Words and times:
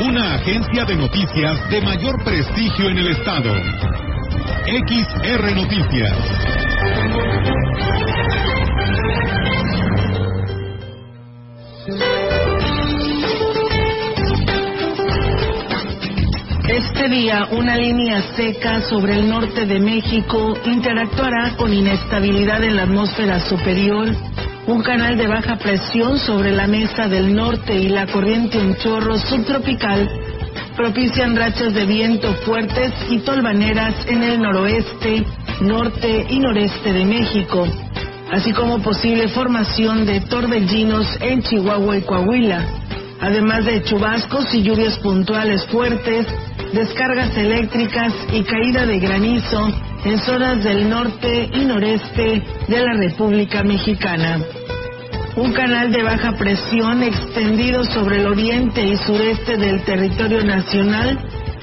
Una 0.00 0.34
agencia 0.34 0.84
de 0.84 0.96
noticias 0.96 1.70
de 1.70 1.80
mayor 1.82 2.22
prestigio 2.24 2.88
en 2.88 2.98
el 2.98 3.08
estado. 3.08 3.52
XR 4.66 5.54
Noticias. 5.54 6.16
Este 16.68 17.08
día, 17.08 17.48
una 17.52 17.76
línea 17.76 18.22
seca 18.36 18.82
sobre 18.82 19.14
el 19.14 19.28
norte 19.28 19.64
de 19.64 19.80
México 19.80 20.54
interactuará 20.66 21.56
con 21.56 21.72
inestabilidad 21.72 22.62
en 22.62 22.76
la 22.76 22.82
atmósfera 22.82 23.40
superior, 23.48 24.08
un 24.68 24.82
canal 24.82 25.16
de 25.16 25.26
baja 25.26 25.56
presión 25.56 26.18
sobre 26.18 26.52
la 26.52 26.66
mesa 26.66 27.08
del 27.08 27.34
norte 27.34 27.74
y 27.74 27.88
la 27.88 28.06
corriente 28.06 28.58
un 28.58 28.76
chorro 28.76 29.18
subtropical 29.18 30.10
propician 30.76 31.34
rachas 31.34 31.72
de 31.72 31.86
viento 31.86 32.34
fuertes 32.44 32.92
y 33.08 33.20
tolvaneras 33.20 33.94
en 34.08 34.22
el 34.22 34.42
noroeste, 34.42 35.24
norte 35.62 36.26
y 36.28 36.38
noreste 36.38 36.92
de 36.92 37.04
México, 37.06 37.66
así 38.30 38.52
como 38.52 38.82
posible 38.82 39.28
formación 39.28 40.04
de 40.04 40.20
torbellinos 40.20 41.16
en 41.22 41.42
Chihuahua 41.42 41.96
y 41.96 42.02
Coahuila, 42.02 42.66
además 43.22 43.64
de 43.64 43.82
chubascos 43.84 44.52
y 44.52 44.62
lluvias 44.62 44.98
puntuales 44.98 45.64
fuertes 45.68 46.26
descargas 46.74 47.34
eléctricas 47.38 48.12
y 48.34 48.42
caída 48.42 48.84
de 48.84 48.98
granizo 48.98 49.66
en 50.04 50.18
zonas 50.18 50.62
del 50.62 50.90
norte 50.90 51.48
y 51.54 51.64
noreste 51.64 52.42
de 52.68 52.80
la 52.82 52.92
República 52.92 53.62
Mexicana. 53.62 54.38
Un 55.38 55.52
canal 55.52 55.92
de 55.92 56.02
baja 56.02 56.32
presión 56.32 57.00
extendido 57.00 57.84
sobre 57.84 58.16
el 58.16 58.26
oriente 58.26 58.84
y 58.84 58.96
sureste 58.96 59.56
del 59.56 59.84
territorio 59.84 60.42
nacional, 60.42 61.16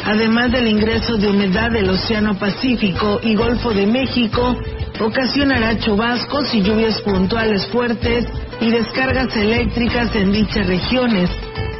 además 0.05 0.53
del 0.53 0.69
ingreso 0.69 1.17
de 1.17 1.27
humedad 1.27 1.71
del 1.71 1.89
Océano 1.89 2.39
Pacífico 2.39 3.19
y 3.21 3.35
Golfo 3.35 3.73
de 3.73 3.85
México, 3.85 4.55
ocasionará 4.97 5.77
chubascos 5.77 6.53
y 6.53 6.61
lluvias 6.61 7.01
puntuales 7.01 7.67
fuertes 7.67 8.25
y 8.61 8.71
descargas 8.71 9.35
eléctricas 9.35 10.15
en 10.15 10.31
dichas 10.31 10.67
regiones, 10.67 11.29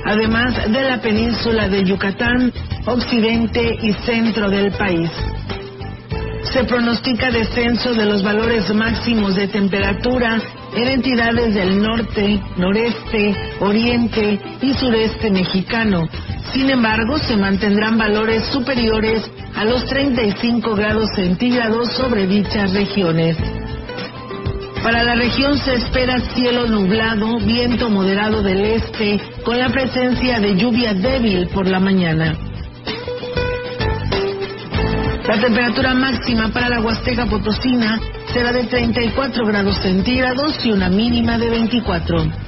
además 0.03 0.69
de 0.69 0.81
la 0.81 0.99
península 0.99 1.69
de 1.69 1.85
Yucatán, 1.85 2.51
occidente 2.88 3.79
y 3.81 3.93
centro 4.05 4.49
del 4.49 4.73
país. 4.73 5.09
Se 6.51 6.66
pronostica 6.66 7.31
descenso 7.31 7.93
de 7.93 8.05
los 8.05 8.21
valores 8.21 8.73
máximos 8.73 9.35
de 9.35 9.47
temperatura 9.47 10.41
en 10.75 10.87
entidades 10.89 11.53
del 11.53 11.81
norte, 11.81 12.41
noreste, 12.57 13.35
oriente 13.61 14.39
y 14.61 14.73
sureste 14.73 15.31
mexicano. 15.31 16.07
Sin 16.53 16.69
embargo, 16.69 17.17
se 17.17 17.37
mantendrán 17.37 17.97
valores 17.97 18.43
superiores 18.47 19.23
a 19.55 19.63
los 19.63 19.85
35 19.85 20.75
grados 20.75 21.09
centígrados 21.16 21.91
sobre 21.94 22.27
dichas 22.27 22.73
regiones. 22.73 23.38
Para 24.83 25.03
la 25.03 25.16
región 25.16 25.57
se 25.57 25.73
espera 25.73 26.19
cielo 26.35 26.67
nublado, 26.67 27.39
viento 27.39 27.89
moderado 27.89 28.44
del 28.44 28.63
este, 28.66 29.19
con 29.44 29.57
la 29.57 29.69
presencia 29.69 30.39
de 30.39 30.55
lluvia 30.55 30.94
débil 30.94 31.47
por 31.47 31.67
la 31.67 31.79
mañana. 31.79 32.38
La 35.27 35.41
temperatura 35.41 35.95
máxima 35.95 36.50
para 36.50 36.69
la 36.69 36.81
Huasteca 36.81 37.25
Potosina 37.25 38.00
será 38.35 38.51
de 38.51 38.66
34 38.66 39.46
grados 39.46 39.78
centígrados 39.78 40.66
y 40.66 40.72
una 40.73 40.90
mínima 40.90 41.38
de 41.38 41.50
24. 41.50 42.44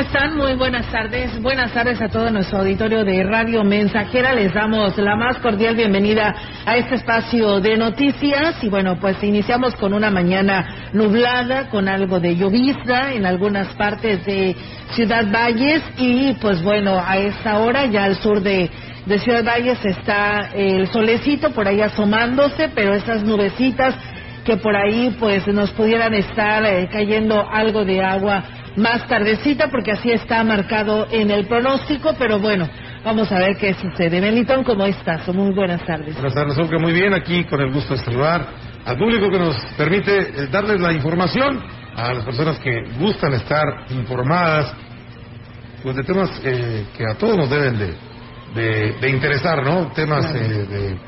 Están? 0.00 0.34
Muy 0.34 0.54
buenas 0.54 0.90
tardes. 0.90 1.42
Buenas 1.42 1.72
tardes 1.72 2.00
a 2.00 2.08
todo 2.08 2.30
nuestro 2.30 2.60
auditorio 2.60 3.04
de 3.04 3.22
Radio 3.22 3.62
Mensajera. 3.64 4.32
Les 4.32 4.52
damos 4.54 4.96
la 4.96 5.14
más 5.14 5.36
cordial 5.38 5.76
bienvenida 5.76 6.34
a 6.64 6.78
este 6.78 6.94
espacio 6.94 7.60
de 7.60 7.76
noticias. 7.76 8.64
Y 8.64 8.70
bueno, 8.70 8.98
pues 8.98 9.22
iniciamos 9.22 9.74
con 9.74 9.92
una 9.92 10.10
mañana 10.10 10.90
nublada, 10.94 11.68
con 11.68 11.86
algo 11.86 12.18
de 12.18 12.34
llovizna 12.34 13.12
en 13.12 13.26
algunas 13.26 13.68
partes 13.74 14.24
de 14.24 14.56
Ciudad 14.92 15.30
Valles. 15.30 15.82
Y 15.98 16.32
pues 16.40 16.62
bueno, 16.62 16.98
a 16.98 17.18
esta 17.18 17.58
hora 17.58 17.84
ya 17.84 18.04
al 18.04 18.16
sur 18.16 18.40
de, 18.40 18.70
Ciudad 19.18 19.44
Valles 19.44 19.84
está 19.84 20.48
el 20.54 20.88
solecito 20.88 21.50
por 21.50 21.68
ahí 21.68 21.82
asomándose, 21.82 22.70
pero 22.74 22.94
esas 22.94 23.22
nubecitas 23.22 23.94
que 24.46 24.56
por 24.56 24.74
ahí 24.74 25.14
pues 25.20 25.46
nos 25.48 25.70
pudieran 25.72 26.14
estar 26.14 26.64
eh, 26.64 26.88
cayendo 26.90 27.46
algo 27.50 27.84
de 27.84 28.02
agua 28.02 28.42
más 28.76 29.06
tardecita 29.08 29.68
porque 29.70 29.92
así 29.92 30.10
está 30.10 30.42
marcado 30.44 31.06
en 31.10 31.30
el 31.30 31.46
pronóstico, 31.46 32.14
pero 32.18 32.38
bueno, 32.38 32.68
vamos 33.04 33.30
a 33.32 33.38
ver 33.38 33.56
qué 33.56 33.74
sucede. 33.74 34.20
Melitón, 34.20 34.64
¿cómo 34.64 34.86
estás? 34.86 35.26
Muy 35.28 35.52
buenas 35.52 35.84
tardes. 35.84 36.14
Buenas 36.14 36.34
tardes, 36.34 36.56
Olga. 36.58 36.78
Muy 36.78 36.92
bien, 36.92 37.12
aquí 37.14 37.44
con 37.44 37.60
el 37.60 37.72
gusto 37.72 37.94
de 37.94 38.04
saludar 38.04 38.46
al 38.84 38.96
público 38.96 39.30
que 39.30 39.38
nos 39.38 39.56
permite 39.76 40.18
eh, 40.18 40.46
darles 40.50 40.80
la 40.80 40.92
información 40.92 41.60
a 41.96 42.14
las 42.14 42.24
personas 42.24 42.58
que 42.60 42.82
gustan 42.98 43.34
estar 43.34 43.84
informadas 43.90 44.72
pues 45.82 45.96
de 45.96 46.04
temas 46.04 46.30
eh, 46.44 46.84
que 46.96 47.04
a 47.06 47.14
todos 47.14 47.36
nos 47.36 47.50
deben 47.50 47.78
de, 47.78 47.94
de, 48.54 48.92
de 49.00 49.10
interesar, 49.10 49.62
¿no? 49.64 49.88
Temas 49.92 50.26
eh, 50.34 50.38
de 50.38 50.98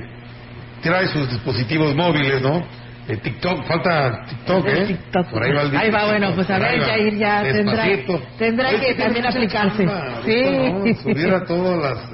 trae 0.82 1.08
sus 1.08 1.30
dispositivos 1.30 1.96
móviles, 1.96 2.42
¿no? 2.42 2.64
TikTok, 3.08 3.66
falta 3.68 4.26
TikTok, 4.28 4.68
¿eh? 4.68 4.86
TikTok. 4.88 5.28
Por 5.28 5.44
ahí 5.44 5.54
va 5.54 5.62
el 5.62 5.78
Ahí 5.78 5.92
va, 5.92 6.06
bueno, 6.06 6.32
pues 6.34 6.50
a 6.50 6.58
ver, 6.58 6.82
Jair 6.82 7.16
ya 7.16 7.44
tendrá, 7.44 7.86
tendrá 8.38 8.80
que 8.80 8.96
también 8.96 9.26
aplicarse. 9.28 9.88
sí. 10.26 10.94
Subir 11.04 11.34
a 11.34 11.46
todas 11.46 11.82
las 11.82 12.12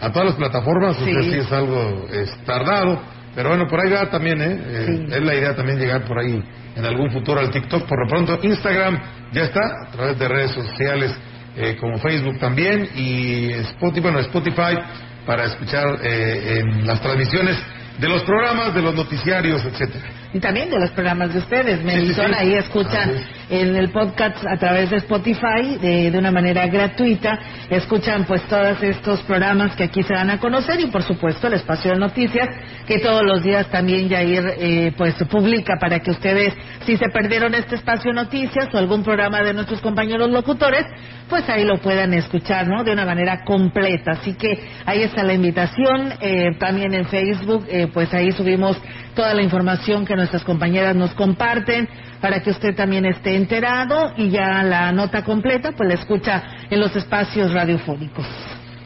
a 0.00 0.12
todas 0.12 0.28
las 0.28 0.36
plataformas, 0.36 0.96
sí. 0.96 1.04
sí 1.04 1.38
es 1.38 1.50
algo 1.52 2.06
es 2.12 2.30
tardado, 2.44 3.00
pero 3.34 3.50
bueno, 3.50 3.66
por 3.68 3.80
ahí 3.80 3.90
va 3.90 4.08
también, 4.10 4.40
¿eh? 4.40 4.60
eh 4.66 5.06
es 5.10 5.22
la 5.22 5.34
idea 5.34 5.54
también 5.54 5.78
llegar 5.78 6.04
por 6.04 6.18
ahí 6.18 6.42
en 6.74 6.84
algún 6.84 7.10
futuro 7.10 7.40
al 7.40 7.50
TikTok, 7.50 7.86
por 7.86 8.02
lo 8.02 8.08
pronto 8.08 8.38
Instagram 8.42 8.98
ya 9.32 9.44
está, 9.44 9.60
a 9.86 9.90
través 9.90 10.18
de 10.18 10.28
redes 10.28 10.50
sociales 10.52 11.16
eh, 11.56 11.76
como 11.80 11.98
Facebook 11.98 12.38
también, 12.38 12.88
y 12.94 13.52
Spotify, 13.52 14.00
bueno, 14.00 14.18
Spotify 14.20 14.78
para 15.26 15.44
escuchar 15.44 15.98
eh, 16.02 16.60
en 16.60 16.86
las 16.86 17.00
transmisiones 17.00 17.56
de 17.98 18.08
los 18.08 18.22
programas, 18.24 18.74
de 18.74 18.82
los 18.82 18.94
noticiarios, 18.94 19.64
etcétera 19.64 20.04
y 20.36 20.40
también 20.40 20.68
de 20.68 20.78
los 20.78 20.90
programas 20.90 21.32
de 21.32 21.38
ustedes. 21.38 21.82
Melitón 21.82 22.34
ahí 22.34 22.52
escuchan 22.54 23.10
en 23.48 23.74
el 23.74 23.90
podcast 23.90 24.44
a 24.46 24.58
través 24.58 24.90
de 24.90 24.98
Spotify 24.98 25.78
de, 25.80 26.10
de, 26.10 26.18
una 26.18 26.30
manera 26.30 26.66
gratuita. 26.66 27.38
Escuchan 27.70 28.24
pues 28.24 28.42
todos 28.42 28.82
estos 28.82 29.20
programas 29.22 29.74
que 29.76 29.84
aquí 29.84 30.02
se 30.02 30.12
van 30.12 30.28
a 30.28 30.38
conocer 30.38 30.78
y 30.80 30.88
por 30.88 31.02
supuesto 31.02 31.46
el 31.46 31.54
espacio 31.54 31.92
de 31.92 31.98
noticias 31.98 32.48
que 32.86 32.98
todos 32.98 33.22
los 33.22 33.42
días 33.42 33.66
también 33.70 34.08
Yair 34.10 34.44
eh, 34.58 34.92
pues 34.96 35.14
publica 35.30 35.74
para 35.80 36.00
que 36.00 36.10
ustedes 36.10 36.52
si 36.84 36.98
se 36.98 37.08
perdieron 37.08 37.54
este 37.54 37.76
espacio 37.76 38.12
de 38.12 38.16
noticias 38.16 38.68
o 38.74 38.78
algún 38.78 39.02
programa 39.02 39.42
de 39.42 39.54
nuestros 39.54 39.80
compañeros 39.80 40.30
locutores 40.30 40.84
pues 41.28 41.48
ahí 41.48 41.64
lo 41.64 41.78
puedan 41.78 42.14
escuchar, 42.14 42.68
¿no? 42.68 42.84
De 42.84 42.92
una 42.92 43.04
manera 43.04 43.42
completa. 43.44 44.12
Así 44.12 44.34
que 44.34 44.60
ahí 44.84 45.02
está 45.02 45.24
la 45.24 45.34
invitación. 45.34 46.12
Eh, 46.20 46.56
también 46.58 46.94
en 46.94 47.06
Facebook, 47.06 47.66
eh, 47.68 47.88
pues 47.92 48.12
ahí 48.14 48.30
subimos 48.32 48.80
toda 49.16 49.34
la 49.34 49.42
información 49.42 50.04
que 50.06 50.14
nuestras 50.14 50.44
compañeras 50.44 50.94
nos 50.94 51.12
comparten 51.14 51.88
para 52.20 52.40
que 52.40 52.50
usted 52.50 52.76
también 52.76 53.04
esté 53.06 53.34
enterado 53.34 54.12
y 54.16 54.30
ya 54.30 54.62
la 54.62 54.92
nota 54.92 55.24
completa, 55.24 55.72
pues 55.76 55.88
la 55.88 55.94
escucha 55.94 56.44
en 56.70 56.78
los 56.78 56.94
espacios 56.94 57.52
radiofónicos. 57.52 58.24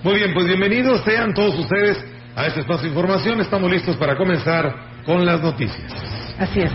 Muy 0.02 0.14
bien, 0.14 0.32
pues 0.32 0.46
bienvenidos 0.46 1.02
sean 1.04 1.34
todos 1.34 1.58
ustedes 1.58 2.02
a 2.34 2.46
este 2.46 2.60
espacio 2.60 2.84
de 2.84 2.88
información. 2.88 3.40
Estamos 3.40 3.70
listos 3.70 3.96
para 3.96 4.16
comenzar 4.16 4.72
con 5.04 5.26
las 5.26 5.42
noticias. 5.42 5.92
Así 6.38 6.60
es. 6.60 6.72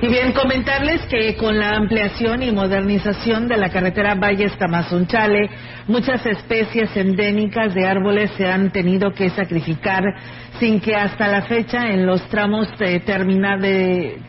Y 0.00 0.08
bien, 0.08 0.32
comentarles 0.32 1.02
que 1.06 1.36
con 1.36 1.58
la 1.58 1.70
ampliación 1.70 2.42
y 2.42 2.52
modernización 2.52 3.48
de 3.48 3.56
la 3.56 3.70
carretera 3.70 4.14
Valles 4.14 4.56
Tamazunchale, 4.58 5.48
muchas 5.86 6.24
especies 6.26 6.94
endémicas 6.96 7.74
de 7.74 7.86
árboles 7.86 8.30
se 8.36 8.46
han 8.46 8.70
tenido 8.70 9.12
que 9.12 9.30
sacrificar 9.30 10.04
sin 10.58 10.80
que 10.80 10.94
hasta 10.94 11.28
la 11.28 11.42
fecha 11.42 11.88
en 11.90 12.06
los 12.06 12.22
tramos 12.28 12.68
de 12.78 13.00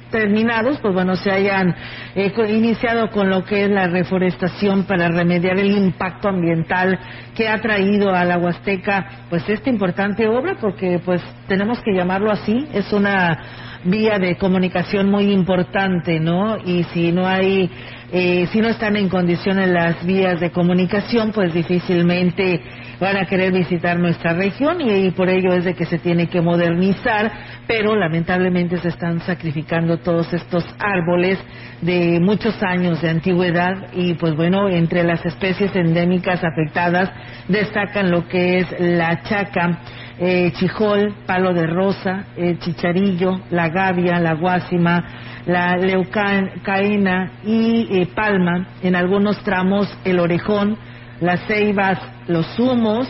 terminados, 0.10 0.80
pues 0.80 0.94
bueno, 0.94 1.16
se 1.16 1.32
hayan 1.32 1.76
eh, 2.16 2.32
iniciado 2.50 3.10
con 3.12 3.30
lo 3.30 3.44
que 3.44 3.66
es 3.66 3.70
la 3.70 3.88
reforestación 3.88 4.84
para 4.84 5.10
remediar 5.10 5.58
el 5.60 5.72
impacto 5.72 6.30
ambiental 6.30 7.00
que 7.36 7.48
ha 7.48 7.60
traído 7.62 8.14
a 8.14 8.24
la 8.24 8.38
Huasteca, 8.38 9.26
pues 9.30 9.48
esta 9.50 9.70
importante 9.70 10.28
obra, 10.28 10.56
porque 10.60 11.00
pues 11.04 11.22
tenemos 11.48 11.80
que 11.82 11.94
llamarlo 11.94 12.32
así, 12.32 12.68
es 12.74 12.92
una 12.94 13.40
vía 13.84 14.20
de 14.20 14.38
comunicación 14.38 15.10
muy 15.10 15.32
importante, 15.32 16.20
¿no? 16.20 16.58
Y 16.58 16.84
si 16.94 17.12
no 17.12 17.28
hay, 17.28 17.70
eh, 18.12 18.48
si 18.52 18.60
no 18.60 18.70
están 18.70 18.96
en 18.96 19.10
condiciones 19.10 19.70
las 19.70 20.06
vías 20.06 20.40
de 20.40 20.52
comunicación, 20.52 21.32
pues 21.32 21.54
difícilmente 21.54 22.62
van 23.00 23.18
a 23.18 23.26
querer 23.26 23.52
visitar 23.52 24.00
nuestra 24.00 24.34
región 24.34 24.82
y, 24.82 25.12
por 25.12 25.30
ello 25.30 25.54
es 25.54 25.66
de 25.66 25.76
que 25.76 25.86
se 25.86 26.00
tiene 26.00 26.17
que 26.26 26.42
modernizar, 26.42 27.32
pero 27.68 27.96
lamentablemente 27.96 28.78
se 28.78 28.88
están 28.88 29.20
sacrificando 29.20 30.00
todos 30.00 30.34
estos 30.34 30.66
árboles 30.80 31.38
de 31.82 32.20
muchos 32.20 32.56
años 32.64 33.00
de 33.04 33.12
antigüedad 33.12 33.94
y 33.94 34.16
pues 34.16 34.36
bueno, 34.36 34.68
entre 34.68 35.04
las 35.04 35.24
especies 35.24 35.76
endémicas 35.76 36.44
afectadas 36.44 37.12
destacan 37.48 38.10
lo 38.10 38.28
que 38.28 38.60
es 38.60 38.68
la 38.80 39.22
chaca, 39.22 39.80
eh, 40.20 40.52
chijol, 40.54 41.14
palo 41.28 41.54
de 41.54 41.68
rosa, 41.68 42.26
eh, 42.36 42.58
chicharillo, 42.60 43.40
la 43.52 43.70
gavia, 43.70 44.20
la 44.20 44.34
guásima, 44.34 45.04
la 45.46 45.78
leucaena 45.78 47.32
y 47.46 48.02
eh, 48.02 48.08
palma, 48.16 48.68
en 48.82 48.96
algunos 48.96 49.38
tramos 49.44 49.88
el 50.04 50.20
orejón, 50.20 50.78
las 51.22 51.46
ceibas, 51.48 52.00
los 52.28 52.60
humos, 52.60 53.08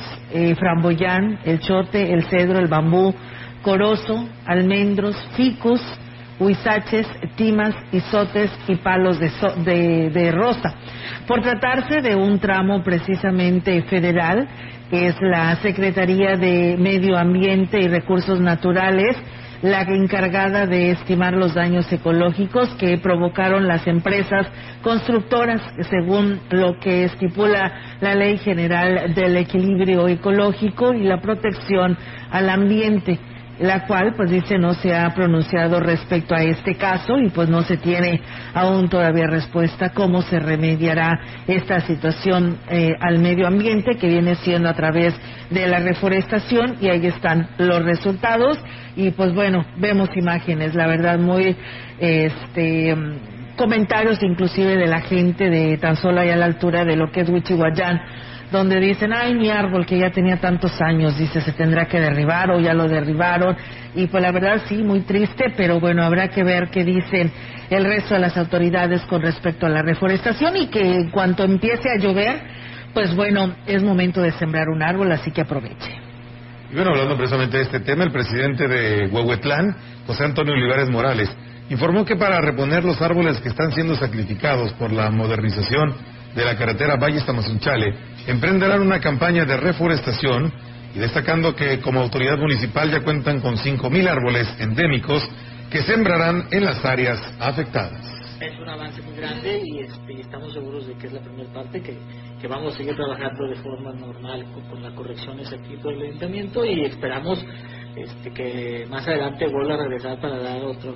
framboyán, 0.59 1.39
el 1.44 1.59
chote, 1.59 2.13
el 2.13 2.24
cedro, 2.30 2.59
el 2.59 2.68
bambú, 2.68 3.13
corozo, 3.62 4.27
almendros, 4.45 5.15
ficus, 5.36 5.81
huizaches, 6.39 7.07
timas, 7.36 7.75
isotes 7.92 8.51
y 8.68 8.75
palos 8.75 9.19
de, 9.19 10.09
de 10.09 10.31
rosa. 10.31 10.75
Por 11.27 11.42
tratarse 11.42 12.01
de 12.01 12.15
un 12.15 12.39
tramo 12.39 12.83
precisamente 12.83 13.81
federal, 13.83 14.48
que 14.89 15.07
es 15.07 15.15
la 15.19 15.56
Secretaría 15.57 16.38
de 16.38 16.77
Medio 16.77 17.18
Ambiente 17.18 17.80
y 17.81 17.88
Recursos 17.88 18.39
Naturales, 18.39 19.18
la 19.62 19.81
encargada 19.81 20.65
de 20.65 20.92
estimar 20.92 21.33
los 21.33 21.54
daños 21.54 21.92
ecológicos 21.92 22.69
que 22.75 22.98
provocaron 22.98 23.68
las 23.68 23.86
empresas 23.88 24.48
constructoras, 24.81 25.62
según 25.89 26.39
lo 26.50 26.80
que 26.80 27.06
estipula 27.06 27.98
la 28.01 28.15
Ley 28.15 28.38
General 28.38 29.13
del 29.13 29.38
Equilibrio 29.38 30.07
Ecológico 30.07 30.94
y 30.94 31.04
la 31.04 31.21
Protección 31.21 31.98
al 32.31 32.50
Ambiente 32.50 33.19
la 33.59 33.86
cual 33.88 34.13
pues 34.15 34.30
dice 34.30 34.57
no 34.57 34.74
se 34.74 34.95
ha 34.95 35.13
pronunciado 35.13 35.80
respecto 35.80 36.36
a 36.36 36.44
este 36.44 36.75
caso 36.75 37.18
y 37.18 37.30
pues 37.30 37.50
no 37.50 37.63
se 37.63 37.77
tiene 37.77 38.21
aún 38.54 38.90
todavía 38.90 39.28
respuesta 39.28 39.90
cómo 39.90 40.21
se 40.21 40.40
remediará 40.40 41.19
esta 41.47 41.80
situación 41.81 42.57
eh, 42.69 42.92
al 42.99 43.19
medio 43.19 43.47
ambiente 43.47 43.97
que 43.97 44.07
viene 44.07 44.35
siendo 44.35 44.69
a 44.69 44.73
través 44.73 45.14
de 45.49 45.68
la 45.68 45.80
reforestación 45.80 46.78
y 46.81 46.90
ahí 46.90 47.06
están 47.06 47.49
los 47.57 47.83
resultados. 47.83 48.59
Y 48.95 49.11
pues 49.11 49.33
bueno 49.33 49.66
vemos 49.78 50.09
imágenes 50.16 50.76
la 50.76 50.87
verdad 50.87 51.18
muy 51.19 51.56
este 51.99 52.95
comentarios 53.57 54.21
inclusive 54.21 54.76
de 54.76 54.87
la 54.87 55.02
gente 55.02 55.49
de 55.49 55.78
tan 55.78 55.95
solo 55.95 56.21
ahí 56.21 56.30
a 56.30 56.35
la 56.35 56.45
altura 56.45 56.85
de 56.85 56.95
lo 56.95 57.11
que 57.11 57.21
es 57.21 57.30
Huichihuayán 57.30 58.02
donde 58.51 58.80
dicen, 58.80 59.11
ay, 59.13 59.35
mi 59.35 59.49
árbol 59.49 59.85
que 59.85 59.99
ya 59.99 60.09
tenía 60.09 60.37
tantos 60.37 60.80
años, 60.81 61.18
dice, 61.18 61.42
se 61.42 61.51
tendrá 61.51 61.85
que 61.85 61.99
derribar 61.99 62.51
o 62.51 62.59
ya 62.59 62.73
lo 62.73 62.87
derribaron. 62.87 63.56
Y 63.95 64.07
pues 64.07 64.23
la 64.23 64.31
verdad 64.31 64.61
sí, 64.68 64.77
muy 64.77 65.01
triste, 65.01 65.54
pero 65.57 65.80
bueno, 65.80 66.04
habrá 66.04 66.30
que 66.30 66.44
ver 66.44 66.69
qué 66.69 66.83
dicen 66.83 67.31
el 67.69 67.83
resto 67.83 68.13
de 68.13 68.21
las 68.21 68.37
autoridades 68.37 69.01
con 69.04 69.21
respecto 69.21 69.66
a 69.66 69.69
la 69.69 69.81
reforestación 69.81 70.56
y 70.56 70.68
que 70.68 70.81
en 70.81 71.09
cuanto 71.09 71.44
empiece 71.44 71.89
a 71.89 71.99
llover, 71.99 72.39
pues 72.94 73.13
bueno, 73.16 73.56
es 73.66 73.83
momento 73.83 74.21
de 74.21 74.31
sembrar 74.33 74.69
un 74.69 74.81
árbol, 74.81 75.11
así 75.11 75.31
que 75.31 75.42
aproveche. 75.42 76.07
Y 76.71 76.75
bueno, 76.75 76.92
hablando 76.92 77.18
precisamente 77.18 77.57
de 77.57 77.63
este 77.63 77.80
tema, 77.81 78.04
el 78.04 78.11
presidente 78.11 78.68
de 78.68 79.07
Huehuetlán, 79.07 79.75
José 80.06 80.23
Antonio 80.23 80.54
Olivares 80.54 80.89
Morales, 80.89 81.30
informó 81.69 82.06
que 82.06 82.16
para 82.16 82.39
reponer 82.39 82.85
los 82.85 83.01
árboles 83.01 83.39
que 83.39 83.49
están 83.49 83.71
siendo 83.73 83.95
sacrificados 83.95 84.71
por 84.73 84.92
la 84.92 85.09
modernización 85.11 85.95
de 86.35 86.45
la 86.45 86.55
carretera 86.55 86.95
Valle 86.95 87.21
Tamazunchale, 87.21 87.93
emprenderán 88.27 88.81
una 88.81 88.99
campaña 88.99 89.45
de 89.45 89.57
reforestación 89.57 90.51
y 90.95 90.99
destacando 90.99 91.55
que 91.55 91.79
como 91.79 92.01
autoridad 92.01 92.37
municipal 92.37 92.91
ya 92.91 93.01
cuentan 93.01 93.41
con 93.41 93.55
5.000 93.55 94.07
árboles 94.07 94.47
endémicos 94.59 95.27
que 95.69 95.81
sembrarán 95.83 96.47
en 96.51 96.65
las 96.65 96.83
áreas 96.85 97.19
afectadas. 97.39 98.17
Es 98.39 98.57
un 98.59 98.69
avance 98.69 99.01
muy 99.01 99.15
grande 99.15 99.61
y, 99.65 99.79
este, 99.79 100.21
estamos 100.21 100.53
seguros 100.53 100.87
de 100.87 100.93
que 100.93 101.07
es 101.07 101.13
la 101.13 101.21
primera 101.21 101.51
parte, 101.51 101.81
que, 101.81 102.47
vamos 102.47 102.75
a 102.75 102.77
seguir 102.77 102.95
trabajando 102.95 103.47
de 103.47 103.55
forma 103.55 103.91
normal 103.93 104.45
con, 104.69 104.81
las 104.81 104.93
correcciones 104.93 105.51
aquí 105.51 105.75
por 105.77 105.91
el 105.91 106.03
ayuntamiento 106.03 106.63
y 106.63 106.85
esperamos 106.85 107.43
este, 107.95 108.31
que 108.31 108.85
más 108.89 109.07
adelante 109.07 109.47
vuelva 109.47 109.73
a 109.73 109.77
regresar 109.77 110.21
para 110.21 110.37
dar 110.37 110.63
otro 110.63 110.95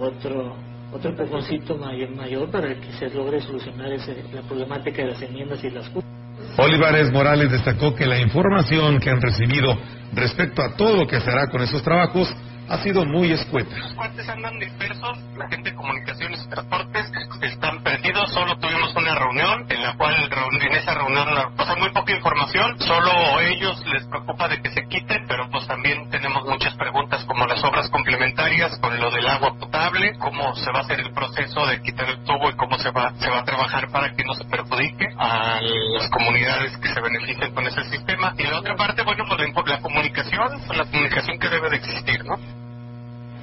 otro 0.00 0.56
otro 0.94 1.10
empujoncito 1.10 1.76
mayor, 1.76 2.10
mayor 2.10 2.50
para 2.50 2.72
que 2.74 2.92
se 2.92 3.10
logre 3.10 3.40
solucionar 3.40 3.92
ese, 3.92 4.14
la 4.32 4.42
problemática 4.42 5.02
de 5.02 5.08
las 5.08 5.22
enmiendas 5.22 5.62
y 5.64 5.70
las 5.70 5.90
Olivares 6.56 7.10
Morales 7.10 7.50
destacó 7.50 7.96
que 7.96 8.06
la 8.06 8.20
información 8.20 9.00
que 9.00 9.10
han 9.10 9.20
recibido 9.20 9.76
respecto 10.14 10.62
a 10.62 10.76
todo 10.76 10.96
lo 10.96 11.06
que 11.06 11.20
se 11.20 11.28
hará 11.28 11.48
con 11.48 11.62
esos 11.62 11.82
trabajos 11.82 12.32
ha 12.68 12.78
sido 12.78 13.04
muy 13.04 13.32
escueta. 13.32 13.76
Los 13.76 13.94
cuates 13.94 14.28
andan 14.28 14.58
dispersos, 14.58 15.18
la 15.36 15.48
gente 15.48 15.70
de 15.70 15.76
comunicaciones 15.76 16.42
y 16.44 16.48
transportes 16.48 17.10
están 17.42 17.82
perdidos, 17.82 18.32
solo 18.32 18.56
tuvimos 18.58 18.94
una 18.94 19.14
reunión 19.14 19.66
en 19.68 19.82
la 19.82 19.96
cual 19.96 20.14
en 20.14 20.72
esa 20.72 20.94
reunión 20.94 21.28
pasa 21.56 21.76
muy 21.76 21.90
poca 21.90 22.12
información, 22.12 22.78
solo 22.80 23.40
ellos 23.40 23.82
les 23.86 24.06
preocupa 24.06 24.48
de 24.48 24.62
que 24.62 24.70
se 24.70 24.86
quiten, 24.88 25.26
pero 25.28 25.48
pues 25.50 25.66
también 25.66 26.08
tenemos 26.10 26.44
muchas 26.44 26.74
preguntas 26.76 27.24
como 27.24 27.46
las 27.46 27.62
obras 27.64 27.88
complementarias 27.90 28.78
con 28.78 28.98
lo 28.98 29.10
del 29.10 29.26
agua 29.26 29.54
potable, 29.58 30.16
cómo 30.18 30.54
se 30.54 30.70
va 30.72 30.80
a 30.80 30.82
hacer 30.82 31.00
el 31.00 31.12
proceso 31.12 31.66
de 31.66 31.82
quitar 31.82 32.08
el 32.08 32.24
tubo 32.24 32.50
y 32.50 32.56
cómo 32.56 32.78
se 32.78 32.90
va, 32.90 33.12
se 33.18 33.28
va 33.28 33.40
a 33.40 33.44
trabajar 33.44 33.90
para 33.90 34.12
que 34.14 34.24
no 34.24 34.34
se 34.34 34.44
perjudique 34.44 35.06
a 35.18 35.60
las 35.60 36.08
comunidades 36.10 36.76
que 36.78 36.88
se 36.88 37.00
beneficien 37.00 37.54
con 37.54 37.66
ese 37.66 37.84
sistema. 37.84 38.34
Y 38.38 38.44
la 38.44 38.58
otra 38.58 38.76
parte, 38.76 39.02
bueno, 39.02 39.24
pues 39.28 39.68
la 39.68 39.80
comunicación, 39.80 40.60
la 40.76 40.84
comunicación 40.84 41.38
que 41.38 41.48
debe 41.48 41.70
de 41.70 41.76
existir, 41.76 42.24
¿no? 42.24 42.53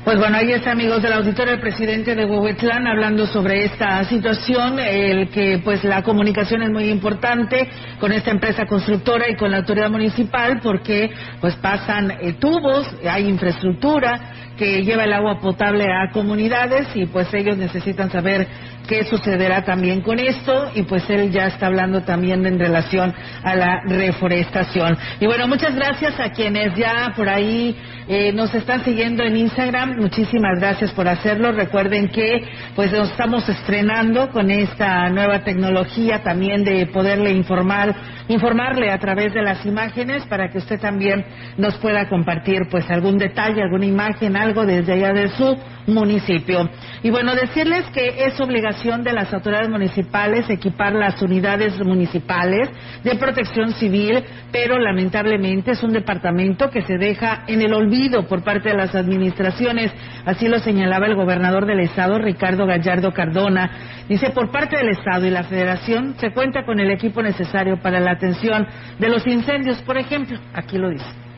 Pues 0.03 0.17
bueno, 0.17 0.35
ahí 0.35 0.51
está, 0.51 0.71
amigos 0.71 1.03
del 1.03 1.13
auditorio, 1.13 1.53
el 1.53 1.59
presidente 1.59 2.15
de 2.15 2.25
Huehuetlán 2.25 2.87
hablando 2.87 3.27
sobre 3.27 3.65
esta 3.65 4.03
situación, 4.05 4.79
el 4.79 5.29
que 5.29 5.61
pues 5.63 5.83
la 5.83 6.01
comunicación 6.01 6.63
es 6.63 6.71
muy 6.71 6.89
importante 6.89 7.69
con 7.99 8.11
esta 8.11 8.31
empresa 8.31 8.65
constructora 8.65 9.29
y 9.29 9.35
con 9.35 9.51
la 9.51 9.57
autoridad 9.57 9.91
municipal 9.91 10.59
porque 10.63 11.11
pues 11.39 11.55
pasan 11.57 12.09
eh, 12.19 12.33
tubos, 12.39 12.87
hay 13.07 13.27
infraestructura 13.27 14.33
que 14.57 14.83
lleva 14.83 15.03
el 15.03 15.13
agua 15.13 15.39
potable 15.39 15.85
a 15.85 16.11
comunidades 16.11 16.87
y 16.95 17.05
pues 17.05 17.31
ellos 17.35 17.57
necesitan 17.57 18.09
saber 18.09 18.47
qué 18.87 19.03
sucederá 19.05 19.63
también 19.63 20.01
con 20.01 20.19
esto 20.19 20.71
y 20.75 20.83
pues 20.83 21.09
él 21.09 21.31
ya 21.31 21.47
está 21.47 21.67
hablando 21.67 22.01
también 22.03 22.45
en 22.45 22.59
relación 22.59 23.13
a 23.43 23.55
la 23.55 23.81
reforestación. 23.85 24.97
Y 25.19 25.25
bueno, 25.25 25.47
muchas 25.47 25.75
gracias 25.75 26.19
a 26.19 26.31
quienes 26.31 26.75
ya 26.75 27.13
por 27.15 27.29
ahí 27.29 27.75
eh, 28.07 28.33
nos 28.33 28.53
están 28.53 28.83
siguiendo 28.83 29.23
en 29.23 29.37
Instagram. 29.37 29.97
Muchísimas 29.97 30.59
gracias 30.59 30.91
por 30.91 31.07
hacerlo. 31.07 31.51
Recuerden 31.51 32.09
que 32.09 32.43
pues 32.75 32.91
nos 32.91 33.11
estamos 33.11 33.47
estrenando 33.47 34.29
con 34.31 34.51
esta 34.51 35.09
nueva 35.09 35.43
tecnología 35.43 36.23
también 36.23 36.63
de 36.63 36.87
poderle 36.87 37.31
informar, 37.31 37.95
informarle 38.27 38.91
a 38.91 38.99
través 38.99 39.33
de 39.33 39.41
las 39.41 39.65
imágenes 39.65 40.25
para 40.25 40.49
que 40.49 40.57
usted 40.57 40.79
también 40.79 41.25
nos 41.57 41.77
pueda 41.77 42.09
compartir 42.09 42.63
pues 42.69 42.89
algún 42.89 43.17
detalle, 43.17 43.61
alguna 43.61 43.85
imagen, 43.85 44.35
algo 44.35 44.65
desde 44.65 44.93
allá 44.93 45.13
de 45.13 45.29
su 45.29 45.57
municipio. 45.87 46.69
Y 47.03 47.09
bueno, 47.09 47.35
decirles 47.35 47.85
que 47.93 48.25
es 48.25 48.39
obligación 48.39 48.80
de 48.81 49.13
las 49.13 49.31
autoridades 49.31 49.69
municipales 49.69 50.49
equipar 50.49 50.93
las 50.93 51.21
unidades 51.21 51.77
municipales 51.85 52.67
de 53.03 53.15
protección 53.15 53.73
civil, 53.73 54.23
pero 54.51 54.79
lamentablemente 54.79 55.71
es 55.71 55.83
un 55.83 55.93
departamento 55.93 56.71
que 56.71 56.81
se 56.81 56.97
deja 56.97 57.43
en 57.45 57.61
el 57.61 57.75
olvido 57.75 58.27
por 58.27 58.43
parte 58.43 58.69
de 58.69 58.75
las 58.75 58.95
administraciones. 58.95 59.93
Así 60.25 60.47
lo 60.47 60.57
señalaba 60.57 61.05
el 61.05 61.15
gobernador 61.15 61.67
del 61.67 61.81
estado, 61.81 62.17
Ricardo 62.17 62.65
Gallardo 62.65 63.11
Cardona. 63.13 63.69
Dice, 64.09 64.31
por 64.31 64.49
parte 64.49 64.77
del 64.77 64.89
estado 64.89 65.27
y 65.27 65.29
la 65.29 65.43
federación 65.43 66.15
se 66.17 66.31
cuenta 66.31 66.65
con 66.65 66.79
el 66.79 66.89
equipo 66.89 67.21
necesario 67.21 67.77
para 67.77 67.99
la 67.99 68.13
atención 68.13 68.65
de 68.97 69.09
los 69.09 69.27
incendios, 69.27 69.79
por 69.83 69.99
ejemplo. 69.99 70.39
Aquí 70.55 70.79
lo 70.79 70.89
dice. 70.89 71.30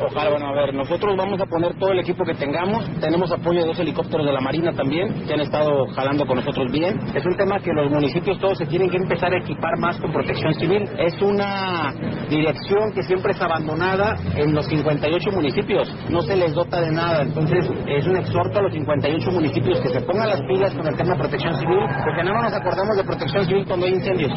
Ojalá, 0.00 0.30
bueno, 0.30 0.48
a 0.48 0.52
ver, 0.52 0.74
nosotros 0.74 1.16
vamos 1.16 1.40
a 1.40 1.46
poner 1.46 1.78
todo 1.78 1.92
el 1.92 2.00
equipo 2.00 2.24
que 2.24 2.34
tengamos. 2.34 2.84
Tenemos 3.00 3.30
apoyo 3.30 3.60
de 3.60 3.66
dos 3.66 3.78
helicópteros 3.78 4.26
de 4.26 4.32
la 4.32 4.40
Marina 4.40 4.72
también, 4.72 5.24
que 5.24 5.34
han 5.34 5.40
estado 5.40 5.86
jalando 5.94 6.26
con 6.26 6.36
nosotros 6.36 6.70
bien. 6.72 6.98
Es 7.14 7.24
un 7.24 7.36
tema 7.36 7.60
que 7.60 7.72
los 7.72 7.90
municipios 7.90 8.38
todos 8.40 8.58
se 8.58 8.66
tienen 8.66 8.90
que 8.90 8.96
empezar 8.96 9.32
a 9.32 9.38
equipar 9.38 9.78
más 9.78 9.96
con 9.98 10.12
protección 10.12 10.52
civil. 10.54 10.88
Es 10.98 11.20
una 11.22 11.94
dirección 12.28 12.92
que 12.92 13.02
siempre 13.04 13.32
es 13.32 13.40
abandonada 13.40 14.16
en 14.36 14.52
los 14.52 14.66
58 14.66 15.30
municipios. 15.30 15.94
No 16.10 16.22
se 16.22 16.36
les 16.36 16.52
dota 16.54 16.80
de 16.80 16.90
nada. 16.90 17.22
Entonces, 17.22 17.64
es 17.86 18.06
un 18.06 18.16
exhorto 18.16 18.58
a 18.58 18.62
los 18.62 18.72
58 18.72 19.30
municipios 19.30 19.80
que 19.80 19.90
se 19.90 20.00
pongan 20.00 20.28
las 20.28 20.40
pilas 20.42 20.74
con 20.74 20.86
el 20.86 20.96
tema 20.96 21.12
de 21.12 21.20
protección 21.20 21.54
civil, 21.56 21.78
porque 22.04 22.24
nada 22.24 22.34
más 22.34 22.50
nos 22.50 22.60
acordamos 22.60 22.96
de 22.96 23.04
protección 23.04 23.44
civil 23.46 23.64
cuando 23.66 23.86
hay 23.86 23.92
incendios. 23.92 24.32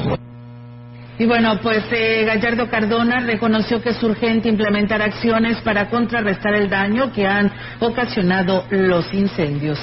Y 1.19 1.25
bueno, 1.25 1.59
pues 1.61 1.83
eh, 1.91 2.25
Gallardo 2.25 2.69
Cardona 2.69 3.19
reconoció 3.21 3.81
que 3.81 3.89
es 3.89 4.03
urgente 4.03 4.49
implementar 4.49 5.01
acciones 5.01 5.57
para 5.61 5.89
contrarrestar 5.89 6.53
el 6.53 6.69
daño 6.69 7.11
que 7.11 7.25
han 7.25 7.51
ocasionado 7.79 8.65
los 8.69 9.11
incendios 9.13 9.79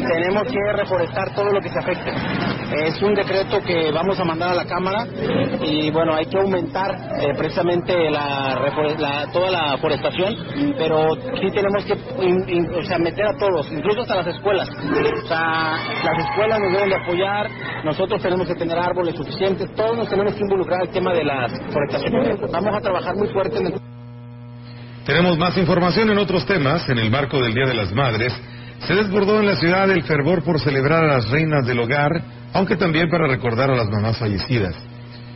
tenemos 0.00 0.44
que 0.44 0.72
reforestar 0.72 1.34
todo 1.34 1.52
lo 1.52 1.60
que 1.60 1.68
se 1.68 1.78
afecte. 1.78 2.12
Es 2.86 3.02
un 3.02 3.14
decreto 3.14 3.60
que 3.62 3.90
vamos 3.92 4.18
a 4.18 4.24
mandar 4.24 4.50
a 4.50 4.54
la 4.54 4.64
Cámara 4.64 5.06
y 5.60 5.90
bueno, 5.90 6.14
hay 6.14 6.26
que 6.26 6.38
aumentar 6.38 6.90
eh, 7.20 7.34
precisamente 7.36 8.10
la, 8.10 8.58
toda 9.32 9.50
la 9.50 9.76
forestación, 9.78 10.34
pero 10.78 11.14
sí 11.40 11.50
tenemos 11.52 11.84
que 11.84 11.92
o 11.92 12.84
sea, 12.84 12.98
meter 12.98 13.26
a 13.26 13.36
todos, 13.38 13.70
incluso 13.70 14.02
hasta 14.02 14.16
las 14.16 14.26
escuelas. 14.28 14.68
O 14.68 15.26
sea, 15.26 15.76
las 16.04 16.28
escuelas 16.28 16.58
nos 16.60 16.72
deben 16.72 16.88
de 16.88 16.96
apoyar, 16.96 17.50
nosotros 17.84 18.22
tenemos 18.22 18.46
que 18.46 18.54
tener 18.54 18.78
árboles 18.78 19.14
suficientes, 19.14 19.74
todos 19.74 19.96
nos 19.96 20.08
tenemos 20.08 20.34
que 20.34 20.40
involucrar 20.40 20.80
al 20.82 20.88
tema 20.88 21.12
de 21.12 21.24
las 21.24 21.52
forestaciones. 21.72 22.38
Vamos 22.50 22.74
a 22.74 22.80
trabajar 22.80 23.14
muy 23.16 23.28
fuerte 23.28 23.58
en 23.58 23.66
el... 23.66 23.74
Tenemos 25.04 25.36
más 25.36 25.56
información 25.56 26.10
en 26.10 26.18
otros 26.18 26.46
temas 26.46 26.88
en 26.88 26.98
el 26.98 27.10
marco 27.10 27.40
del 27.40 27.54
Día 27.54 27.66
de 27.66 27.74
las 27.74 27.92
Madres. 27.92 28.32
Se 28.86 28.94
desbordó 28.94 29.40
en 29.40 29.46
la 29.46 29.56
ciudad 29.56 29.90
el 29.90 30.02
fervor 30.02 30.42
por 30.42 30.60
celebrar 30.60 31.04
a 31.04 31.14
las 31.14 31.30
reinas 31.30 31.66
del 31.66 31.80
hogar, 31.80 32.10
aunque 32.52 32.76
también 32.76 33.08
para 33.08 33.28
recordar 33.28 33.70
a 33.70 33.76
las 33.76 33.88
mamás 33.88 34.18
fallecidas. 34.18 34.74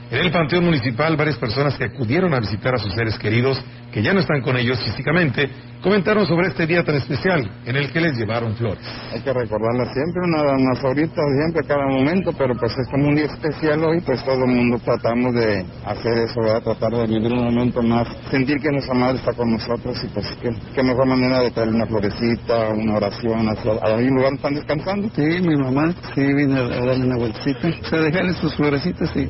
En 0.08 0.20
el 0.20 0.30
Panteón 0.30 0.64
Municipal, 0.64 1.16
varias 1.16 1.36
personas 1.36 1.76
que 1.76 1.84
acudieron 1.84 2.32
a 2.32 2.38
visitar 2.38 2.74
a 2.74 2.78
sus 2.78 2.94
seres 2.94 3.18
queridos, 3.18 3.60
que 3.92 4.02
ya 4.02 4.12
no 4.12 4.20
están 4.20 4.40
con 4.40 4.56
ellos 4.56 4.78
físicamente, 4.84 5.50
comentaron 5.82 6.26
sobre 6.26 6.48
este 6.48 6.66
día 6.66 6.84
tan 6.84 6.94
especial 6.94 7.50
en 7.64 7.76
el 7.76 7.92
que 7.92 8.00
les 8.00 8.16
llevaron 8.16 8.54
flores. 8.54 8.84
Hay 9.12 9.20
que 9.20 9.32
recordarla 9.32 9.84
siempre, 9.92 10.22
una, 10.22 10.42
más 10.58 10.84
ahorita, 10.84 11.14
siempre, 11.14 11.64
a 11.64 11.68
cada 11.68 11.86
momento, 11.88 12.32
pero 12.38 12.54
pues 12.54 12.72
es 12.78 12.88
como 12.88 13.08
un 13.08 13.16
día 13.16 13.26
especial 13.26 13.82
hoy, 13.84 14.00
pues 14.00 14.24
todo 14.24 14.44
el 14.44 14.50
mundo 14.50 14.78
tratamos 14.84 15.34
de 15.34 15.64
hacer 15.84 16.18
eso, 16.18 16.40
¿verdad? 16.40 16.62
tratar 16.62 16.92
de 16.92 17.06
vivir 17.06 17.32
un 17.32 17.44
momento 17.44 17.82
más, 17.82 18.06
sentir 18.30 18.58
que 18.58 18.70
nuestra 18.70 18.94
madre 18.94 19.18
está 19.18 19.32
con 19.32 19.50
nosotros 19.50 19.96
y 20.04 20.06
pues 20.08 20.26
qué, 20.74 20.82
mejor 20.82 21.06
manera 21.06 21.40
de 21.40 21.50
traerle 21.50 21.74
una 21.76 21.86
florecita, 21.86 22.68
una 22.70 22.96
oración, 22.96 23.48
hacia, 23.48 23.72
a 23.72 23.96
un 23.96 24.14
lugar 24.14 24.34
están 24.34 24.54
descansando. 24.54 25.08
Sí, 25.16 25.40
mi 25.40 25.56
mamá, 25.56 25.92
sí, 26.14 26.32
vino 26.32 26.56
a, 26.56 26.68
darle 26.68 27.06
una 27.06 27.16
vueltita, 27.16 27.68
o 27.68 27.88
sea, 27.88 28.00
dejarle 28.00 28.32
sus 28.34 28.54
florecitas 28.54 29.10
y 29.16 29.28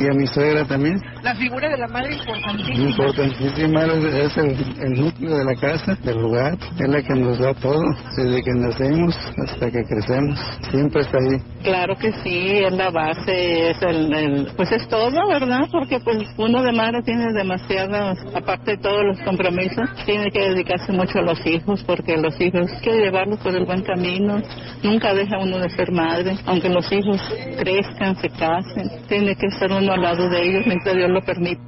y 0.00 0.06
a 0.06 0.12
mi 0.12 0.26
suegra 0.26 0.64
también. 0.64 1.00
La 1.22 1.34
figura 1.34 1.68
de 1.68 1.78
la 1.78 1.88
madre 1.88 2.14
es 2.14 2.20
importantísima. 2.20 2.88
Importantísima, 2.88 3.84
es 3.84 4.36
el, 4.36 4.94
núcleo 4.94 5.36
de 5.36 5.44
la 5.44 5.54
casa, 5.60 5.94
del 6.02 6.20
lugar, 6.20 6.56
es 6.78 6.88
la 6.88 7.02
que 7.02 7.14
nos 7.14 7.38
da 7.38 7.54
todo, 7.54 7.82
desde 8.16 8.42
que 8.42 8.52
nacemos 8.52 9.16
hasta 9.46 9.70
que 9.70 9.82
crecemos, 9.84 10.38
siempre 10.70 11.02
está 11.02 11.18
ahí. 11.18 11.38
Claro 11.62 11.96
que 11.96 12.12
sí, 12.22 12.64
es 12.64 12.72
la 12.72 12.90
base, 12.90 13.70
es 13.70 13.82
el, 13.82 14.48
pues 14.56 14.70
es 14.72 14.88
todo, 14.88 15.28
¿verdad? 15.28 15.66
Porque 15.70 15.98
pues 16.00 16.18
uno 16.36 16.62
de 16.62 16.72
madre 16.72 17.02
tiene 17.02 17.32
demasiadas, 17.32 18.18
aparte 18.34 18.72
de 18.72 18.78
todos 18.78 19.04
los 19.04 19.20
compromisos, 19.20 19.88
tiene 20.06 20.30
que 20.30 20.40
dedicarse 20.40 20.92
mucho 20.92 21.18
a 21.18 21.22
los 21.22 21.44
hijos, 21.46 21.82
porque 21.84 22.16
los 22.16 22.40
hijos 22.40 22.70
hay 22.72 22.80
que 22.80 22.92
llevarlos 22.92 23.38
por 23.40 23.54
el 23.54 23.64
buen 23.64 23.82
camino, 23.82 24.40
nunca 24.82 25.14
deja 25.14 25.38
uno 25.38 25.58
de 25.58 25.68
ser 25.70 25.90
madre, 25.92 26.36
aunque 26.46 26.68
los 26.68 26.90
hijos 26.92 27.20
crezcan, 27.58 28.16
se 28.16 28.28
casen, 28.30 28.90
tiene 29.08 29.34
que 29.36 29.50
uno 29.66 29.92
al 29.92 30.02
lado 30.02 30.28
de 30.28 30.42
ellos 30.42 30.62
mientras 30.66 30.94
Dios 30.94 31.10
lo 31.10 31.22
permite. 31.22 31.60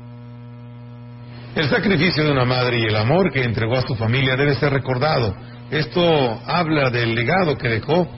El 1.55 1.69
sacrificio 1.69 2.25
de 2.25 2.31
una 2.31 2.45
madre 2.45 2.79
y 2.79 2.85
el 2.85 2.97
amor 2.97 3.33
que 3.33 3.43
entregó 3.43 3.77
a 3.77 3.83
su 3.83 3.97
familia 3.97 4.37
debe 4.37 4.55
ser 4.55 4.73
recordado. 4.73 5.35
Esto 5.71 6.41
habla 6.47 6.91
del 6.91 7.15
legado 7.15 7.57
que 7.57 7.69
dejó 7.69 8.09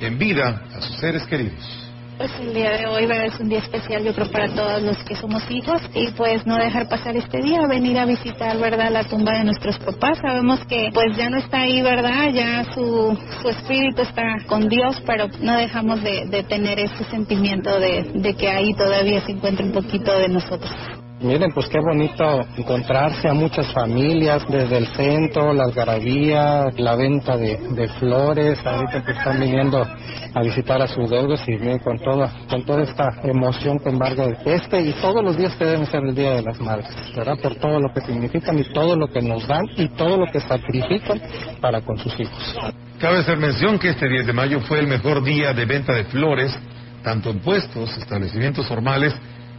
en 0.00 0.18
vida 0.18 0.62
a 0.76 0.80
sus 0.80 0.96
seres 0.96 1.24
queridos. 1.26 1.83
Pues 2.16 2.30
el 2.38 2.54
día 2.54 2.70
de 2.70 2.86
hoy 2.86 3.08
es 3.26 3.40
un 3.40 3.48
día 3.48 3.58
especial, 3.58 4.04
yo 4.04 4.14
creo, 4.14 4.30
para 4.30 4.48
todos 4.48 4.80
los 4.82 4.96
que 4.98 5.16
somos 5.16 5.42
hijos 5.50 5.82
y 5.94 6.12
pues 6.12 6.46
no 6.46 6.56
dejar 6.56 6.88
pasar 6.88 7.16
este 7.16 7.42
día, 7.42 7.66
venir 7.66 7.98
a 7.98 8.06
visitar, 8.06 8.56
¿verdad?, 8.56 8.92
la 8.92 9.02
tumba 9.02 9.32
de 9.32 9.44
nuestros 9.44 9.76
papás. 9.80 10.18
Sabemos 10.22 10.60
que 10.66 10.90
pues 10.94 11.16
ya 11.16 11.28
no 11.28 11.38
está 11.38 11.62
ahí, 11.62 11.82
¿verdad?, 11.82 12.30
ya 12.32 12.64
su, 12.72 13.18
su 13.42 13.48
espíritu 13.48 14.02
está 14.02 14.36
con 14.46 14.68
Dios, 14.68 15.02
pero 15.04 15.26
no 15.40 15.56
dejamos 15.56 16.02
de, 16.04 16.44
tener 16.48 16.78
ese 16.78 17.02
sentimiento 17.04 17.80
de, 17.80 18.04
de 18.14 18.34
que 18.34 18.48
ahí 18.48 18.72
todavía 18.74 19.20
se 19.24 19.32
encuentra 19.32 19.66
un 19.66 19.72
poquito 19.72 20.16
de 20.16 20.28
nosotros. 20.28 20.70
Miren, 21.20 21.50
pues 21.54 21.66
qué 21.68 21.78
bonito 21.80 22.42
encontrarse 22.56 23.28
a 23.28 23.32
muchas 23.32 23.72
familias 23.72 24.42
desde 24.48 24.76
el 24.76 24.86
centro, 24.88 25.54
la 25.54 25.64
algarabía, 25.64 26.66
la 26.76 26.96
venta 26.96 27.36
de, 27.36 27.56
de 27.56 27.88
flores. 27.98 28.58
Ahorita 28.64 29.02
que 29.02 29.12
están 29.12 29.40
viniendo 29.40 29.86
a 30.34 30.42
visitar 30.42 30.82
a 30.82 30.88
sus 30.88 31.08
deudos 31.08 31.42
y 31.46 31.52
miren 31.52 31.78
con 31.78 31.98
toda, 31.98 32.32
con 32.50 32.64
toda 32.64 32.82
esta 32.82 33.08
emoción 33.22 33.78
que 33.78 33.88
embarga 33.88 34.26
este 34.44 34.80
y 34.82 34.92
todos 34.94 35.22
los 35.22 35.36
días 35.36 35.54
que 35.54 35.64
deben 35.64 35.86
ser 35.86 36.02
el 36.02 36.14
Día 36.14 36.32
de 36.32 36.42
las 36.42 36.60
Madres, 36.60 36.88
¿verdad? 37.14 37.38
Por 37.40 37.54
todo 37.56 37.78
lo 37.78 37.92
que 37.92 38.00
significan 38.00 38.58
y 38.58 38.64
todo 38.72 38.96
lo 38.96 39.06
que 39.06 39.22
nos 39.22 39.46
dan 39.46 39.64
y 39.76 39.88
todo 39.88 40.16
lo 40.16 40.26
que 40.30 40.40
sacrifican 40.40 41.20
para 41.60 41.80
con 41.82 41.96
sus 41.98 42.18
hijos. 42.18 42.58
Cabe 43.00 43.18
hacer 43.18 43.38
mención 43.38 43.78
que 43.78 43.90
este 43.90 44.08
10 44.08 44.26
de 44.26 44.32
mayo 44.32 44.60
fue 44.60 44.80
el 44.80 44.88
mejor 44.88 45.22
día 45.22 45.52
de 45.52 45.64
venta 45.66 45.92
de 45.92 46.04
flores, 46.04 46.56
tanto 47.02 47.30
en 47.30 47.40
puestos, 47.40 47.96
establecimientos 47.96 48.66
formales 48.66 49.14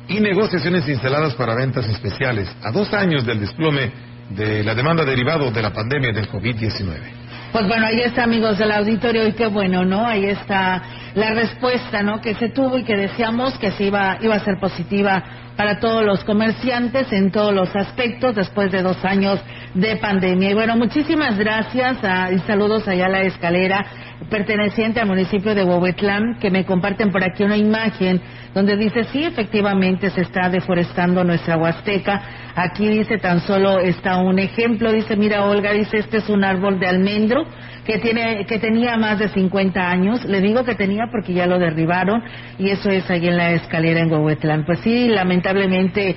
y 0.07 0.19
negociaciones 0.19 0.87
instaladas 0.87 1.35
para 1.35 1.55
ventas 1.55 1.87
especiales, 1.87 2.53
a 2.63 2.71
dos 2.71 2.93
años 2.93 3.25
del 3.25 3.39
desplome 3.39 3.91
de 4.29 4.63
la 4.63 4.75
demanda 4.75 5.05
derivado 5.05 5.51
de 5.51 5.61
la 5.61 5.71
pandemia 5.71 6.11
del 6.11 6.29
COVID-19. 6.29 7.24
Pues 7.55 7.69
bueno, 7.69 7.85
ahí 7.85 8.01
está, 8.01 8.23
amigos 8.23 8.57
del 8.57 8.69
auditorio, 8.69 9.25
y 9.25 9.31
qué 9.31 9.47
bueno, 9.47 9.85
¿no? 9.85 10.05
Ahí 10.05 10.25
está 10.25 10.83
la 11.13 11.29
respuesta, 11.29 12.03
¿no? 12.03 12.19
Que 12.19 12.33
se 12.33 12.49
tuvo 12.49 12.77
y 12.77 12.83
que 12.83 12.97
decíamos 12.97 13.57
que 13.57 13.71
se 13.71 13.85
iba, 13.85 14.17
iba 14.19 14.35
a 14.35 14.41
ser 14.41 14.59
positiva 14.59 15.23
para 15.55 15.79
todos 15.79 16.03
los 16.03 16.21
comerciantes 16.25 17.13
en 17.13 17.31
todos 17.31 17.53
los 17.53 17.73
aspectos 17.73 18.35
después 18.35 18.73
de 18.73 18.81
dos 18.81 18.97
años 19.05 19.39
de 19.73 19.95
pandemia. 19.95 20.51
Y 20.51 20.53
bueno, 20.53 20.75
muchísimas 20.75 21.37
gracias 21.37 22.03
a, 22.03 22.29
y 22.33 22.39
saludos 22.39 22.89
allá 22.89 23.05
a 23.05 23.09
la 23.09 23.21
escalera 23.21 23.85
perteneciente 24.29 24.99
al 24.99 25.07
municipio 25.07 25.53
de 25.53 25.63
Huehuetlán, 25.63 26.39
que 26.39 26.49
me 26.49 26.65
comparten 26.65 27.11
por 27.11 27.23
aquí 27.23 27.43
una 27.43 27.57
imagen 27.57 28.21
donde 28.53 28.77
dice, 28.77 29.03
sí, 29.11 29.23
efectivamente 29.23 30.09
se 30.09 30.21
está 30.21 30.49
deforestando 30.49 31.23
nuestra 31.23 31.57
Huasteca. 31.57 32.21
Aquí 32.55 32.87
dice, 32.87 33.17
tan 33.17 33.41
solo 33.41 33.79
está 33.79 34.17
un 34.17 34.39
ejemplo, 34.39 34.91
dice, 34.91 35.17
mira 35.17 35.43
Olga, 35.43 35.73
dice, 35.73 35.97
este 35.97 36.17
es 36.17 36.29
un 36.29 36.43
árbol 36.43 36.79
de 36.79 36.87
almendro 36.87 37.45
que, 37.85 37.99
tiene, 37.99 38.45
que 38.45 38.57
tenía 38.59 38.95
más 38.97 39.19
de 39.19 39.29
50 39.29 39.89
años. 39.89 40.23
Le 40.23 40.39
digo 40.39 40.63
que 40.63 40.75
tenía 40.75 41.07
porque 41.11 41.33
ya 41.33 41.47
lo 41.47 41.59
derribaron 41.59 42.23
y 42.57 42.69
eso 42.69 42.89
es 42.89 43.09
ahí 43.09 43.27
en 43.27 43.37
la 43.37 43.51
escalera 43.51 43.99
en 43.99 44.11
Huehuetlán. 44.11 44.65
Pues 44.65 44.79
sí, 44.79 45.09
lamentablemente, 45.09 46.15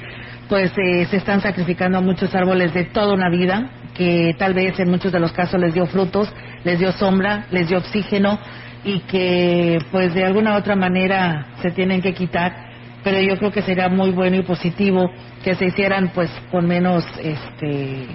pues 0.48 0.72
eh, 0.78 1.06
se 1.06 1.16
están 1.16 1.40
sacrificando 1.40 2.00
muchos 2.00 2.34
árboles 2.34 2.72
de 2.72 2.84
toda 2.84 3.14
una 3.14 3.28
vida 3.30 3.70
que 3.94 4.34
tal 4.38 4.54
vez 4.54 4.78
en 4.78 4.90
muchos 4.90 5.10
de 5.10 5.18
los 5.18 5.32
casos 5.32 5.60
les 5.60 5.74
dio 5.74 5.86
frutos, 5.86 6.32
les 6.64 6.78
dio 6.78 6.92
sombra, 6.92 7.46
les 7.50 7.68
dio 7.68 7.78
oxígeno 7.78 8.38
y 8.84 9.00
que 9.00 9.78
pues 9.90 10.14
de 10.14 10.24
alguna 10.24 10.54
u 10.54 10.58
otra 10.58 10.76
manera 10.76 11.46
se 11.62 11.70
tienen 11.70 12.00
que 12.00 12.14
quitar 12.14 12.68
pero 13.02 13.20
yo 13.20 13.36
creo 13.38 13.52
que 13.52 13.62
sería 13.62 13.88
muy 13.88 14.10
bueno 14.10 14.36
y 14.36 14.42
positivo 14.42 15.10
que 15.42 15.54
se 15.54 15.66
hicieran 15.66 16.10
pues 16.14 16.30
con 16.50 16.66
menos 16.66 17.04
este 17.20 18.06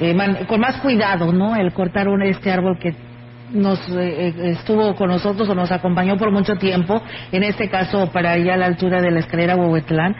eh, 0.00 0.16
con 0.48 0.60
más 0.60 0.76
cuidado 0.80 1.32
no 1.32 1.56
el 1.56 1.72
cortar 1.72 2.08
un 2.08 2.22
este 2.22 2.50
árbol 2.50 2.78
que 2.78 2.94
nos 3.52 3.78
eh, 3.90 4.34
estuvo 4.58 4.94
con 4.96 5.08
nosotros 5.08 5.48
o 5.48 5.54
nos 5.54 5.70
acompañó 5.70 6.16
por 6.16 6.32
mucho 6.32 6.56
tiempo 6.56 7.00
en 7.30 7.44
este 7.44 7.68
caso 7.68 8.10
para 8.12 8.32
allá 8.32 8.54
a 8.54 8.56
la 8.56 8.66
altura 8.66 9.00
de 9.00 9.12
la 9.12 9.20
escalera 9.20 9.56
Huehuetlán 9.56 10.16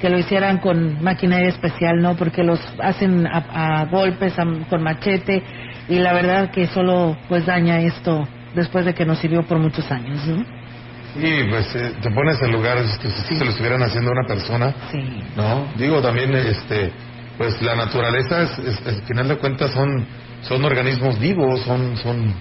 que 0.00 0.08
lo 0.08 0.18
hicieran 0.18 0.58
con 0.58 1.02
maquinaria 1.02 1.48
especial, 1.48 2.00
¿no? 2.00 2.16
Porque 2.16 2.42
los 2.42 2.58
hacen 2.80 3.26
a, 3.26 3.84
golpes, 3.90 4.34
con 4.68 4.82
machete, 4.82 5.42
y 5.88 5.98
la 5.98 6.12
verdad 6.12 6.50
que 6.50 6.66
solo 6.68 7.16
pues 7.28 7.46
daña 7.46 7.80
esto 7.80 8.26
después 8.54 8.84
de 8.84 8.94
que 8.94 9.04
nos 9.04 9.18
sirvió 9.18 9.42
por 9.42 9.58
muchos 9.58 9.90
años, 9.90 10.24
¿no? 10.26 10.44
Sí, 11.14 11.42
pues 11.50 11.74
eh, 11.74 11.92
te 12.00 12.10
pones 12.10 12.40
en 12.40 12.52
lugar 12.52 12.78
este, 12.78 13.10
si 13.10 13.34
se 13.34 13.44
lo 13.44 13.50
estuvieran 13.50 13.82
haciendo 13.82 14.10
a 14.10 14.12
una 14.12 14.28
persona, 14.28 14.74
sí. 14.92 15.22
¿no? 15.36 15.66
Digo 15.76 16.00
también, 16.00 16.32
este, 16.34 16.92
pues 17.36 17.60
la 17.62 17.74
naturaleza, 17.74 18.42
es, 18.42 18.86
al 18.86 19.02
final 19.02 19.28
de 19.28 19.36
cuentas 19.38 19.72
son 19.72 20.06
son 20.42 20.64
organismos 20.64 21.18
vivos, 21.18 21.60
son 21.60 21.96
son, 21.96 22.34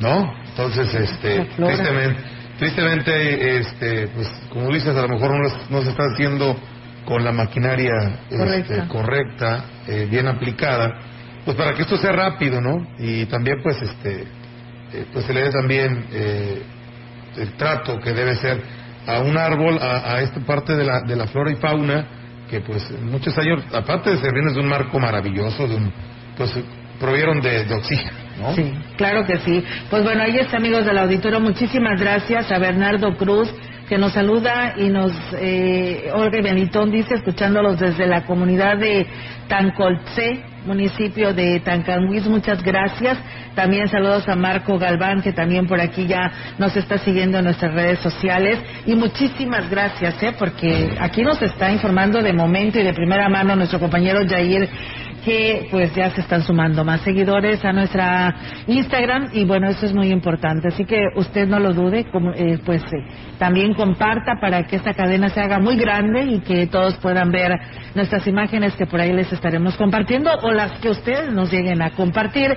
¿no? 0.00 0.34
Entonces, 0.48 0.94
este, 0.94 1.44
tristemente 1.56 2.42
tristemente, 2.62 3.58
este, 3.58 4.08
pues 4.08 4.28
como 4.50 4.72
dices, 4.72 4.96
a 4.96 5.02
lo 5.02 5.08
mejor 5.08 5.32
no, 5.68 5.82
se 5.82 5.90
está 5.90 6.04
haciendo 6.12 6.56
con 7.04 7.24
la 7.24 7.32
maquinaria 7.32 8.20
este, 8.30 8.86
correcta, 8.86 9.64
eh, 9.88 10.06
bien 10.08 10.28
aplicada, 10.28 10.96
pues 11.44 11.56
para 11.56 11.74
que 11.74 11.82
esto 11.82 11.96
sea 11.96 12.12
rápido, 12.12 12.60
¿no? 12.60 12.86
Y 12.98 13.26
también, 13.26 13.56
pues, 13.62 13.80
este, 13.82 14.22
eh, 14.92 15.06
pues 15.12 15.24
se 15.24 15.32
le 15.32 15.42
dé 15.42 15.50
también 15.50 16.06
eh, 16.12 16.62
el 17.36 17.52
trato 17.54 17.98
que 17.98 18.12
debe 18.12 18.34
ser 18.36 18.60
a 19.06 19.20
un 19.20 19.36
árbol, 19.36 19.78
a, 19.80 20.20
esta 20.20 20.40
parte 20.40 20.76
de 20.76 20.84
la, 20.84 21.00
de 21.00 21.16
la 21.16 21.26
flora 21.26 21.50
y 21.50 21.56
fauna, 21.56 22.06
que 22.48 22.60
pues 22.60 22.88
muchos 23.00 23.36
años, 23.38 23.64
aparte 23.72 24.10
de 24.10 24.18
servirnos 24.18 24.54
de 24.54 24.60
un 24.60 24.68
marco 24.68 24.98
maravilloso, 25.00 25.66
de 25.66 25.74
un, 25.74 25.92
pues 26.36 26.52
provieron 27.00 27.40
de 27.40 27.74
oxígeno. 27.74 28.22
Sí, 28.54 28.72
claro 28.96 29.24
que 29.26 29.38
sí. 29.38 29.64
Pues 29.90 30.02
bueno, 30.02 30.22
ahí 30.22 30.38
está, 30.38 30.56
amigos 30.56 30.84
del 30.84 30.98
auditorio. 30.98 31.40
Muchísimas 31.40 32.00
gracias 32.00 32.50
a 32.50 32.58
Bernardo 32.58 33.16
Cruz, 33.16 33.52
que 33.88 33.98
nos 33.98 34.12
saluda 34.12 34.74
y 34.76 34.88
nos, 34.88 35.12
eh, 35.34 36.10
Olga 36.14 36.40
Benitón 36.42 36.90
dice, 36.90 37.14
escuchándolos 37.14 37.78
desde 37.78 38.06
la 38.06 38.24
comunidad 38.24 38.78
de 38.78 39.06
Tancolce, 39.48 40.42
municipio 40.64 41.32
de 41.34 41.60
Tancanguis. 41.60 42.26
Muchas 42.26 42.62
gracias. 42.62 43.18
También 43.54 43.88
saludos 43.88 44.28
a 44.28 44.36
Marco 44.36 44.78
Galván, 44.78 45.22
que 45.22 45.32
también 45.32 45.66
por 45.66 45.80
aquí 45.80 46.06
ya 46.06 46.32
nos 46.58 46.76
está 46.76 46.98
siguiendo 46.98 47.38
en 47.38 47.44
nuestras 47.44 47.74
redes 47.74 47.98
sociales. 48.00 48.58
Y 48.86 48.94
muchísimas 48.94 49.68
gracias, 49.68 50.22
¿eh? 50.22 50.34
porque 50.38 50.96
aquí 51.00 51.22
nos 51.22 51.40
está 51.42 51.70
informando 51.70 52.22
de 52.22 52.32
momento 52.32 52.78
y 52.78 52.82
de 52.82 52.94
primera 52.94 53.28
mano 53.28 53.56
nuestro 53.56 53.78
compañero 53.78 54.20
Jair 54.28 54.68
que 55.24 55.68
pues 55.70 55.94
ya 55.94 56.10
se 56.10 56.20
están 56.20 56.42
sumando 56.42 56.84
más 56.84 57.00
seguidores 57.02 57.64
a 57.64 57.72
nuestra 57.72 58.34
Instagram 58.66 59.30
y 59.32 59.44
bueno, 59.44 59.68
eso 59.68 59.86
es 59.86 59.94
muy 59.94 60.10
importante. 60.10 60.68
Así 60.68 60.84
que 60.84 61.00
usted 61.16 61.48
no 61.48 61.58
lo 61.58 61.72
dude, 61.72 62.04
como, 62.10 62.32
eh, 62.32 62.58
pues 62.64 62.82
eh, 62.84 63.06
también 63.38 63.74
comparta 63.74 64.40
para 64.40 64.66
que 64.66 64.76
esta 64.76 64.94
cadena 64.94 65.28
se 65.28 65.40
haga 65.40 65.58
muy 65.58 65.76
grande 65.76 66.24
y 66.24 66.40
que 66.40 66.66
todos 66.66 66.96
puedan 66.96 67.30
ver 67.30 67.52
nuestras 67.94 68.26
imágenes 68.26 68.74
que 68.74 68.86
por 68.86 69.00
ahí 69.00 69.12
les 69.12 69.32
estaremos 69.32 69.76
compartiendo 69.76 70.30
o 70.42 70.52
las 70.52 70.72
que 70.80 70.90
ustedes 70.90 71.32
nos 71.32 71.50
lleguen 71.52 71.82
a 71.82 71.90
compartir 71.90 72.56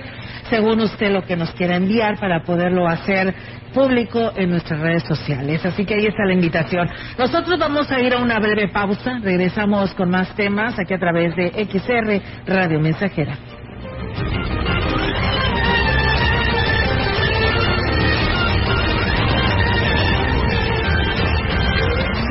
según 0.50 0.80
usted 0.80 1.10
lo 1.10 1.22
que 1.22 1.36
nos 1.36 1.50
quiera 1.52 1.76
enviar 1.76 2.18
para 2.18 2.42
poderlo 2.44 2.86
hacer 2.86 3.34
público 3.76 4.32
en 4.34 4.50
nuestras 4.50 4.80
redes 4.80 5.02
sociales. 5.02 5.64
Así 5.66 5.84
que 5.84 5.94
ahí 5.94 6.06
está 6.06 6.24
la 6.24 6.32
invitación. 6.32 6.88
Nosotros 7.18 7.58
vamos 7.58 7.90
a 7.92 8.00
ir 8.00 8.14
a 8.14 8.22
una 8.22 8.38
breve 8.38 8.68
pausa. 8.68 9.18
Regresamos 9.22 9.92
con 9.92 10.08
más 10.08 10.34
temas 10.34 10.78
aquí 10.78 10.94
a 10.94 10.98
través 10.98 11.36
de 11.36 11.50
XR 11.66 12.22
Radio 12.46 12.80
Mensajera. 12.80 13.36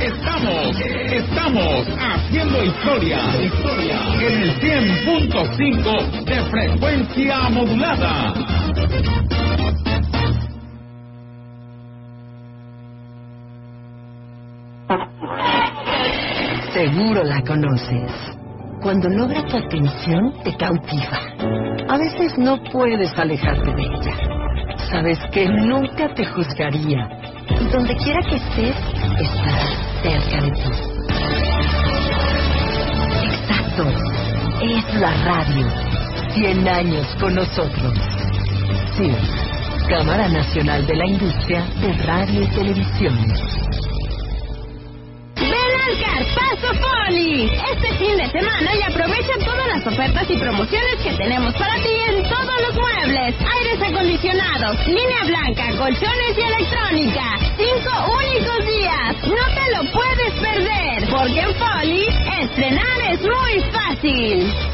Estamos, 0.00 0.76
estamos 1.10 1.86
haciendo 1.98 2.64
historia, 2.64 3.20
historia 3.42 3.98
en 4.20 4.42
el 4.42 4.60
100.5 4.60 6.24
de 6.24 6.40
frecuencia 6.50 7.48
modulada. 7.50 8.34
Seguro 16.72 17.22
la 17.24 17.40
conoces. 17.42 18.10
Cuando 18.82 19.08
logra 19.08 19.46
tu 19.46 19.56
atención, 19.56 20.34
te 20.42 20.56
cautiva. 20.56 21.20
A 21.88 21.96
veces 21.96 22.36
no 22.36 22.62
puedes 22.64 23.16
alejarte 23.16 23.72
de 23.72 23.82
ella. 23.82 24.16
Sabes 24.90 25.18
que 25.32 25.48
nunca 25.48 26.12
te 26.14 26.26
juzgaría. 26.26 27.33
Y 27.48 27.64
donde 27.72 27.94
quiera 27.96 28.20
que 28.28 28.36
estés, 28.36 28.76
estarás 29.20 29.70
cerca 30.02 30.40
de 30.42 30.50
ti. 30.50 30.70
Exacto. 33.22 33.84
Es 34.62 34.94
la 35.00 35.12
radio. 35.24 35.66
100 36.34 36.68
años 36.68 37.06
con 37.20 37.34
nosotros. 37.34 37.94
Sí. 38.96 39.10
Cámara 39.88 40.28
Nacional 40.28 40.86
de 40.86 40.96
la 40.96 41.06
Industria 41.06 41.66
de 41.80 41.92
Radio 42.04 42.42
y 42.42 42.48
Televisión. 42.48 43.18
¡Ven 45.36 45.52
el 45.52 46.02
Carpazo 46.02 46.80
Poli. 46.80 47.50
Este 47.72 47.94
fin 47.98 48.16
de 48.16 48.30
semana 48.30 48.74
y 48.74 48.82
aprovecha 48.82 49.32
todas 49.44 49.66
las 49.68 49.86
ofertas 49.86 50.30
y 50.30 50.36
promociones 50.36 50.96
que 51.02 51.12
tenemos 51.14 51.52
para 51.54 51.74
ti 51.76 51.90
en 52.08 52.22
todos 52.22 52.60
los 52.66 52.74
muebles, 52.74 53.34
aires 53.40 53.82
acondicionados, 53.82 54.86
línea 54.86 55.24
blanca, 55.24 55.76
colchones 55.76 56.38
y 56.38 56.40
electrónica. 56.40 57.24
Cinco 57.56 58.12
únicos 58.16 58.66
días. 58.66 59.16
No 59.22 59.44
te 59.54 59.70
lo 59.76 59.92
puedes 59.92 60.32
perder, 60.40 61.08
porque 61.10 61.40
en 61.40 61.54
Poli 61.54 62.06
estrenar 62.40 63.00
es 63.12 63.20
muy 63.20 63.60
fácil. 63.72 64.73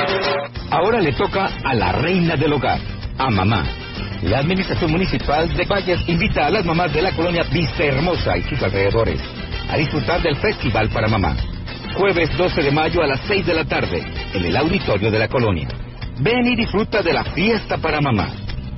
Ahora 0.71 1.01
le 1.01 1.11
toca 1.11 1.49
a 1.65 1.73
la 1.73 1.91
reina 1.91 2.37
del 2.37 2.53
hogar, 2.53 2.79
a 3.17 3.29
mamá. 3.29 3.65
La 4.23 4.39
Administración 4.39 4.89
Municipal 4.89 5.53
de 5.53 5.65
Valles 5.65 5.99
invita 6.07 6.47
a 6.47 6.49
las 6.49 6.63
mamás 6.63 6.93
de 6.93 7.01
la 7.01 7.11
colonia 7.11 7.43
Vista 7.51 7.83
Hermosa 7.83 8.37
y 8.37 8.43
sus 8.43 8.63
alrededores 8.63 9.19
a 9.69 9.75
disfrutar 9.75 10.21
del 10.21 10.37
Festival 10.37 10.87
para 10.89 11.09
Mamá. 11.09 11.35
Jueves 11.95 12.35
12 12.37 12.61
de 12.61 12.71
mayo 12.71 13.03
a 13.03 13.07
las 13.07 13.19
6 13.27 13.45
de 13.45 13.53
la 13.53 13.65
tarde, 13.65 14.01
en 14.33 14.45
el 14.45 14.55
auditorio 14.55 15.11
de 15.11 15.19
la 15.19 15.27
colonia. 15.27 15.67
Ven 16.19 16.47
y 16.47 16.55
disfruta 16.55 17.01
de 17.01 17.11
la 17.11 17.25
fiesta 17.25 17.77
para 17.77 17.99
mamá, 17.99 18.29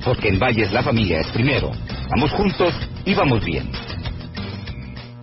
porque 0.04 0.30
en 0.30 0.40
Valles 0.40 0.72
la 0.72 0.82
familia 0.82 1.20
es 1.20 1.28
primero. 1.28 1.70
Vamos 2.10 2.32
juntos 2.32 2.74
y 3.04 3.14
vamos 3.14 3.44
bien. 3.44 3.70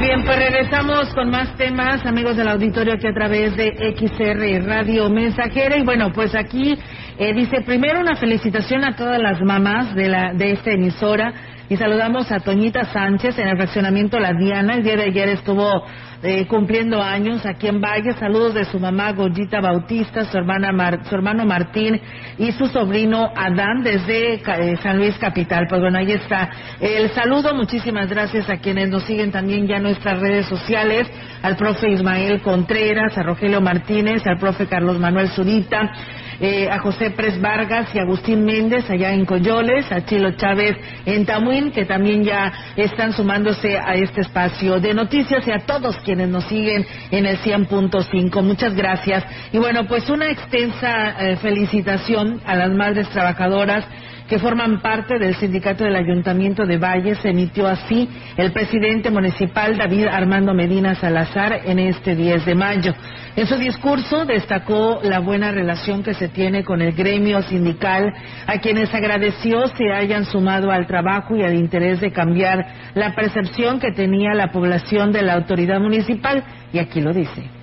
Bien, 0.00 0.24
pues 0.24 0.38
regresamos 0.38 1.12
con 1.14 1.28
más 1.28 1.54
temas, 1.56 2.06
amigos 2.06 2.34
del 2.34 2.48
auditorio, 2.48 2.94
aquí 2.94 3.06
a 3.06 3.12
través 3.12 3.54
de 3.54 3.94
XR 3.98 4.66
Radio 4.66 5.10
Mensajera. 5.10 5.76
Y 5.76 5.84
bueno, 5.84 6.10
pues 6.10 6.34
aquí 6.34 6.74
eh, 7.18 7.34
dice 7.34 7.60
primero 7.60 8.00
una 8.00 8.16
felicitación 8.16 8.82
a 8.82 8.96
todas 8.96 9.20
las 9.20 9.42
mamás 9.42 9.94
de, 9.94 10.08
la, 10.08 10.32
de 10.32 10.52
esta 10.52 10.70
emisora. 10.70 11.34
Y 11.68 11.76
saludamos 11.76 12.32
a 12.32 12.40
Toñita 12.40 12.86
Sánchez 12.86 13.38
en 13.38 13.48
el 13.48 13.58
fraccionamiento 13.58 14.18
La 14.18 14.32
Diana. 14.32 14.72
El 14.74 14.84
día 14.84 14.96
de 14.96 15.04
ayer 15.04 15.28
estuvo 15.28 15.84
eh, 16.22 16.46
cumpliendo 16.46 17.02
años 17.02 17.44
aquí 17.46 17.66
en 17.66 17.80
Valle. 17.80 18.12
Saludos 18.18 18.54
de 18.54 18.64
su 18.66 18.78
mamá 18.78 19.12
Goyita 19.12 19.60
Bautista, 19.60 20.24
su, 20.24 20.36
hermana 20.36 20.70
Mar- 20.72 21.04
su 21.08 21.14
hermano 21.14 21.44
Martín 21.46 22.00
y 22.38 22.52
su 22.52 22.66
sobrino 22.66 23.30
Adán 23.34 23.82
desde 23.82 24.34
eh, 24.34 24.76
San 24.82 24.98
Luis 24.98 25.16
Capital. 25.18 25.66
Pues 25.68 25.80
bueno, 25.80 25.98
ahí 25.98 26.12
está 26.12 26.50
el 26.80 27.10
saludo. 27.10 27.54
Muchísimas 27.54 28.08
gracias 28.10 28.50
a 28.50 28.58
quienes 28.58 28.90
nos 28.90 29.04
siguen 29.04 29.30
también 29.32 29.66
ya 29.66 29.76
en 29.76 29.84
nuestras 29.84 30.20
redes 30.20 30.46
sociales. 30.46 31.06
Al 31.42 31.56
profe 31.56 31.88
Ismael 31.90 32.42
Contreras, 32.42 33.16
a 33.16 33.22
Rogelio 33.22 33.60
Martínez, 33.62 34.26
al 34.26 34.38
profe 34.38 34.66
Carlos 34.66 34.98
Manuel 34.98 35.28
Zurita. 35.28 35.90
Eh, 36.40 36.68
a 36.70 36.78
José 36.78 37.10
Pres 37.10 37.40
Vargas 37.40 37.88
y 37.94 37.98
Agustín 37.98 38.44
Méndez 38.44 38.88
allá 38.88 39.12
en 39.12 39.26
Coyoles, 39.26 39.90
a 39.92 40.04
Chilo 40.04 40.32
Chávez 40.32 40.76
en 41.04 41.26
Tamuín, 41.26 41.70
que 41.70 41.84
también 41.84 42.24
ya 42.24 42.52
están 42.76 43.12
sumándose 43.12 43.76
a 43.76 43.94
este 43.94 44.22
espacio 44.22 44.80
de 44.80 44.94
noticias 44.94 45.46
y 45.46 45.50
a 45.50 45.66
todos 45.66 45.96
quienes 45.98 46.28
nos 46.28 46.44
siguen 46.44 46.86
en 47.10 47.26
el 47.26 47.38
100.5. 47.38 48.42
Muchas 48.42 48.74
gracias. 48.74 49.24
Y 49.52 49.58
bueno, 49.58 49.86
pues 49.86 50.08
una 50.08 50.30
extensa 50.30 51.16
eh, 51.20 51.36
felicitación 51.36 52.40
a 52.46 52.56
las 52.56 52.70
madres 52.70 53.08
trabajadoras 53.10 53.84
que 54.30 54.38
forman 54.38 54.80
parte 54.80 55.18
del 55.18 55.34
sindicato 55.34 55.82
del 55.82 55.96
Ayuntamiento 55.96 56.64
de 56.64 56.78
Valles, 56.78 57.18
emitió 57.24 57.66
así 57.66 58.08
el 58.36 58.52
presidente 58.52 59.10
municipal 59.10 59.76
David 59.76 60.06
Armando 60.06 60.54
Medina 60.54 60.94
Salazar 60.94 61.62
en 61.64 61.80
este 61.80 62.14
10 62.14 62.46
de 62.46 62.54
mayo. 62.54 62.94
En 63.34 63.48
su 63.48 63.56
discurso 63.56 64.24
destacó 64.24 65.00
la 65.02 65.18
buena 65.18 65.50
relación 65.50 66.04
que 66.04 66.14
se 66.14 66.28
tiene 66.28 66.62
con 66.62 66.80
el 66.80 66.92
gremio 66.92 67.42
sindical, 67.42 68.14
a 68.46 68.58
quienes 68.58 68.94
agradeció 68.94 69.66
se 69.66 69.92
hayan 69.92 70.24
sumado 70.24 70.70
al 70.70 70.86
trabajo 70.86 71.34
y 71.34 71.42
al 71.42 71.54
interés 71.54 72.00
de 72.00 72.12
cambiar 72.12 72.64
la 72.94 73.16
percepción 73.16 73.80
que 73.80 73.90
tenía 73.90 74.32
la 74.34 74.52
población 74.52 75.10
de 75.10 75.22
la 75.22 75.34
autoridad 75.34 75.80
municipal, 75.80 76.44
y 76.72 76.78
aquí 76.78 77.00
lo 77.00 77.12
dice. 77.12 77.59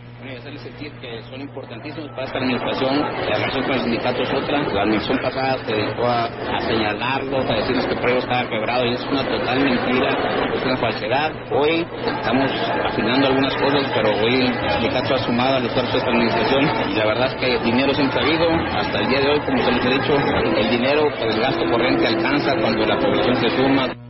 Que 0.77 1.23
son 1.23 1.41
importantísimos 1.41 2.07
para 2.11 2.25
esta 2.25 2.37
administración. 2.37 2.99
La 2.99 3.35
relación 3.35 3.63
con 3.63 3.73
el 3.73 3.79
sindicato 3.79 4.21
es 4.21 4.29
otra. 4.31 4.61
La 4.61 4.83
administración 4.83 5.17
pasada 5.23 5.57
se 5.65 5.73
dedicó 5.73 6.05
a, 6.05 6.25
a 6.25 6.59
señalarlos, 6.59 7.49
a 7.49 7.53
decirles 7.55 7.85
que 7.87 7.95
Prego 7.95 8.19
estaba 8.19 8.47
quebrado 8.47 8.85
y 8.85 8.93
es 8.93 9.03
una 9.07 9.23
total 9.27 9.59
mentira, 9.59 10.09
es 10.53 10.63
una 10.63 10.77
falsedad. 10.77 11.31
Hoy 11.51 11.83
estamos 12.05 12.51
afinando 12.85 13.27
algunas 13.27 13.55
cosas, 13.55 13.91
pero 13.95 14.09
hoy 14.21 14.35
el 14.35 14.71
sindicato 14.73 15.15
ha 15.15 15.17
sumado 15.17 15.55
al 15.57 15.65
esfuerzo 15.65 15.93
de 15.93 15.97
esta 15.97 16.11
administración 16.11 16.69
y 16.91 16.93
la 16.93 17.05
verdad 17.07 17.25
es 17.25 17.35
que 17.41 17.57
dinero 17.65 17.93
siempre 17.95 18.19
ha 18.19 18.23
habido. 18.23 18.47
Hasta 18.77 18.99
el 18.99 19.07
día 19.07 19.19
de 19.19 19.29
hoy, 19.31 19.39
como 19.39 19.57
se 19.57 19.71
les 19.71 19.83
he 19.83 19.89
dicho, 19.89 20.15
el 20.15 20.69
dinero, 20.69 21.07
el 21.07 21.39
gasto 21.39 21.65
corriente 21.71 22.05
alcanza 22.05 22.55
cuando 22.61 22.85
la 22.85 22.99
población 22.99 23.35
se 23.35 23.49
suma. 23.49 24.06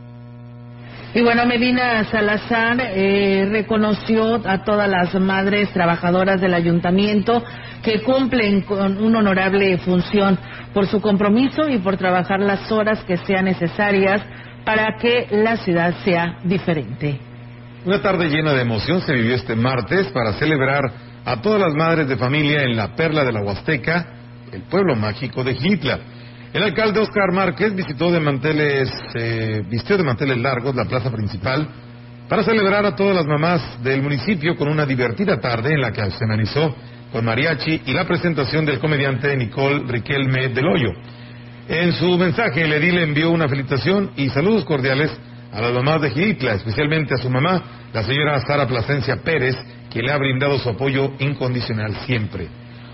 Y 1.14 1.22
bueno, 1.22 1.46
Medina 1.46 2.04
Salazar 2.04 2.76
eh, 2.80 3.48
reconoció 3.50 4.42
a 4.44 4.62
todas 4.62 4.88
las 4.88 5.14
madres 5.14 5.72
trabajadoras 5.72 6.38
del 6.40 6.52
ayuntamiento 6.52 7.42
que 7.82 8.02
cumplen 8.02 8.60
con 8.62 9.02
una 9.02 9.20
honorable 9.20 9.78
función 9.78 10.38
por 10.74 10.86
su 10.86 11.00
compromiso 11.00 11.66
y 11.68 11.78
por 11.78 11.96
trabajar 11.96 12.40
las 12.40 12.70
horas 12.70 13.02
que 13.04 13.16
sean 13.18 13.46
necesarias 13.46 14.20
para 14.64 14.98
que 14.98 15.28
la 15.30 15.56
ciudad 15.56 15.94
sea 16.04 16.40
diferente. 16.44 17.18
Una 17.86 18.02
tarde 18.02 18.28
llena 18.28 18.52
de 18.52 18.60
emoción 18.60 19.00
se 19.00 19.14
vivió 19.14 19.34
este 19.34 19.56
martes 19.56 20.08
para 20.08 20.34
celebrar 20.34 20.92
a 21.24 21.40
todas 21.40 21.60
las 21.60 21.74
madres 21.74 22.06
de 22.06 22.18
familia 22.18 22.64
en 22.64 22.76
la 22.76 22.94
Perla 22.94 23.24
de 23.24 23.32
la 23.32 23.40
Huasteca, 23.40 24.06
el 24.52 24.62
pueblo 24.62 24.94
mágico 24.94 25.42
de 25.42 25.54
Gitla. 25.54 25.98
El 26.52 26.62
alcalde 26.62 27.00
Oscar 27.00 27.30
Márquez 27.32 27.74
visitó 27.74 28.10
de 28.10 28.20
manteles, 28.20 28.90
eh, 29.14 29.62
vistió 29.68 29.98
de 29.98 30.02
manteles 30.02 30.38
largos 30.38 30.74
la 30.74 30.86
plaza 30.86 31.10
principal 31.10 31.68
para 32.26 32.42
celebrar 32.42 32.86
a 32.86 32.96
todas 32.96 33.14
las 33.14 33.26
mamás 33.26 33.82
del 33.82 34.02
municipio 34.02 34.56
con 34.56 34.68
una 34.68 34.86
divertida 34.86 35.38
tarde 35.40 35.74
en 35.74 35.80
la 35.80 35.92
que 35.92 36.10
se 36.10 36.24
analizó 36.24 36.74
con 37.12 37.24
mariachi 37.24 37.82
y 37.84 37.92
la 37.92 38.06
presentación 38.06 38.64
del 38.64 38.78
comediante 38.78 39.36
Nicole 39.36 39.84
Riquelme 39.86 40.48
del 40.48 40.66
Hoyo. 40.66 40.90
En 41.68 41.92
su 41.92 42.16
mensaje, 42.16 42.64
el 42.64 42.72
edil 42.72 42.98
envió 42.98 43.30
una 43.30 43.46
felicitación 43.46 44.12
y 44.16 44.30
saludos 44.30 44.64
cordiales 44.64 45.10
a 45.52 45.60
las 45.60 45.72
mamás 45.72 46.00
de 46.00 46.10
Gilitla, 46.10 46.54
especialmente 46.54 47.14
a 47.14 47.18
su 47.18 47.28
mamá, 47.28 47.62
la 47.92 48.02
señora 48.02 48.40
Sara 48.40 48.66
Plasencia 48.66 49.16
Pérez, 49.16 49.56
que 49.90 50.00
le 50.00 50.12
ha 50.12 50.18
brindado 50.18 50.58
su 50.58 50.68
apoyo 50.70 51.12
incondicional 51.18 51.94
siempre. 52.06 52.48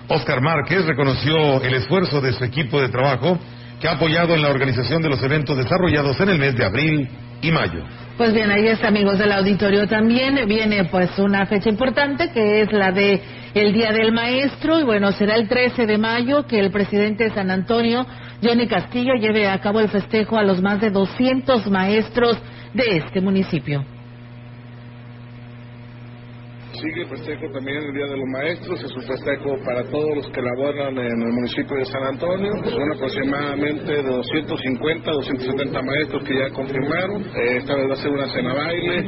Oscar 0.09 0.41
Márquez 0.41 0.85
reconoció 0.85 1.63
el 1.63 1.75
esfuerzo 1.75 2.21
de 2.21 2.33
su 2.33 2.45
equipo 2.45 2.81
de 2.81 2.89
trabajo 2.89 3.39
que 3.81 3.89
ha 3.89 3.93
apoyado 3.93 4.35
en 4.35 4.43
la 4.43 4.51
organización 4.51 5.03
de 5.03 5.09
los 5.09 5.23
eventos 5.23 5.57
desarrollados 5.57 6.21
en 6.21 6.29
el 6.29 6.39
mes 6.39 6.55
de 6.57 6.65
abril 6.65 7.09
y 7.41 7.51
mayo. 7.51 7.83
Pues 8.17 8.33
bien, 8.33 8.51
ahí 8.51 8.69
está, 8.69 8.89
amigos 8.89 9.19
del 9.19 9.33
auditorio. 9.33 9.89
También 9.89 10.47
viene 10.47 10.85
pues 10.85 11.19
una 11.19 11.47
fecha 11.47 11.69
importante 11.69 12.31
que 12.33 12.61
es 12.61 12.73
la 12.73 12.93
de 12.93 13.21
el 13.55 13.73
Día 13.73 13.93
del 13.93 14.13
Maestro 14.13 14.79
y 14.79 14.85
bueno, 14.85 15.11
será 15.13 15.37
el 15.37 15.49
13 15.49 15.87
de 15.87 15.99
mayo 15.99 16.47
que 16.47 16.61
el 16.61 16.71
presidente 16.71 17.25
de 17.25 17.35
San 17.35 17.51
Antonio, 17.51 18.07
Johnny 18.43 18.67
Castillo, 18.67 19.15
lleve 19.15 19.49
a 19.49 19.59
cabo 19.61 19.81
el 19.81 19.89
festejo 19.89 20.37
a 20.37 20.45
los 20.45 20.61
más 20.61 20.81
de 20.81 20.91
200 20.91 21.69
maestros 21.71 22.39
de 22.73 22.99
este 22.99 23.21
municipio. 23.21 23.85
Sigue 26.81 27.03
el 27.03 27.09
festejo 27.09 27.47
también 27.53 27.79
el 27.85 27.95
Día 27.95 28.07
de 28.07 28.17
los 28.17 28.29
Maestros, 28.29 28.83
es 28.83 28.93
un 28.93 29.03
festejo 29.03 29.57
para 29.65 29.85
todos 29.85 30.17
los 30.17 30.27
que 30.31 30.43
laboran 30.43 30.99
en 30.99 31.23
el 31.23 31.33
municipio 31.33 31.77
de 31.77 31.85
San 31.85 32.03
Antonio. 32.03 32.51
Son 32.65 32.93
aproximadamente 32.93 33.93
de 33.93 34.03
250, 34.03 35.11
270 35.11 35.83
maestros 35.83 36.25
que 36.25 36.35
ya 36.35 36.51
confirmaron. 36.51 37.23
Eh, 37.23 37.59
esta 37.59 37.77
vez 37.77 37.89
va 37.89 37.93
a 37.93 37.97
ser 37.97 38.11
una 38.11 38.29
cena 38.29 38.55
baile. 38.55 38.99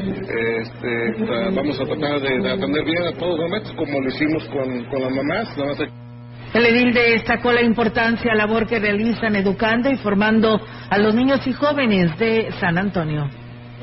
Este, 0.60 1.24
vamos 1.54 1.80
a 1.80 1.84
tratar 1.84 2.20
de, 2.20 2.50
atender 2.50 2.84
bien 2.84 3.02
a 3.02 3.12
todos 3.18 3.38
los 3.38 3.50
maestros 3.50 3.76
como 3.76 4.00
lo 4.00 4.08
hicimos 4.08 4.44
con, 4.44 4.84
con 4.84 5.02
las 5.02 5.10
mamás. 5.10 5.58
Nada 5.58 5.70
más 5.70 5.78
el 6.54 6.64
edil 6.64 6.94
destacó 6.94 7.52
la 7.52 7.62
importancia 7.62 8.34
labor 8.34 8.66
que 8.66 8.78
realizan 8.78 9.34
educando 9.36 9.90
y 9.90 9.96
formando 9.96 10.58
a 10.88 10.98
los 10.98 11.14
niños 11.14 11.46
y 11.46 11.52
jóvenes 11.52 12.16
de 12.18 12.50
San 12.60 12.78
Antonio. 12.78 13.28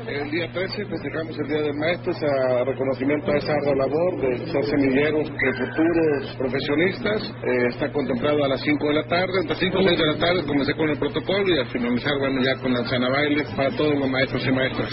El 0.06 0.30
día 0.30 0.46
13 0.52 0.84
festejamos 0.84 1.38
el 1.38 1.48
Día 1.48 1.62
del 1.62 1.74
Maestro, 1.74 2.12
a 2.12 2.64
reconocimiento 2.64 3.30
a 3.32 3.36
esa 3.38 3.52
ardua 3.52 3.74
labor 3.86 4.20
de 4.20 4.36
ser 4.52 4.64
semilleros 4.64 5.28
de 5.30 5.52
futuros 5.54 6.36
profesionistas. 6.36 7.22
Eh, 7.42 7.66
está 7.70 7.90
contemplado 7.90 8.44
a 8.44 8.48
las 8.48 8.60
5 8.60 8.86
de 8.86 8.94
la 8.94 9.04
tarde, 9.06 9.32
entre 9.40 9.56
5 9.56 9.80
y 9.80 9.86
6 9.88 9.98
de 9.98 10.06
la 10.06 10.18
tarde 10.18 10.44
comencé 10.46 10.74
con 10.74 10.90
el 10.90 10.98
protocolo 10.98 11.48
y 11.48 11.58
al 11.58 11.66
finalizar, 11.68 12.18
bueno, 12.18 12.42
ya 12.42 12.54
con 12.60 12.74
la 12.74 12.84
cena 12.86 13.08
baile 13.08 13.44
para 13.56 13.70
todos 13.70 13.98
los 13.98 14.10
maestros 14.10 14.46
y 14.46 14.52
maestras. 14.52 14.92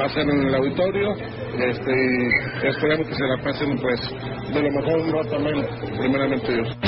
Va 0.00 0.04
a 0.06 0.08
ser 0.08 0.22
en 0.22 0.46
el 0.46 0.54
auditorio 0.54 1.12
este, 1.58 1.92
y 1.92 2.66
esperamos 2.66 3.06
que 3.08 3.14
se 3.14 3.26
la 3.26 3.42
pasen 3.44 3.78
pues 3.78 4.00
de 4.54 4.62
lo 4.62 4.70
mejor, 4.70 5.06
no 5.06 5.30
también, 5.30 5.66
primeramente 5.98 6.52
Dios. 6.52 6.78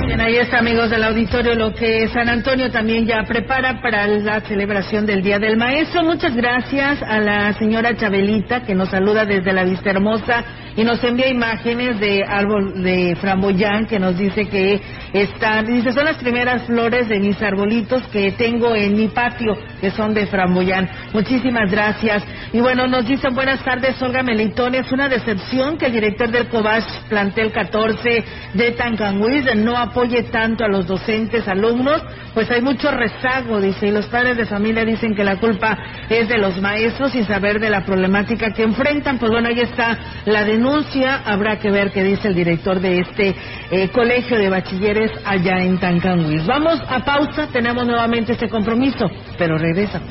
Bien, 0.00 0.20
ahí 0.20 0.36
está, 0.36 0.58
amigos 0.58 0.90
del 0.90 1.04
auditorio, 1.04 1.54
lo 1.54 1.74
que 1.74 2.08
San 2.08 2.28
Antonio 2.28 2.70
también 2.70 3.06
ya 3.06 3.22
prepara 3.24 3.80
para 3.80 4.06
la 4.06 4.40
celebración 4.40 5.06
del 5.06 5.22
Día 5.22 5.38
del 5.38 5.56
Maestro. 5.56 6.02
Muchas 6.02 6.34
gracias 6.34 7.02
a 7.02 7.18
la 7.18 7.52
señora 7.54 7.94
Chabelita, 7.96 8.62
que 8.62 8.74
nos 8.74 8.88
saluda 8.88 9.24
desde 9.24 9.52
la 9.52 9.64
Vista 9.64 9.90
Hermosa 9.90 10.44
y 10.76 10.84
nos 10.84 11.02
envía 11.04 11.28
imágenes 11.28 12.00
de 12.00 12.24
árbol 12.26 12.82
de 12.82 13.14
framboyán, 13.20 13.86
que 13.86 13.98
nos 13.98 14.16
dice 14.16 14.46
que 14.46 14.80
están, 15.12 15.66
dice, 15.66 15.92
son 15.92 16.06
las 16.06 16.16
primeras 16.16 16.62
flores 16.62 17.08
de 17.08 17.20
mis 17.20 17.40
arbolitos 17.42 18.02
que 18.08 18.32
tengo 18.32 18.74
en 18.74 18.96
mi 18.96 19.08
patio, 19.08 19.54
que 19.80 19.90
son 19.90 20.14
de 20.14 20.26
framboyán. 20.26 20.88
Muchísimas 21.12 21.70
gracias. 21.70 22.24
Y 22.52 22.60
bueno, 22.60 22.86
nos 22.86 23.06
dicen 23.06 23.34
buenas 23.34 23.62
tardes, 23.62 24.00
Olga 24.00 24.22
Melitón. 24.22 24.74
Es 24.74 24.90
una 24.92 25.08
decepción 25.08 25.76
que 25.76 25.86
el 25.86 25.92
director 25.92 26.30
del 26.30 26.48
COBAS 26.48 26.84
plantel 27.08 27.52
14 27.52 28.24
de 28.54 28.72
Tancanhuiz 28.72 29.44
no 29.56 29.76
apoye 29.82 30.24
tanto 30.24 30.64
a 30.64 30.68
los 30.68 30.86
docentes, 30.86 31.46
alumnos, 31.48 32.02
pues 32.34 32.50
hay 32.50 32.62
mucho 32.62 32.90
rezago, 32.90 33.60
dice, 33.60 33.88
y 33.88 33.90
los 33.90 34.06
padres 34.06 34.36
de 34.36 34.46
familia 34.46 34.84
dicen 34.84 35.14
que 35.14 35.24
la 35.24 35.36
culpa 35.36 35.76
es 36.08 36.28
de 36.28 36.38
los 36.38 36.60
maestros 36.60 37.12
sin 37.12 37.26
saber 37.26 37.60
de 37.60 37.70
la 37.70 37.84
problemática 37.84 38.52
que 38.52 38.62
enfrentan. 38.62 39.18
Pues 39.18 39.30
bueno, 39.30 39.48
ahí 39.48 39.60
está 39.60 39.98
la 40.24 40.44
denuncia. 40.44 41.22
Habrá 41.24 41.58
que 41.58 41.70
ver 41.70 41.90
qué 41.90 42.02
dice 42.02 42.28
el 42.28 42.34
director 42.34 42.80
de 42.80 43.00
este 43.00 43.34
eh, 43.70 43.88
colegio 43.90 44.38
de 44.38 44.48
bachilleres 44.48 45.10
allá 45.24 45.62
en 45.62 45.78
Tancanhuiz. 45.78 46.46
Vamos 46.46 46.80
a 46.88 47.04
pausa, 47.04 47.48
tenemos 47.52 47.86
nuevamente 47.86 48.32
este 48.32 48.48
compromiso, 48.48 49.10
pero 49.38 49.58
regresamos. 49.58 50.10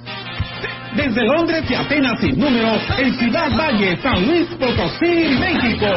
desde 0.95 1.25
Londres 1.25 1.63
y 1.69 1.73
Atenas 1.73 2.17
sin 2.19 2.39
número, 2.39 2.79
en 2.97 3.13
Ciudad 3.17 3.49
Valle, 3.57 3.97
San 4.01 4.25
Luis 4.25 4.47
Potosí, 4.59 5.37
México. 5.39 5.87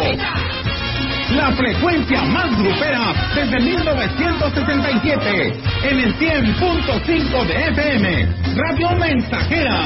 La 1.35 1.51
frecuencia 1.53 2.23
más 2.23 2.57
grupera 2.59 3.13
desde 3.35 3.59
1977 3.61 5.53
en 5.91 5.99
el 5.99 6.15
100.5 6.17 7.47
de 7.47 7.69
FM, 7.69 8.29
Radio 8.55 8.91
Mensajera. 8.99 9.81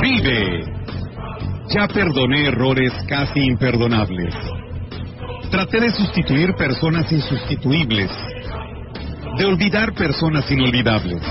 Vive. 0.00 0.64
Ya 1.68 1.88
perdoné 1.88 2.48
errores 2.48 2.92
casi 3.08 3.40
imperdonables. 3.40 4.34
Traté 5.50 5.80
de 5.80 5.90
sustituir 5.90 6.54
personas 6.54 7.10
insustituibles. 7.10 8.10
De 9.38 9.44
olvidar 9.46 9.94
personas 9.94 10.50
inolvidables. 10.50 11.22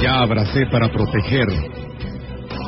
Ya 0.00 0.22
abracé 0.22 0.66
para 0.66 0.88
proteger 0.88 1.48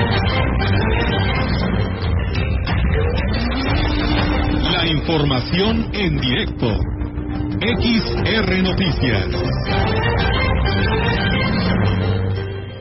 Información 4.91 5.89
en 5.93 6.19
directo. 6.19 6.67
XR 7.61 8.63
Noticias. 8.63 9.27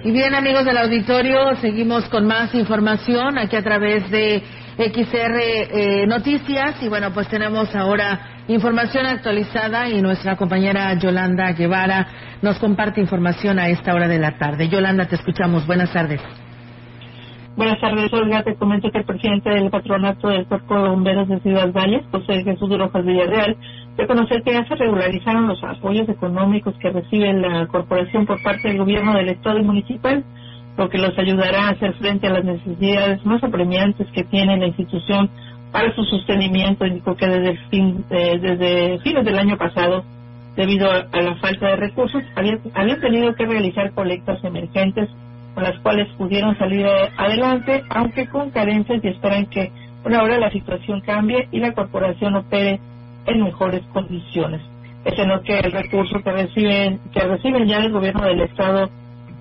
Y 0.02 0.10
bien, 0.10 0.34
amigos 0.34 0.64
del 0.64 0.78
auditorio, 0.78 1.54
seguimos 1.60 2.08
con 2.08 2.26
más 2.26 2.54
información 2.54 3.38
aquí 3.38 3.54
a 3.54 3.62
través 3.62 4.10
de 4.10 4.42
XR 4.76 5.38
eh, 5.38 6.06
Noticias. 6.06 6.82
Y 6.82 6.88
bueno, 6.88 7.12
pues 7.12 7.28
tenemos 7.28 7.74
ahora 7.76 8.42
información 8.48 9.06
actualizada 9.06 9.88
y 9.88 10.02
nuestra 10.02 10.36
compañera 10.36 10.92
Yolanda 10.94 11.52
Guevara 11.52 12.08
nos 12.42 12.58
comparte 12.58 13.00
información 13.00 13.58
a 13.58 13.68
esta 13.68 13.94
hora 13.94 14.08
de 14.08 14.18
la 14.18 14.36
tarde. 14.36 14.68
Yolanda, 14.68 15.06
te 15.06 15.14
escuchamos. 15.14 15.66
Buenas 15.66 15.92
tardes. 15.92 16.20
Buenas 17.60 17.78
tardes, 17.78 18.10
Olga. 18.14 18.42
Te 18.42 18.54
comento 18.54 18.90
que 18.90 19.00
el 19.00 19.04
presidente 19.04 19.50
del 19.50 19.68
patronato 19.68 20.28
del 20.28 20.46
Cuerpo 20.46 20.80
de 20.80 20.88
Bomberos 20.88 21.28
de 21.28 21.40
Ciudad 21.40 21.70
Valles, 21.70 22.06
José 22.10 22.42
Jesús 22.42 22.70
Rojas 22.70 23.04
Villarreal, 23.04 23.54
reconoció 23.98 24.42
que 24.42 24.54
ya 24.54 24.64
se 24.64 24.76
regularizaron 24.76 25.46
los 25.46 25.62
apoyos 25.62 26.08
económicos 26.08 26.74
que 26.78 26.88
recibe 26.88 27.34
la 27.34 27.66
corporación 27.66 28.24
por 28.24 28.42
parte 28.42 28.68
del 28.68 28.78
gobierno 28.78 29.12
del 29.12 29.28
Estado 29.28 29.58
y 29.58 29.62
municipal, 29.62 30.24
lo 30.78 30.88
que 30.88 30.96
los 30.96 31.18
ayudará 31.18 31.66
a 31.66 31.70
hacer 31.72 31.92
frente 31.96 32.28
a 32.28 32.30
las 32.30 32.46
necesidades 32.46 33.22
más 33.26 33.44
apremiantes 33.44 34.06
que 34.14 34.24
tiene 34.24 34.56
la 34.56 34.68
institución 34.68 35.28
para 35.70 35.94
su 35.94 36.02
sostenimiento. 36.04 36.86
Indicó 36.86 37.14
que 37.14 37.26
desde, 37.26 37.58
fin, 37.68 38.06
eh, 38.08 38.38
desde 38.40 39.00
fines 39.00 39.22
del 39.22 39.38
año 39.38 39.58
pasado, 39.58 40.02
debido 40.56 40.90
a, 40.90 41.08
a 41.12 41.20
la 41.20 41.34
falta 41.34 41.66
de 41.66 41.76
recursos, 41.76 42.22
habían, 42.36 42.58
habían 42.72 43.02
tenido 43.02 43.34
que 43.34 43.44
realizar 43.44 43.92
colectas 43.92 44.42
emergentes 44.44 45.10
las 45.60 45.78
cuales 45.80 46.08
pudieron 46.16 46.56
salir 46.58 46.86
adelante, 47.16 47.82
aunque 47.90 48.28
con 48.28 48.50
carencias 48.50 49.02
y 49.02 49.08
esperan 49.08 49.46
que 49.46 49.70
por 50.02 50.14
ahora 50.14 50.38
la 50.38 50.50
situación 50.50 51.00
cambie 51.02 51.48
y 51.52 51.58
la 51.58 51.72
corporación 51.72 52.34
opere 52.36 52.80
en 53.26 53.44
mejores 53.44 53.82
condiciones. 53.92 54.60
Es 55.04 55.18
en 55.18 55.28
lo 55.28 55.42
que 55.42 55.58
el 55.58 55.72
recurso 55.72 56.22
que 56.22 56.32
reciben, 56.32 57.00
que 57.12 57.20
reciben 57.20 57.66
ya 57.66 57.78
el 57.78 57.92
gobierno 57.92 58.24
del 58.24 58.40
estado 58.42 58.90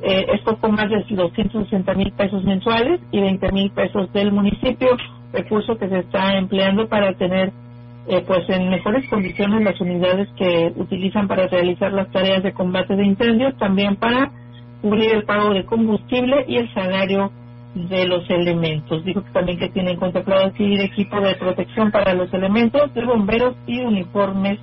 eh, 0.02 0.26
es 0.34 0.42
poco 0.42 0.70
más 0.70 0.90
de 0.90 1.04
260 1.10 1.94
mil 1.96 2.12
pesos 2.14 2.44
mensuales 2.44 3.02
y 3.12 3.20
20 3.20 3.52
mil 3.52 3.72
pesos 3.72 4.12
del 4.14 4.32
municipio, 4.32 4.96
recurso 5.34 5.78
que 5.78 5.90
se 5.90 6.00
está 6.00 6.38
empleando 6.38 6.88
para 6.88 7.14
tener 7.14 7.52
eh, 8.08 8.24
pues 8.26 8.48
en 8.50 8.70
mejores 8.70 9.08
condiciones 9.10 9.62
las 9.62 9.80
unidades 9.82 10.30
que 10.38 10.72
utilizan 10.76 11.28
para 11.28 11.48
realizar 11.48 11.92
las 11.92 12.10
tareas 12.12 12.42
de 12.44 12.54
combate 12.54 12.96
de 12.96 13.06
incendios, 13.06 13.58
también 13.58 13.98
para 13.98 14.32
cubrir 14.82 15.14
el 15.14 15.24
pago 15.24 15.54
de 15.54 15.66
combustible 15.66 16.46
y 16.48 16.58
el 16.58 16.74
salario 16.74 17.32
de 17.76 18.08
los 18.08 18.30
elementos. 18.30 19.04
Dijo 19.04 19.24
que 19.24 19.32
también 19.32 19.60
que 19.60 19.70
tienen 19.70 19.98
contemplado 19.98 20.46
adquirir 20.46 20.82
equipo 20.82 21.20
de 21.22 21.36
protección 21.36 21.92
para 21.92 22.14
los 22.14 22.34
elementos 22.34 22.94
de 22.94 23.06
bomberos 23.06 23.56
y 23.68 23.80
uniformes 23.82 24.60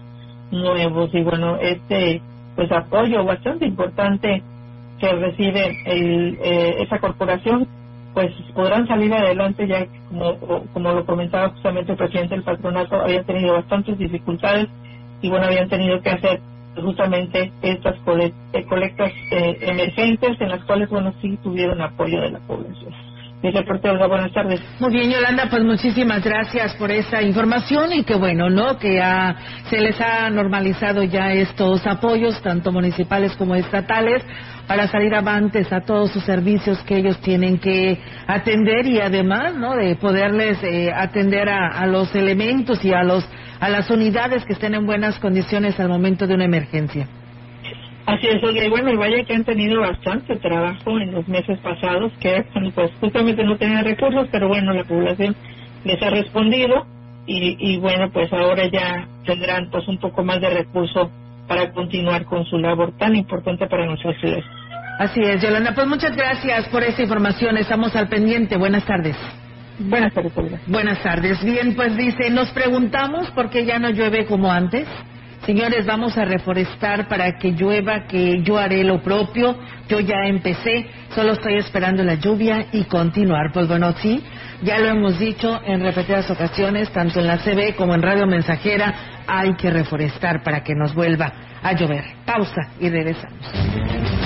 nuevos. 0.50 1.10
Y 1.12 1.22
bueno, 1.22 1.56
este 1.56 2.20
pues 2.54 2.72
apoyo 2.72 3.24
bastante 3.24 3.66
importante 3.66 4.42
que 4.98 5.12
recibe 5.12 5.78
el, 5.84 6.38
eh, 6.42 6.76
esa 6.80 6.98
corporación, 6.98 7.68
pues 8.14 8.32
podrán 8.54 8.88
salir 8.88 9.12
adelante 9.12 9.68
ya 9.68 9.86
como, 10.08 10.64
como 10.72 10.92
lo 10.92 11.04
comentaba 11.04 11.50
justamente 11.50 11.92
el 11.92 11.98
presidente 11.98 12.34
del 12.34 12.44
patronato, 12.44 12.96
habían 12.96 13.26
tenido 13.26 13.52
bastantes 13.52 13.98
dificultades 13.98 14.68
y 15.20 15.28
bueno, 15.28 15.46
habían 15.46 15.68
tenido 15.68 16.00
que 16.00 16.10
hacer 16.10 16.40
justamente 16.82 17.52
estas 17.62 17.98
colectas 18.00 19.12
eh, 19.30 19.58
emergentes 19.60 20.40
en 20.40 20.48
las 20.48 20.64
cuales, 20.64 20.88
bueno, 20.88 21.12
sí 21.20 21.38
tuvieron 21.42 21.80
apoyo 21.80 22.20
de 22.20 22.30
la 22.30 22.40
población. 22.40 22.92
Mi 23.42 23.50
reporte, 23.50 23.90
Olga, 23.90 24.06
buenas 24.06 24.32
tardes. 24.32 24.60
Muy 24.80 24.92
bien, 24.92 25.10
Yolanda, 25.10 25.48
pues 25.50 25.62
muchísimas 25.62 26.24
gracias 26.24 26.74
por 26.76 26.90
esa 26.90 27.20
información 27.20 27.92
y 27.92 28.02
que 28.02 28.14
bueno, 28.14 28.48
¿no? 28.48 28.78
Que 28.78 28.94
ya 28.96 29.36
se 29.68 29.78
les 29.78 30.00
ha 30.00 30.30
normalizado 30.30 31.02
ya 31.02 31.32
estos 31.32 31.86
apoyos, 31.86 32.40
tanto 32.42 32.72
municipales 32.72 33.36
como 33.36 33.54
estatales, 33.54 34.24
para 34.66 34.88
salir 34.88 35.14
avantes 35.14 35.70
a 35.70 35.82
todos 35.82 36.10
sus 36.12 36.24
servicios 36.24 36.82
que 36.84 36.96
ellos 36.96 37.20
tienen 37.20 37.58
que 37.58 38.00
atender 38.26 38.86
y 38.86 39.00
además, 39.00 39.54
¿no? 39.54 39.76
De 39.76 39.94
poderles 39.96 40.58
eh, 40.64 40.90
atender 40.92 41.48
a, 41.50 41.68
a 41.78 41.86
los 41.86 42.14
elementos 42.14 42.82
y 42.84 42.92
a 42.94 43.02
los 43.04 43.28
a 43.60 43.68
las 43.68 43.90
unidades 43.90 44.44
que 44.44 44.52
estén 44.52 44.74
en 44.74 44.86
buenas 44.86 45.18
condiciones 45.18 45.78
al 45.80 45.88
momento 45.88 46.26
de 46.26 46.34
una 46.34 46.44
emergencia. 46.44 47.08
Así 48.06 48.28
es. 48.28 48.40
Y 48.42 48.68
bueno, 48.68 48.90
y 48.90 48.96
vaya 48.96 49.24
que 49.24 49.34
han 49.34 49.44
tenido 49.44 49.80
bastante 49.80 50.36
trabajo 50.36 50.98
en 50.98 51.12
los 51.12 51.26
meses 51.26 51.58
pasados, 51.58 52.12
que 52.20 52.44
pues 52.74 52.90
justamente 53.00 53.42
no 53.44 53.56
tenían 53.56 53.84
recursos, 53.84 54.28
pero 54.30 54.48
bueno, 54.48 54.72
la 54.72 54.84
población 54.84 55.34
les 55.84 56.00
ha 56.00 56.10
respondido 56.10 56.86
y, 57.26 57.56
y 57.58 57.78
bueno, 57.78 58.10
pues 58.12 58.32
ahora 58.32 58.70
ya 58.70 59.08
tendrán 59.24 59.70
pues 59.70 59.88
un 59.88 59.98
poco 59.98 60.22
más 60.22 60.40
de 60.40 60.50
recursos 60.50 61.08
para 61.48 61.72
continuar 61.72 62.24
con 62.24 62.44
su 62.44 62.58
labor 62.58 62.92
tan 62.96 63.16
importante 63.16 63.66
para 63.66 63.86
nuestra 63.86 64.12
ciudad. 64.20 64.40
Así 64.98 65.20
es, 65.20 65.42
Yolanda. 65.42 65.74
Pues 65.74 65.86
muchas 65.86 66.16
gracias 66.16 66.68
por 66.68 66.82
esta 66.82 67.02
información. 67.02 67.56
Estamos 67.58 67.94
al 67.96 68.08
pendiente. 68.08 68.56
Buenas 68.56 68.84
tardes. 68.84 69.16
Buenas 69.78 70.12
tardes. 70.12 70.32
Buenas 70.66 71.02
tardes. 71.02 71.42
Bien, 71.44 71.74
pues 71.74 71.96
dice, 71.96 72.30
nos 72.30 72.50
preguntamos 72.50 73.30
por 73.32 73.50
qué 73.50 73.64
ya 73.64 73.78
no 73.78 73.90
llueve 73.90 74.26
como 74.26 74.50
antes. 74.50 74.86
Señores, 75.44 75.86
vamos 75.86 76.18
a 76.18 76.24
reforestar 76.24 77.08
para 77.08 77.38
que 77.38 77.52
llueva, 77.52 78.06
que 78.08 78.42
yo 78.42 78.58
haré 78.58 78.82
lo 78.82 79.00
propio. 79.02 79.56
Yo 79.88 80.00
ya 80.00 80.26
empecé, 80.26 80.86
solo 81.14 81.34
estoy 81.34 81.54
esperando 81.54 82.02
la 82.02 82.14
lluvia 82.14 82.66
y 82.72 82.84
continuar. 82.84 83.52
Pues 83.52 83.68
bueno, 83.68 83.92
sí, 84.02 84.22
ya 84.62 84.78
lo 84.78 84.88
hemos 84.88 85.18
dicho 85.20 85.60
en 85.64 85.82
repetidas 85.82 86.28
ocasiones, 86.30 86.90
tanto 86.90 87.20
en 87.20 87.28
la 87.28 87.38
CB 87.38 87.76
como 87.76 87.94
en 87.94 88.02
Radio 88.02 88.26
Mensajera, 88.26 88.92
hay 89.26 89.54
que 89.54 89.70
reforestar 89.70 90.42
para 90.42 90.64
que 90.64 90.74
nos 90.74 90.94
vuelva 90.94 91.32
a 91.62 91.72
llover. 91.74 92.04
Pausa 92.24 92.70
y 92.80 92.88
regresamos. 92.88 94.25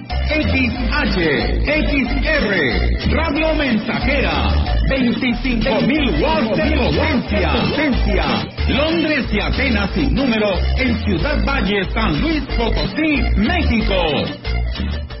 XH, 0.31 1.17
XR, 1.65 3.11
Radio 3.11 3.53
Mensajera, 3.53 4.47
25.000 4.87 6.21
watts 6.21 6.55
de 6.55 6.77
potencia, 6.77 7.51
potencia. 7.51 8.25
Londres 8.69 9.25
y 9.29 9.39
Atenas 9.41 9.91
sin 9.91 10.15
número 10.15 10.53
en 10.77 10.95
Ciudad 11.03 11.43
Valle, 11.45 11.83
San 11.93 12.21
Luis 12.21 12.43
Potosí, 12.57 13.21
México. 13.35 15.20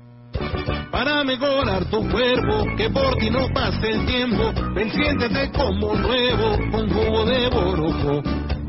Para 0.91 1.23
mejorar 1.23 1.85
tu 1.89 2.07
cuerpo, 2.09 2.65
que 2.77 2.89
por 2.89 3.15
ti 3.17 3.29
no 3.29 3.47
pase 3.53 3.89
el 3.89 4.05
tiempo, 4.05 4.53
ven 4.73 4.91
siéntete 4.91 5.51
como 5.51 5.95
nuevo, 5.95 6.57
con 6.71 6.89
jugo 6.89 7.25
de 7.25 7.49
borojo. 7.49 8.21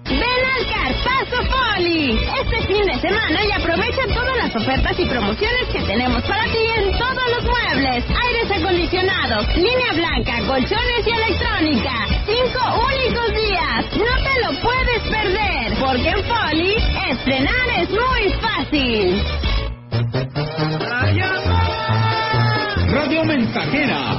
Al 0.60 0.66
Carpazo 0.66 1.40
Poli 1.48 2.20
este 2.42 2.66
fin 2.66 2.84
de 2.84 3.00
semana 3.00 3.40
y 3.46 3.52
aprovecha 3.52 4.02
todas 4.12 4.36
las 4.36 4.54
ofertas 4.54 4.98
y 4.98 5.06
promociones 5.06 5.68
que 5.72 5.80
tenemos 5.82 6.22
para 6.24 6.44
ti 6.44 6.58
en 6.76 6.98
todos 6.98 7.30
los 7.30 7.44
muebles, 7.44 8.04
aires 8.04 8.50
acondicionados, 8.50 9.56
línea 9.56 9.92
blanca, 9.94 10.46
colchones 10.46 11.06
y 11.06 11.10
electrónica. 11.10 11.92
Cinco 12.26 12.60
únicos 12.92 13.32
días, 13.36 13.86
no 13.96 14.14
te 14.22 14.40
lo 14.44 14.60
puedes 14.60 15.02
perder, 15.08 15.72
porque 15.80 16.08
en 16.10 16.22
Poli 16.28 16.74
estrenar 17.10 17.68
es 17.78 17.88
muy 17.88 18.32
fácil. 18.40 19.22
Radio 22.92 23.24
Mensajera, 23.24 24.18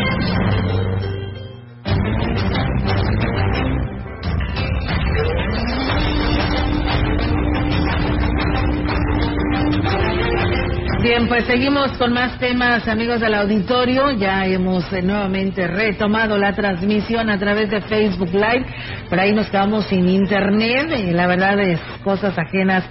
Bien, 11.01 11.27
pues 11.27 11.45
seguimos 11.45 11.97
con 11.97 12.13
más 12.13 12.37
temas, 12.37 12.87
amigos 12.87 13.19
del 13.21 13.33
auditorio. 13.33 14.11
Ya 14.11 14.45
hemos 14.45 14.93
eh, 14.93 15.01
nuevamente 15.01 15.65
retomado 15.65 16.37
la 16.37 16.53
transmisión 16.53 17.27
a 17.31 17.39
través 17.39 17.71
de 17.71 17.81
Facebook 17.81 18.29
Live. 18.31 18.67
Por 19.09 19.19
ahí 19.19 19.33
nos 19.33 19.47
quedamos 19.49 19.85
sin 19.85 20.07
internet 20.07 20.93
y 20.95 21.09
la 21.09 21.25
verdad 21.25 21.59
es 21.59 21.79
cosas 22.03 22.37
ajenas 22.37 22.83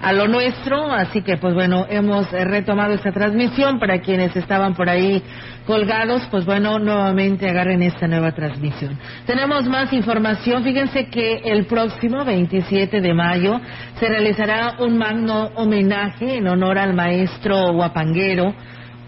a 0.00 0.12
lo 0.12 0.28
nuestro, 0.28 0.92
así 0.92 1.22
que 1.22 1.36
pues 1.36 1.54
bueno, 1.54 1.86
hemos 1.88 2.32
eh, 2.32 2.44
retomado 2.44 2.94
esta 2.94 3.12
transmisión. 3.12 3.78
Para 3.78 4.00
quienes 4.00 4.34
estaban 4.36 4.74
por 4.74 4.88
ahí 4.88 5.22
colgados, 5.66 6.26
pues 6.30 6.44
bueno, 6.44 6.78
nuevamente 6.78 7.48
agarren 7.48 7.82
esta 7.82 8.06
nueva 8.06 8.32
transmisión. 8.32 8.98
Tenemos 9.26 9.64
más 9.66 9.92
información, 9.92 10.62
fíjense 10.62 11.08
que 11.08 11.42
el 11.44 11.66
próximo 11.66 12.24
27 12.24 13.00
de 13.00 13.14
mayo 13.14 13.60
se 13.98 14.08
realizará 14.08 14.76
un 14.78 14.98
magno 14.98 15.50
homenaje 15.56 16.36
en 16.36 16.48
honor 16.48 16.78
al 16.78 16.94
maestro 16.94 17.72
guapanguero 17.72 18.54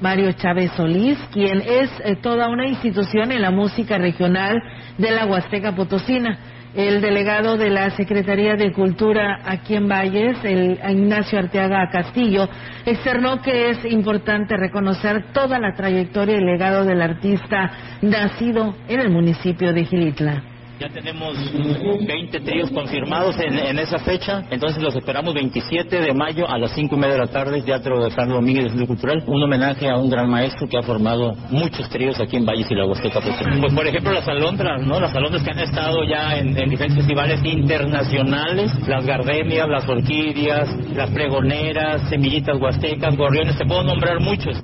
Mario 0.01 0.33
Chávez 0.33 0.73
Solís, 0.77 1.19
quien 1.33 1.61
es 1.61 1.91
eh, 2.05 2.17
toda 2.17 2.49
una 2.49 2.67
institución 2.67 3.33
en 3.33 3.43
la 3.43 3.51
música 3.51 3.99
regional 3.99 4.57
de 4.99 5.11
la 5.11 5.27
Huasteca 5.27 5.75
Potosina 5.75 6.39
el 6.75 7.01
delegado 7.01 7.57
de 7.57 7.71
la 7.71 7.91
Secretaría 7.91 8.55
de 8.55 8.73
Cultura 8.73 9.41
aquí 9.45 9.75
en 9.75 9.89
Valles, 9.89 10.39
el 10.45 10.79
Ignacio 10.89 11.39
Arteaga 11.39 11.89
Castillo, 11.91 12.49
externó 12.87 13.43
que 13.43 13.71
es 13.71 13.85
importante 13.85 14.57
reconocer 14.57 15.33
toda 15.33 15.59
la 15.59 15.75
trayectoria 15.75 16.37
y 16.37 16.45
legado 16.45 16.85
del 16.85 17.03
artista 17.03 17.71
nacido 18.03 18.75
en 18.89 19.01
el 19.01 19.11
municipio 19.11 19.73
de 19.73 19.85
Gilitla. 19.85 20.50
Ya 20.81 20.89
tenemos 20.89 21.37
20 22.07 22.41
tríos 22.41 22.71
confirmados 22.71 23.39
en, 23.39 23.59
en, 23.59 23.79
esa 23.79 23.99
fecha, 23.99 24.45
entonces 24.51 24.83
los 24.83 24.97
esperamos 24.97 25.35
27 25.35 26.01
de 26.01 26.15
mayo 26.15 26.49
a 26.49 26.57
las 26.57 26.73
5 26.73 26.97
y 26.97 26.99
media 26.99 27.17
de 27.17 27.19
la 27.19 27.27
tarde, 27.27 27.61
Teatro 27.61 28.03
de 28.03 28.11
Carlos 28.15 28.37
Domínguez 28.37 28.63
del 28.63 28.71
Centro 28.71 28.87
Cultural, 28.87 29.23
un 29.27 29.43
homenaje 29.43 29.91
a 29.91 29.99
un 29.99 30.09
gran 30.09 30.31
maestro 30.31 30.67
que 30.67 30.79
ha 30.79 30.83
formado 30.83 31.35
muchos 31.51 31.87
tríos 31.91 32.19
aquí 32.19 32.39
en 32.39 32.47
Valles 32.47 32.71
y 32.71 32.75
la 32.75 32.87
Huasteca 32.87 33.21
Pues 33.21 33.75
por 33.75 33.87
ejemplo 33.87 34.11
las 34.11 34.27
alondras, 34.27 34.81
¿no? 34.87 34.99
Las 34.99 35.15
alondras 35.15 35.43
que 35.43 35.51
han 35.51 35.59
estado 35.59 36.03
ya 36.05 36.39
en, 36.39 36.57
en 36.57 36.71
diferentes 36.71 36.97
festivales 36.97 37.45
internacionales, 37.45 38.73
las 38.89 39.05
gardenias, 39.05 39.69
las 39.69 39.87
orquídeas, 39.87 40.67
las 40.95 41.11
pregoneras, 41.11 42.09
semillitas 42.09 42.59
huastecas, 42.59 43.15
gorriones, 43.19 43.55
se 43.57 43.67
puedo 43.67 43.83
nombrar 43.83 44.19
muchos. 44.21 44.57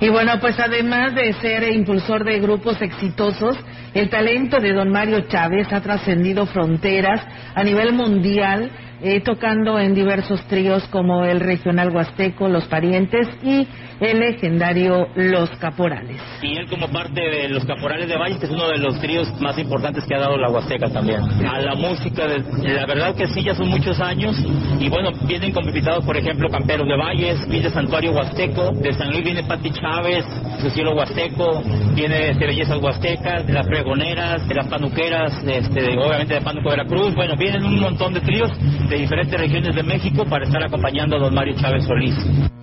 Y 0.00 0.10
bueno, 0.10 0.38
pues 0.40 0.58
además 0.60 1.14
de 1.14 1.32
ser 1.34 1.72
impulsor 1.72 2.24
de 2.24 2.38
grupos 2.38 2.80
exitosos, 2.82 3.56
el 3.94 4.10
talento 4.10 4.60
de 4.60 4.74
don 4.74 4.90
Mario 4.90 5.22
Chávez 5.22 5.72
ha 5.72 5.80
trascendido 5.80 6.44
fronteras 6.46 7.22
a 7.54 7.64
nivel 7.64 7.94
mundial 7.94 8.70
eh, 9.02 9.20
tocando 9.20 9.78
en 9.78 9.94
diversos 9.94 10.42
tríos 10.48 10.82
como 10.88 11.24
el 11.24 11.40
regional 11.40 11.94
huasteco, 11.94 12.48
Los 12.48 12.64
Parientes 12.66 13.28
y 13.42 13.66
el 14.00 14.20
legendario 14.20 15.08
Los 15.14 15.50
Caporales. 15.58 16.20
Y 16.42 16.56
él 16.56 16.68
como 16.68 16.88
parte 16.88 17.20
de 17.20 17.48
Los 17.48 17.64
Caporales 17.64 18.08
de 18.08 18.16
Valles, 18.16 18.38
que 18.38 18.46
es 18.46 18.52
uno 18.52 18.68
de 18.68 18.78
los 18.78 19.00
tríos 19.00 19.28
más 19.40 19.58
importantes 19.58 20.04
que 20.04 20.14
ha 20.14 20.18
dado 20.18 20.36
la 20.36 20.50
Huasteca 20.50 20.88
también. 20.90 21.20
A 21.46 21.60
la 21.60 21.74
música, 21.74 22.26
la 22.26 22.86
verdad 22.86 23.14
que 23.14 23.26
sí, 23.28 23.42
ya 23.42 23.54
son 23.54 23.68
muchos 23.68 23.98
años 24.00 24.36
y 24.78 24.88
bueno, 24.88 25.10
vienen 25.26 25.52
con 25.52 25.64
invitados, 25.64 26.04
por 26.04 26.16
ejemplo, 26.16 26.48
Camperos 26.48 26.86
de 26.86 26.96
Valles, 26.96 27.48
Villa 27.48 27.70
Santuario 27.70 28.12
Huasteco, 28.12 28.72
de 28.72 28.92
San 28.92 29.10
Luis 29.10 29.24
viene 29.24 29.42
Pati 29.44 29.70
Chávez, 29.70 30.24
su 30.60 30.70
cielo 30.70 30.94
Huasteco, 30.94 31.62
viene 31.94 32.34
de 32.34 32.46
Bellezas 32.46 32.78
Huastecas, 32.80 33.46
de 33.46 33.52
las 33.52 33.66
Pregoneras, 33.66 34.46
de 34.46 34.54
las 34.54 34.66
Panuqueras, 34.66 35.32
este, 35.46 35.96
obviamente 35.98 36.34
de 36.34 36.40
Pánuco 36.40 36.70
Veracruz, 36.70 37.14
bueno, 37.14 37.34
vienen 37.36 37.64
un 37.64 37.80
montón 37.80 38.14
de 38.14 38.20
tríos 38.20 38.50
de 38.88 38.96
diferentes 38.96 39.38
regiones 39.38 39.74
de 39.74 39.82
México 39.82 40.24
para 40.24 40.44
estar 40.44 40.62
acompañando 40.62 41.16
a 41.16 41.20
don 41.20 41.34
Mario 41.34 41.54
Chávez 41.58 41.84
Solís. 41.84 42.55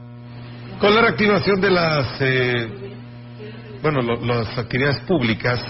Con 0.79 0.93
la 0.93 1.01
reactivación 1.01 1.61
de 1.61 1.71
las, 1.71 2.07
eh, 2.19 2.67
bueno, 3.81 4.01
las 4.01 4.57
actividades 4.57 4.99
públicas, 5.01 5.63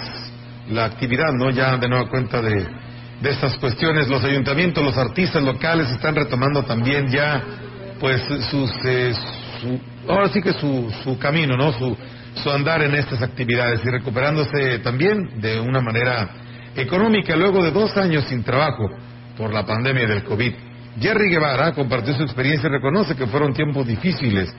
la 0.70 0.86
actividad, 0.86 1.32
¿no? 1.34 1.52
Ya 1.52 1.78
de 1.78 1.88
nueva 1.88 2.10
cuenta 2.10 2.42
de, 2.42 2.68
de 3.22 3.30
estas 3.30 3.58
cuestiones, 3.58 4.08
los 4.10 4.24
ayuntamientos, 4.24 4.84
los 4.84 4.98
artistas 4.98 5.44
locales 5.44 5.90
están 5.92 6.16
retomando 6.16 6.64
también 6.64 7.08
ya, 7.08 7.44
pues, 8.00 8.22
sus, 8.50 8.72
eh, 8.86 9.14
ahora 10.08 10.30
sí 10.30 10.42
que 10.42 10.54
su, 10.54 10.92
su 11.04 11.18
camino, 11.20 11.56
¿no? 11.56 11.72
Su, 11.74 11.96
su 12.36 12.50
andar 12.50 12.82
en 12.82 12.96
estas 12.96 13.22
actividades 13.22 13.82
y 13.86 13.90
recuperándose 13.90 14.80
también 14.80 15.40
de 15.40 15.60
una 15.60 15.82
manera 15.82 16.30
económica 16.76 17.36
luego 17.36 17.64
de 17.64 17.72
dos 17.72 17.96
años 17.98 18.26
sin 18.26 18.44
trabajo 18.44 18.90
por 19.38 19.54
la 19.54 19.66
pandemia 19.66 20.08
del 20.08 20.24
COVID. 20.24 20.54
Jerry 21.00 21.30
Guevara 21.30 21.72
compartió 21.74 22.14
su 22.16 22.24
experiencia 22.24 22.68
y 22.68 22.72
reconoce 22.72 23.16
que 23.16 23.28
fueron 23.28 23.54
tiempos 23.54 23.86
difíciles, 23.88 24.54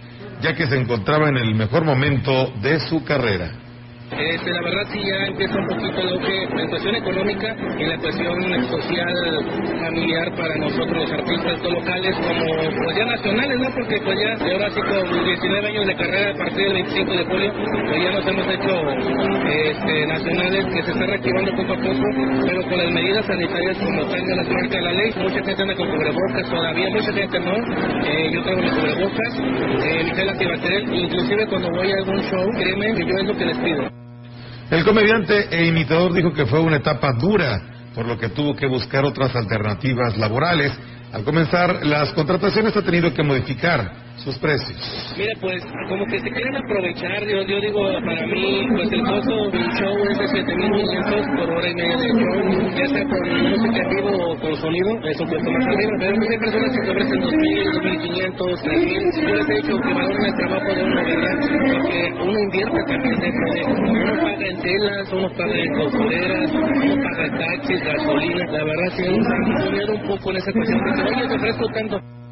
ya 0.44 0.54
que 0.54 0.66
se 0.66 0.76
encontraba 0.76 1.30
en 1.30 1.38
el 1.38 1.54
mejor 1.54 1.84
momento 1.84 2.52
de 2.60 2.78
su 2.78 3.02
carrera. 3.02 3.63
Este, 4.12 4.50
la 4.52 4.60
verdad 4.60 4.86
sí 4.92 5.00
ya 5.00 5.26
empieza 5.26 5.58
un 5.58 5.66
poquito 5.66 6.02
lo 6.04 6.18
que 6.20 6.46
la 6.54 6.68
cuestión 6.68 6.94
económica 6.94 7.56
y 7.78 7.84
la 7.84 7.98
cuestión 7.98 8.66
social 8.68 9.14
familiar 9.80 10.30
para 10.36 10.54
nosotros 10.56 10.96
los 10.96 11.12
artistas 11.12 11.62
locales 11.62 12.14
como 12.14 12.84
pues 12.84 12.96
ya 12.96 13.04
nacionales, 13.06 13.58
¿no? 13.58 13.70
Porque 13.74 14.00
pues 14.04 14.18
ya 14.20 14.52
ahora 14.52 14.70
sí 14.70 14.80
con 14.80 15.24
19 15.24 15.68
años 15.68 15.86
de 15.86 15.96
carrera 15.96 16.30
a 16.30 16.36
partir 16.36 16.64
del 16.64 16.72
25 16.74 17.12
de 17.12 17.24
julio 17.24 17.52
pues 17.54 18.02
ya 18.02 18.10
nos 18.12 18.26
hemos 18.26 18.46
hecho 18.46 18.72
este, 19.48 20.06
nacionales 20.06 20.66
que 20.66 20.82
se 20.82 20.90
están 20.92 21.08
reactivando 21.08 21.50
poco 21.56 21.72
a 21.72 21.76
poco, 21.76 22.04
pero 22.46 22.62
con 22.62 22.78
las 22.78 22.90
medidas 22.92 23.26
sanitarias 23.26 23.78
como 23.78 24.04
tenga 24.06 24.36
las 24.36 24.48
marca 24.48 24.80
la 24.80 24.92
ley, 24.92 25.12
mucha 25.16 25.42
gente 25.42 25.62
anda 25.62 25.74
con 25.74 25.90
cubrebocas 25.90 26.50
todavía, 26.50 26.90
mucha 26.90 27.12
gente 27.12 27.40
no, 27.40 27.54
eh, 28.04 28.30
yo 28.32 28.42
tengo 28.44 28.62
mis 28.62 28.72
cubrebocas, 28.72 29.32
eh, 29.40 30.04
mi 30.04 30.28
antibacterial, 30.28 30.94
inclusive 30.94 31.46
cuando 31.48 31.70
voy 31.70 31.90
a 31.90 31.94
algún 31.96 32.20
show, 32.22 32.46
créeme 32.58 32.94
que 32.94 33.04
yo 33.06 33.14
es 33.18 33.26
lo 33.26 33.36
que 33.36 33.44
les 33.46 33.58
pido. 33.58 34.03
El 34.70 34.84
comediante 34.84 35.48
e 35.50 35.66
imitador 35.66 36.12
dijo 36.12 36.32
que 36.32 36.46
fue 36.46 36.60
una 36.60 36.76
etapa 36.76 37.12
dura, 37.12 37.60
por 37.94 38.06
lo 38.06 38.18
que 38.18 38.30
tuvo 38.30 38.56
que 38.56 38.66
buscar 38.66 39.04
otras 39.04 39.34
alternativas 39.36 40.16
laborales. 40.16 40.72
Al 41.12 41.22
comenzar 41.22 41.84
las 41.86 42.12
contrataciones 42.12 42.76
ha 42.76 42.82
tenido 42.82 43.12
que 43.12 43.22
modificar 43.22 44.03
sus 44.16 44.38
precios. 44.38 45.14
Mira, 45.16 45.32
pues 45.40 45.62
como 45.88 46.04
que 46.06 46.20
se 46.20 46.30
quieren 46.30 46.56
aprovechar, 46.56 47.24
yo, 47.26 47.42
yo 47.42 47.60
digo, 47.60 47.80
para 48.04 48.26
mí, 48.26 48.66
pues 48.70 48.92
el 48.92 49.02
costo 49.04 49.50
de 49.50 49.58
un 49.58 49.70
show 49.74 49.96
es 50.10 50.18
de 50.18 50.44
7.500 50.44 51.36
por 51.36 51.50
hora 51.50 51.68
y 51.68 51.74
media 51.74 51.96
de 51.96 52.08
show, 52.08 52.70
ya 52.76 52.86
sea 52.86 53.04
con 53.04 53.50
música 53.50 53.84
o 54.04 54.36
con 54.40 54.56
sonido, 54.56 54.90
eso 55.04 55.26
cuesta 55.26 55.50
más 55.50 55.66
arriba, 55.66 55.92
pero 55.98 56.12
hay 56.12 56.38
personas 56.38 56.70
que 56.72 56.84
se 56.84 56.90
ofrecen 56.90 57.20
2.000, 57.20 57.64
2.500, 57.82 58.62
3.000, 58.62 59.28
yo 59.28 59.34
les 59.34 59.48
he 59.48 59.54
dicho 59.54 59.76
que 59.80 59.94
valoren 59.94 60.24
el 60.24 60.34
trabajo 60.36 60.74
de 60.74 60.82
uno, 60.84 60.94
¿verdad? 60.94 61.36
Porque 61.74 62.14
uno 62.22 62.40
invierte 62.40 62.78
también 62.86 63.20
dentro 63.20 63.52
de 63.52 63.64
uno 63.64 64.22
paga 64.22 64.46
en 64.46 64.62
telas, 64.62 65.12
uno 65.12 65.28
paga 65.36 65.54
en 65.54 65.74
costureras, 65.74 66.50
uno 66.54 67.02
paga 67.02 67.38
taxis, 67.38 67.84
gasolina, 67.84 68.46
la 68.46 68.64
verdad 68.64 68.92
sí, 68.96 69.04
uno 69.08 69.94
un 69.94 70.08
poco 70.08 70.30
en 70.30 70.36
esa 70.36 70.52
cuestión, 70.52 70.80
porque 70.80 71.14
oye, 71.14 71.28
te 71.28 71.34
ofrezco 71.34 71.66
tanto. 71.74 72.23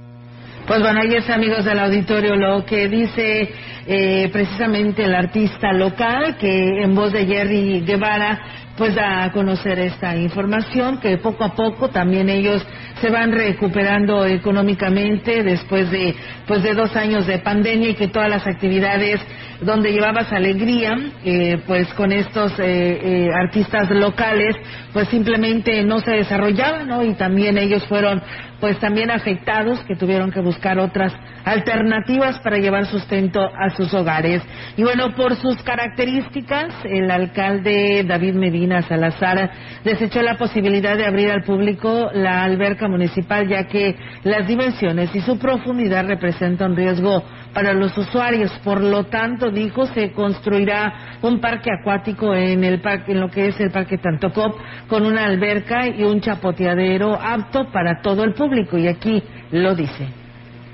Pues 0.66 0.80
bueno, 0.80 1.00
ahí 1.00 1.12
es 1.14 1.28
amigos 1.28 1.64
del 1.64 1.80
auditorio 1.80 2.36
lo 2.36 2.64
que 2.64 2.88
dice 2.88 3.52
eh, 3.86 4.30
precisamente 4.32 5.02
el 5.02 5.14
artista 5.14 5.72
local 5.72 6.36
que 6.38 6.82
en 6.82 6.94
voz 6.94 7.12
de 7.12 7.26
Jerry 7.26 7.80
Guevara 7.80 8.40
pues 8.76 8.94
da 8.94 9.24
a 9.24 9.32
conocer 9.32 9.78
esta 9.78 10.16
información 10.16 10.98
que 10.98 11.18
poco 11.18 11.44
a 11.44 11.54
poco 11.54 11.88
también 11.88 12.28
ellos 12.28 12.64
se 13.00 13.10
van 13.10 13.32
recuperando 13.32 14.24
económicamente 14.24 15.42
después 15.42 15.90
de 15.90 16.14
pues 16.46 16.62
de 16.62 16.74
dos 16.74 16.94
años 16.96 17.26
de 17.26 17.38
pandemia 17.38 17.90
y 17.90 17.94
que 17.94 18.08
todas 18.08 18.30
las 18.30 18.46
actividades 18.46 19.20
donde 19.60 19.92
llevabas 19.92 20.32
alegría 20.32 20.96
eh, 21.24 21.60
pues 21.66 21.86
con 21.94 22.12
estos 22.12 22.52
eh, 22.58 22.64
eh, 22.64 23.28
artistas 23.34 23.90
locales 23.90 24.56
pues 24.92 25.08
simplemente 25.08 25.82
no 25.82 26.00
se 26.00 26.12
desarrollaban 26.12 26.88
¿no? 26.88 27.02
y 27.02 27.14
también 27.14 27.58
ellos 27.58 27.84
fueron 27.86 28.22
pues 28.62 28.78
también 28.78 29.10
afectados 29.10 29.80
que 29.80 29.96
tuvieron 29.96 30.30
que 30.30 30.40
buscar 30.40 30.78
otras 30.78 31.12
alternativas 31.44 32.38
para 32.40 32.58
llevar 32.58 32.86
sustento 32.86 33.40
a 33.42 33.70
sus 33.70 33.92
hogares. 33.92 34.40
Y 34.76 34.84
bueno, 34.84 35.16
por 35.16 35.34
sus 35.34 35.60
características, 35.64 36.72
el 36.84 37.10
alcalde 37.10 38.04
David 38.06 38.34
Medina 38.34 38.61
Salazar 38.82 39.50
desechó 39.84 40.22
la 40.22 40.36
posibilidad 40.36 40.96
de 40.96 41.06
abrir 41.06 41.30
al 41.30 41.42
público 41.42 42.10
la 42.14 42.44
alberca 42.44 42.88
municipal 42.88 43.48
ya 43.48 43.66
que 43.66 43.96
las 44.24 44.46
dimensiones 44.46 45.14
y 45.14 45.20
su 45.20 45.38
profundidad 45.38 46.06
representan 46.06 46.70
un 46.70 46.76
riesgo 46.76 47.24
para 47.52 47.72
los 47.72 47.96
usuarios. 47.96 48.50
Por 48.64 48.80
lo 48.80 49.04
tanto, 49.04 49.50
dijo, 49.50 49.86
se 49.86 50.12
construirá 50.12 51.18
un 51.22 51.40
parque 51.40 51.70
acuático 51.70 52.34
en 52.34 52.64
el 52.64 52.80
parque, 52.80 53.12
en 53.12 53.20
lo 53.20 53.28
que 53.28 53.48
es 53.48 53.60
el 53.60 53.70
parque 53.70 53.98
Tantocop, 53.98 54.56
con 54.88 55.04
una 55.04 55.24
alberca 55.24 55.88
y 55.88 56.02
un 56.04 56.20
chapoteadero 56.20 57.18
apto 57.20 57.70
para 57.70 58.00
todo 58.00 58.24
el 58.24 58.34
público. 58.34 58.78
Y 58.78 58.88
aquí 58.88 59.22
lo 59.50 59.74
dice. 59.74 60.21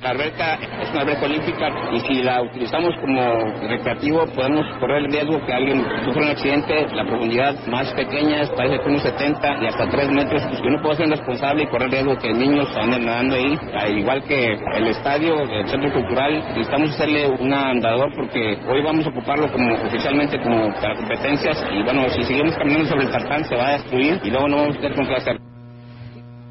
La 0.03 0.11
alberca 0.11 0.55
es 0.81 0.91
una 0.93 1.01
alberca 1.01 1.27
olímpica 1.27 1.69
y 1.93 1.99
si 2.01 2.23
la 2.23 2.41
utilizamos 2.41 2.95
como 3.01 3.21
recreativo 3.69 4.25
podemos 4.33 4.65
correr 4.79 4.99
el 4.99 5.11
riesgo 5.11 5.45
que 5.45 5.53
alguien 5.53 5.85
sufra 6.05 6.23
un 6.23 6.29
accidente. 6.29 6.87
La 6.95 7.05
profundidad 7.05 7.67
más 7.67 7.93
pequeña 7.95 8.43
es 8.43 8.51
parece 8.51 8.79
que 8.79 8.89
unos 8.89 9.03
70 9.03 9.57
y 9.61 9.67
hasta 9.67 9.89
3 9.89 10.11
metros. 10.11 10.43
Pues 10.47 10.63
yo 10.63 10.71
no 10.71 10.81
puedo 10.83 10.95
ser 10.95 11.09
responsable 11.09 11.65
y 11.65 11.67
correr 11.67 11.87
el 11.87 11.91
riesgo 11.91 12.17
que 12.17 12.33
niños 12.33 12.69
anden 12.77 13.07
nadando 13.07 13.35
ahí. 13.35 13.59
Al 13.75 13.99
igual 13.99 14.23
que 14.23 14.53
el 14.77 14.87
estadio, 14.87 15.41
el 15.43 15.69
centro 15.69 15.93
cultural, 15.93 16.45
necesitamos 16.49 16.91
hacerle 16.91 17.27
un 17.27 17.53
andador 17.53 18.13
porque 18.15 18.57
hoy 18.69 18.83
vamos 18.85 19.05
a 19.05 19.09
ocuparlo 19.09 19.51
como 19.51 19.75
oficialmente 19.75 20.41
como 20.41 20.73
para 20.75 20.95
competencias 20.95 21.67
y 21.73 21.83
bueno, 21.83 22.09
si 22.11 22.23
seguimos 22.23 22.55
caminando 22.55 22.89
sobre 22.89 23.07
el 23.07 23.11
tartán 23.11 23.45
se 23.45 23.57
va 23.57 23.69
a 23.69 23.73
destruir 23.73 24.21
y 24.23 24.31
luego 24.31 24.47
no 24.47 24.57
vamos 24.59 24.77
a 24.77 24.81
tener 24.81 24.95
con 24.95 25.09
qué 25.09 25.15
hacer. 25.17 25.48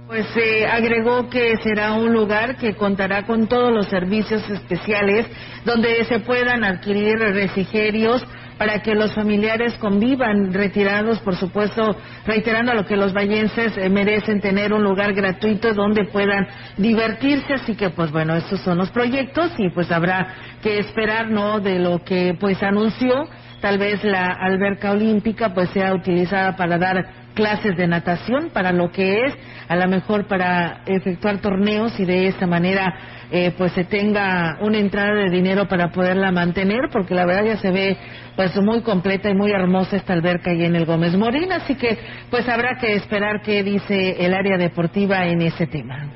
Pues 0.07 0.25
se 0.27 0.65
agregó 0.65 1.29
que 1.29 1.57
será 1.57 1.91
un 1.91 2.13
lugar 2.13 2.55
que 2.55 2.75
contará 2.75 3.23
con 3.23 3.47
todos 3.47 3.73
los 3.73 3.87
servicios 3.87 4.49
especiales 4.49 5.27
donde 5.65 6.01
se 6.05 6.19
puedan 6.19 6.63
adquirir 6.63 7.19
refrigerios 7.19 8.25
para 8.57 8.81
que 8.81 8.95
los 8.95 9.13
familiares 9.13 9.73
convivan 9.73 10.53
retirados, 10.53 11.19
por 11.19 11.35
supuesto, 11.35 11.93
reiterando 12.25 12.71
a 12.71 12.75
lo 12.75 12.85
que 12.85 12.95
los 12.95 13.13
vallenses 13.13 13.77
eh, 13.77 13.89
merecen 13.89 14.39
tener 14.39 14.71
un 14.71 14.81
lugar 14.81 15.13
gratuito 15.13 15.73
donde 15.73 16.05
puedan 16.05 16.47
divertirse, 16.77 17.55
así 17.55 17.75
que 17.75 17.89
pues 17.89 18.09
bueno, 18.09 18.33
estos 18.35 18.61
son 18.61 18.77
los 18.77 18.89
proyectos 18.91 19.51
y 19.57 19.69
pues 19.71 19.91
habrá 19.91 20.33
que 20.63 20.79
esperar, 20.79 21.29
¿no?, 21.29 21.59
de 21.59 21.79
lo 21.79 22.05
que 22.05 22.33
pues 22.39 22.63
anunció, 22.63 23.27
tal 23.59 23.77
vez 23.77 24.01
la 24.05 24.27
alberca 24.27 24.91
olímpica 24.91 25.53
pues 25.53 25.69
sea 25.71 25.93
utilizada 25.93 26.55
para 26.55 26.77
dar 26.77 27.26
clases 27.37 27.77
de 27.77 27.85
natación 27.85 28.49
para 28.49 28.71
lo 28.71 28.91
que 28.91 29.21
es, 29.25 29.33
a 29.67 29.75
lo 29.75 29.87
mejor 29.87 30.27
para 30.27 30.81
efectuar 30.87 31.37
torneos 31.37 31.97
y 31.99 32.05
de 32.05 32.27
esta 32.27 32.47
manera 32.47 32.95
eh, 33.29 33.53
pues 33.55 33.73
se 33.73 33.83
tenga 33.83 34.57
una 34.61 34.79
entrada 34.79 35.13
de 35.13 35.29
dinero 35.29 35.67
para 35.67 35.91
poderla 35.91 36.31
mantener, 36.31 36.89
porque 36.91 37.13
la 37.13 37.27
verdad 37.27 37.45
ya 37.45 37.57
se 37.57 37.69
ve 37.69 37.95
pues 38.35 38.55
muy 38.59 38.81
completa 38.81 39.29
y 39.29 39.35
muy 39.35 39.51
hermosa 39.51 39.97
esta 39.97 40.13
alberca 40.13 40.49
ahí 40.49 40.65
en 40.65 40.75
el 40.75 40.85
Gómez 40.85 41.15
Morín, 41.15 41.51
así 41.51 41.75
que 41.75 41.99
pues 42.31 42.49
habrá 42.49 42.79
que 42.79 42.95
esperar 42.95 43.41
qué 43.43 43.61
dice 43.61 44.25
el 44.25 44.33
área 44.33 44.57
deportiva 44.57 45.27
en 45.27 45.43
ese 45.43 45.67
tema. 45.67 46.09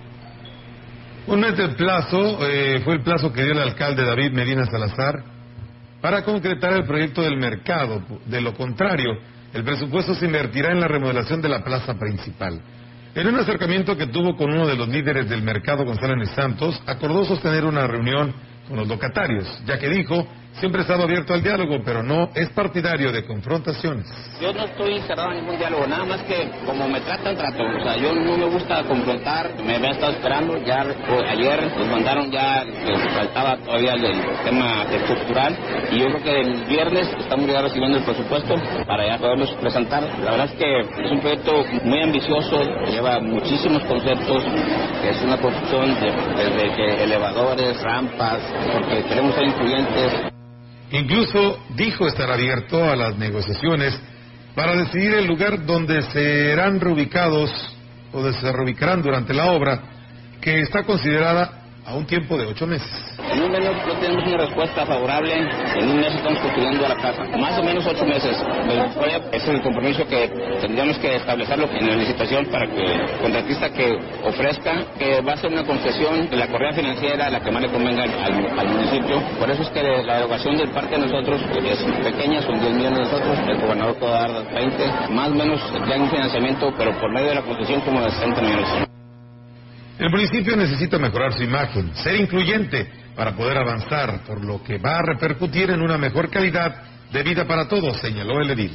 Un 1.27 1.39
mes 1.39 1.55
de 1.55 1.67
plazo 1.69 2.39
eh, 2.47 2.81
fue 2.83 2.95
el 2.95 3.01
plazo 3.01 3.31
que 3.31 3.43
dio 3.43 3.51
el 3.51 3.59
alcalde 3.59 4.03
David 4.03 4.31
Medina 4.31 4.65
Salazar 4.65 5.23
para 6.01 6.23
concretar 6.23 6.73
el 6.73 6.85
proyecto 6.85 7.21
del 7.21 7.37
mercado. 7.37 8.01
De 8.25 8.41
lo 8.41 8.55
contrario, 8.55 9.19
el 9.53 9.63
presupuesto 9.63 10.15
se 10.15 10.25
invertirá 10.25 10.71
en 10.71 10.79
la 10.79 10.87
remodelación 10.87 11.41
de 11.41 11.49
la 11.49 11.63
plaza 11.63 11.95
principal. 11.95 12.61
En 13.13 13.27
un 13.27 13.35
acercamiento 13.35 13.97
que 13.97 14.07
tuvo 14.07 14.35
con 14.37 14.51
uno 14.51 14.65
de 14.65 14.77
los 14.77 14.87
líderes 14.87 15.27
del 15.27 15.41
mercado, 15.41 15.83
González 15.83 16.29
Santos, 16.29 16.81
acordó 16.85 17.25
sostener 17.25 17.65
una 17.65 17.85
reunión 17.85 18.33
con 18.67 18.77
los 18.77 18.87
locatarios, 18.87 19.45
ya 19.65 19.77
que 19.77 19.89
dijo 19.89 20.25
siempre 20.59 20.81
ha 20.81 20.83
estado 20.83 21.03
abierto 21.03 21.33
al 21.33 21.41
diálogo, 21.41 21.81
pero 21.83 22.03
no 22.03 22.29
es 22.35 22.49
partidario 22.49 23.11
de 23.11 23.25
confrontaciones. 23.25 24.07
Yo 24.41 24.53
no 24.53 24.65
estoy 24.65 24.99
cerrado 25.01 25.29
a 25.29 25.33
ningún 25.33 25.57
diálogo, 25.57 25.87
nada 25.87 26.05
más 26.05 26.21
que 26.23 26.49
como 26.65 26.87
me 26.87 26.99
tratan, 27.01 27.35
trato. 27.35 27.63
O 27.63 27.83
sea, 27.83 27.97
yo 27.97 28.13
no 28.13 28.37
me 28.37 28.45
gusta 28.45 28.83
confrontar, 28.83 29.51
me 29.63 29.75
había 29.75 29.91
estado 29.91 30.13
esperando, 30.13 30.57
ya 30.63 30.81
ayer 31.29 31.77
nos 31.77 31.87
mandaron 31.87 32.31
ya, 32.31 32.63
que 32.63 33.09
faltaba 33.15 33.57
todavía 33.57 33.93
el, 33.93 34.21
tema 34.43 34.83
estructural, 34.83 35.57
y 35.91 35.99
yo 35.99 36.05
creo 36.07 36.23
que 36.23 36.41
el 36.41 36.65
viernes 36.65 37.07
estamos 37.19 37.47
ya 37.47 37.61
recibiendo 37.61 37.97
el 37.97 38.03
presupuesto 38.03 38.55
para 38.85 39.07
ya 39.07 39.17
poderlos 39.17 39.51
presentar. 39.53 40.03
La 40.19 40.31
verdad 40.31 40.45
es 40.45 40.53
que 40.53 40.79
es 40.79 41.11
un 41.11 41.19
proyecto 41.19 41.63
muy 41.83 42.01
ambicioso, 42.03 42.61
lleva 42.89 43.19
muchísimos 43.19 43.83
conceptos, 43.85 44.43
es 45.03 45.21
una 45.21 45.37
construcción 45.37 45.95
desde 46.35 46.75
que 46.75 47.03
elevadores, 47.03 47.81
rampas, 47.81 48.41
porque 48.73 49.03
queremos 49.03 49.35
ser 49.35 49.45
incluyentes. 49.45 50.31
Incluso 50.91 51.59
dijo 51.75 52.07
estar 52.07 52.31
abierto 52.31 52.83
a 52.83 52.95
las 52.95 53.17
negociaciones 53.17 53.99
para 54.55 54.75
decidir 54.75 55.13
el 55.13 55.25
lugar 55.25 55.65
donde 55.65 56.01
serán 56.11 56.79
reubicados 56.79 57.49
o 58.11 58.31
se 58.31 58.51
reubicarán 58.51 59.01
durante 59.01 59.33
la 59.33 59.51
obra, 59.51 59.81
que 60.41 60.59
está 60.59 60.83
considerada 60.83 61.60
a 61.85 61.95
un 61.95 62.05
tiempo 62.05 62.37
de 62.37 62.45
ocho 62.45 62.67
meses. 62.67 62.89
En 63.31 63.41
un 63.41 63.51
mes 63.51 63.61
no 63.63 63.93
tenemos 63.99 64.27
una 64.27 64.37
respuesta 64.37 64.85
favorable, 64.85 65.33
en 65.33 65.89
un 65.89 65.97
mes 65.97 66.13
estamos 66.13 66.39
construyendo 66.39 66.87
la 66.87 66.95
casa, 66.95 67.23
más 67.37 67.57
o 67.57 67.63
menos 67.63 67.85
ocho 67.85 68.05
meses. 68.05 68.37
es 69.31 69.47
el 69.47 69.61
compromiso 69.61 70.05
que 70.05 70.27
tendríamos 70.61 70.97
que 70.99 71.15
establecerlo 71.15 71.67
en 71.71 71.87
la 71.87 71.95
licitación 71.95 72.45
para 72.47 72.67
que 72.67 72.83
el 72.83 73.17
contratista 73.21 73.69
que 73.71 73.97
ofrezca, 74.23 74.85
que 74.97 75.21
va 75.21 75.33
a 75.33 75.37
ser 75.37 75.51
una 75.51 75.63
concesión 75.63 76.29
de 76.29 76.35
la 76.35 76.47
correa 76.47 76.73
financiera, 76.73 77.29
la 77.29 77.39
que 77.39 77.51
más 77.51 77.61
le 77.61 77.69
convenga 77.69 78.03
al, 78.03 78.67
municipio. 78.67 79.21
Por 79.39 79.49
eso 79.49 79.63
es 79.63 79.69
que 79.69 79.81
la 79.81 80.19
erogación 80.19 80.57
del 80.57 80.69
parque 80.71 80.95
de 80.95 81.07
nosotros 81.07 81.41
es 81.41 81.83
pequeña, 82.03 82.41
son 82.41 82.59
10 82.59 82.73
millones 82.73 82.99
de 82.99 83.03
nosotros, 83.05 83.37
el 83.47 83.57
gobernador 83.59 83.95
puede 83.97 84.13
dar 84.13 84.53
20, 84.53 85.13
más 85.13 85.29
o 85.29 85.35
menos 85.35 85.59
ya 85.87 85.95
un 85.95 86.09
financiamiento, 86.09 86.73
pero 86.77 86.91
por 86.99 87.11
medio 87.11 87.29
de 87.29 87.35
la 87.35 87.41
concesión 87.41 87.81
como 87.81 88.01
de 88.01 88.11
60 88.11 88.41
millones. 88.41 88.90
El 90.01 90.09
municipio 90.09 90.57
necesita 90.57 90.97
mejorar 90.97 91.31
su 91.33 91.43
imagen, 91.43 91.93
ser 91.93 92.15
incluyente 92.15 92.87
para 93.15 93.33
poder 93.33 93.55
avanzar, 93.55 94.21
por 94.25 94.43
lo 94.43 94.63
que 94.63 94.79
va 94.79 94.97
a 94.97 95.03
repercutir 95.03 95.69
en 95.69 95.79
una 95.79 95.95
mejor 95.99 96.31
calidad 96.31 96.75
de 97.13 97.21
vida 97.21 97.45
para 97.45 97.67
todos, 97.67 97.97
señaló 97.97 98.41
el 98.41 98.49
edil. 98.49 98.71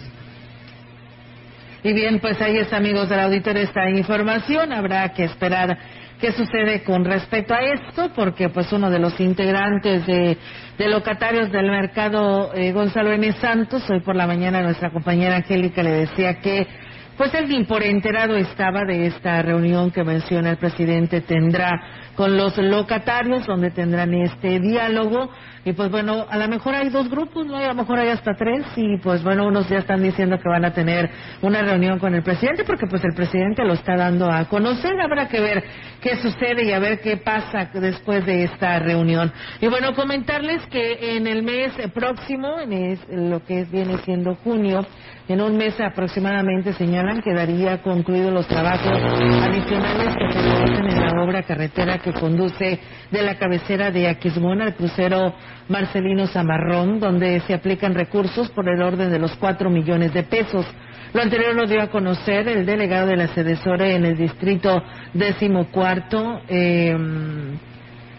Y 1.82 1.92
bien, 1.92 2.20
pues 2.20 2.40
ahí 2.40 2.58
está, 2.58 2.76
amigos 2.76 3.08
del 3.08 3.18
auditorio, 3.18 3.64
esta 3.64 3.90
información. 3.90 4.72
Habrá 4.72 5.08
que 5.14 5.24
esperar 5.24 5.76
qué 6.20 6.30
sucede 6.30 6.84
con 6.84 7.04
respecto 7.04 7.54
a 7.54 7.58
esto, 7.58 8.12
porque 8.14 8.48
pues 8.48 8.72
uno 8.72 8.88
de 8.88 9.00
los 9.00 9.18
integrantes 9.18 10.06
de, 10.06 10.38
locatarios 10.78 11.50
del 11.50 11.68
mercado, 11.68 12.54
eh, 12.54 12.70
Gonzalo 12.70 13.10
M. 13.10 13.32
Santos, 13.40 13.82
hoy 13.90 13.98
por 13.98 14.14
la 14.14 14.28
mañana 14.28 14.62
nuestra 14.62 14.92
compañera 14.92 15.34
Angélica 15.34 15.82
le 15.82 15.90
decía 15.90 16.38
que 16.38 16.68
pues 17.16 17.32
el 17.34 17.48
ni 17.48 17.64
por 17.64 17.82
enterado 17.82 18.36
estaba 18.36 18.84
de 18.84 19.06
esta 19.06 19.42
reunión 19.42 19.90
que 19.90 20.04
menciona 20.04 20.50
el 20.50 20.56
presidente 20.58 21.22
tendrá 21.22 21.80
con 22.16 22.36
los 22.36 22.56
locatarios, 22.56 23.46
donde 23.46 23.70
tendrán 23.70 24.12
este 24.14 24.58
diálogo. 24.58 25.30
Y 25.64 25.72
pues 25.72 25.90
bueno, 25.90 26.26
a 26.28 26.38
lo 26.38 26.48
mejor 26.48 26.74
hay 26.74 26.88
dos 26.88 27.10
grupos, 27.10 27.46
¿no? 27.46 27.60
Y 27.60 27.64
a 27.64 27.68
lo 27.68 27.74
mejor 27.74 27.98
hay 27.98 28.08
hasta 28.08 28.34
tres. 28.34 28.64
Y 28.76 28.98
pues 28.98 29.22
bueno, 29.22 29.46
unos 29.46 29.68
ya 29.68 29.78
están 29.78 30.02
diciendo 30.02 30.38
que 30.38 30.48
van 30.48 30.64
a 30.64 30.72
tener 30.72 31.10
una 31.42 31.60
reunión 31.62 31.98
con 31.98 32.14
el 32.14 32.22
presidente, 32.22 32.64
porque 32.64 32.86
pues 32.86 33.04
el 33.04 33.14
presidente 33.14 33.64
lo 33.64 33.74
está 33.74 33.96
dando 33.96 34.30
a 34.30 34.46
conocer. 34.46 34.98
Habrá 35.00 35.28
que 35.28 35.40
ver 35.40 35.64
qué 36.00 36.16
sucede 36.16 36.64
y 36.64 36.72
a 36.72 36.78
ver 36.78 37.00
qué 37.00 37.18
pasa 37.18 37.68
después 37.74 38.24
de 38.24 38.44
esta 38.44 38.78
reunión. 38.78 39.32
Y 39.60 39.66
bueno, 39.68 39.94
comentarles 39.94 40.64
que 40.66 41.16
en 41.16 41.26
el 41.26 41.42
mes 41.42 41.72
próximo, 41.92 42.60
en 42.60 43.30
lo 43.30 43.44
que 43.44 43.64
viene 43.64 43.98
siendo 43.98 44.36
junio, 44.36 44.86
en 45.28 45.40
un 45.40 45.56
mes 45.56 45.78
aproximadamente 45.80 46.72
señalan 46.74 47.20
quedaría 47.20 47.82
concluidos 47.82 48.32
los 48.32 48.46
trabajos 48.46 48.92
adicionales 49.42 50.14
que 50.16 50.32
se 50.32 50.38
hacen 50.38 50.88
en 50.88 51.00
la 51.00 51.22
obra 51.22 51.42
carretera 51.42 51.98
que 51.98 52.12
conduce 52.12 52.78
de 53.10 53.22
la 53.22 53.36
cabecera 53.36 53.90
de 53.90 54.08
Aquismón 54.08 54.62
al 54.62 54.76
crucero 54.76 55.34
Marcelino 55.68 56.28
Zamarrón, 56.28 57.00
donde 57.00 57.40
se 57.40 57.54
aplican 57.54 57.94
recursos 57.94 58.50
por 58.50 58.68
el 58.68 58.80
orden 58.80 59.10
de 59.10 59.18
los 59.18 59.34
cuatro 59.36 59.68
millones 59.68 60.14
de 60.14 60.22
pesos. 60.22 60.64
Lo 61.12 61.22
anterior 61.22 61.54
lo 61.54 61.66
dio 61.66 61.82
a 61.82 61.88
conocer 61.88 62.46
el 62.48 62.64
delegado 62.64 63.08
de 63.08 63.16
la 63.16 63.28
Sedesore 63.28 63.96
en 63.96 64.04
el 64.04 64.16
distrito 64.16 64.82
decimocuarto. 65.12 66.40
Eh, 66.48 66.96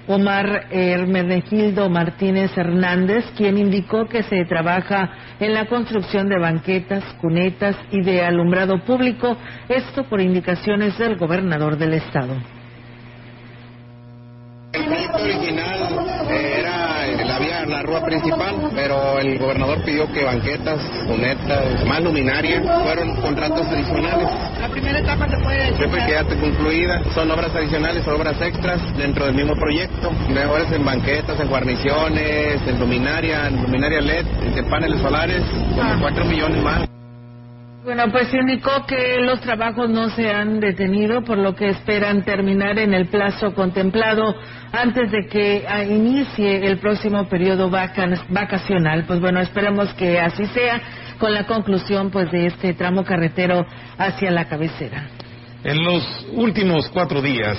Omar 0.08 0.68
Hermenegildo 0.72 1.90
Martínez 1.90 2.58
Hernández, 2.58 3.26
quien 3.36 3.58
indicó 3.58 4.08
que 4.08 4.24
se 4.24 4.46
trabaja 4.46 5.12
en 5.40 5.54
la 5.54 5.66
construcción 5.66 6.30
de 6.30 6.40
banquetas, 6.40 7.04
cunetas 7.22 7.76
y 7.92 8.02
de 8.02 8.24
alumbrado 8.24 8.80
público, 8.86 9.38
esto 9.68 10.04
por 10.06 10.22
indicaciones 10.22 10.98
del 10.98 11.18
gobernador 11.18 11.78
del 11.78 11.94
estado. 11.94 12.36
Original 15.14 16.30
era 16.30 16.67
la 17.70 17.82
rúa 17.84 18.04
principal, 18.04 18.70
pero 18.76 19.20
el 19.20 19.38
gobernador 19.38 19.84
pidió 19.84 20.12
que 20.12 20.24
banquetas, 20.24 20.80
cunetas, 21.08 21.86
más 21.86 22.02
luminaria, 22.02 22.62
fueron 22.84 23.16
contratos 23.18 23.68
adicionales. 23.68 24.30
La 24.60 24.70
primera 24.70 25.00
etapa 25.00 25.28
se 25.28 25.38
puede 25.38 25.58
decir. 25.58 25.78
Siempre 25.78 26.06
quedaste 26.06 26.38
concluida, 26.38 27.02
son 27.14 27.32
obras 27.32 27.54
adicionales, 27.56 28.08
obras 28.08 28.42
extras 28.42 28.82
dentro 28.98 29.26
del 29.26 29.36
mismo 29.36 29.56
proyecto. 29.56 30.12
Mejores 30.30 30.72
en 30.72 30.86
banquetas, 30.86 31.40
en 31.40 31.48
guarniciones, 31.48 32.62
en 32.68 32.80
luminaria, 32.80 33.48
en 33.48 33.62
luminaria 33.62 34.02
LED, 34.02 34.26
en 34.56 34.70
paneles 34.70 35.02
solares, 35.02 35.44
como 35.76 36.02
4 36.02 36.26
millones 36.26 36.64
más. 36.64 36.97
Bueno, 37.88 38.12
pues 38.12 38.34
indicó 38.34 38.86
que 38.86 39.18
los 39.22 39.40
trabajos 39.40 39.90
no 39.90 40.10
se 40.10 40.30
han 40.30 40.60
detenido, 40.60 41.24
por 41.24 41.38
lo 41.38 41.56
que 41.56 41.70
esperan 41.70 42.22
terminar 42.26 42.78
en 42.80 42.94
el 42.94 43.06
plazo 43.06 43.54
contemplado 43.56 44.36
antes 44.74 45.10
de 45.10 45.26
que 45.28 45.64
ah, 45.66 45.86
inicie 45.86 46.68
el 46.68 46.80
próximo 46.80 47.30
periodo 47.30 47.70
vacacional. 47.70 49.06
Pues 49.08 49.22
bueno, 49.22 49.40
esperemos 49.40 49.94
que 49.94 50.20
así 50.20 50.48
sea 50.48 50.82
con 51.18 51.34
la 51.34 51.46
conclusión 51.46 52.12
pues 52.12 52.30
de 52.30 52.48
este 52.48 52.74
tramo 52.74 53.06
carretero 53.06 53.66
hacia 53.98 54.32
la 54.32 54.50
cabecera. 54.50 55.08
En 55.64 55.82
los 55.82 56.28
últimos 56.34 56.90
cuatro 56.90 57.22
días 57.22 57.58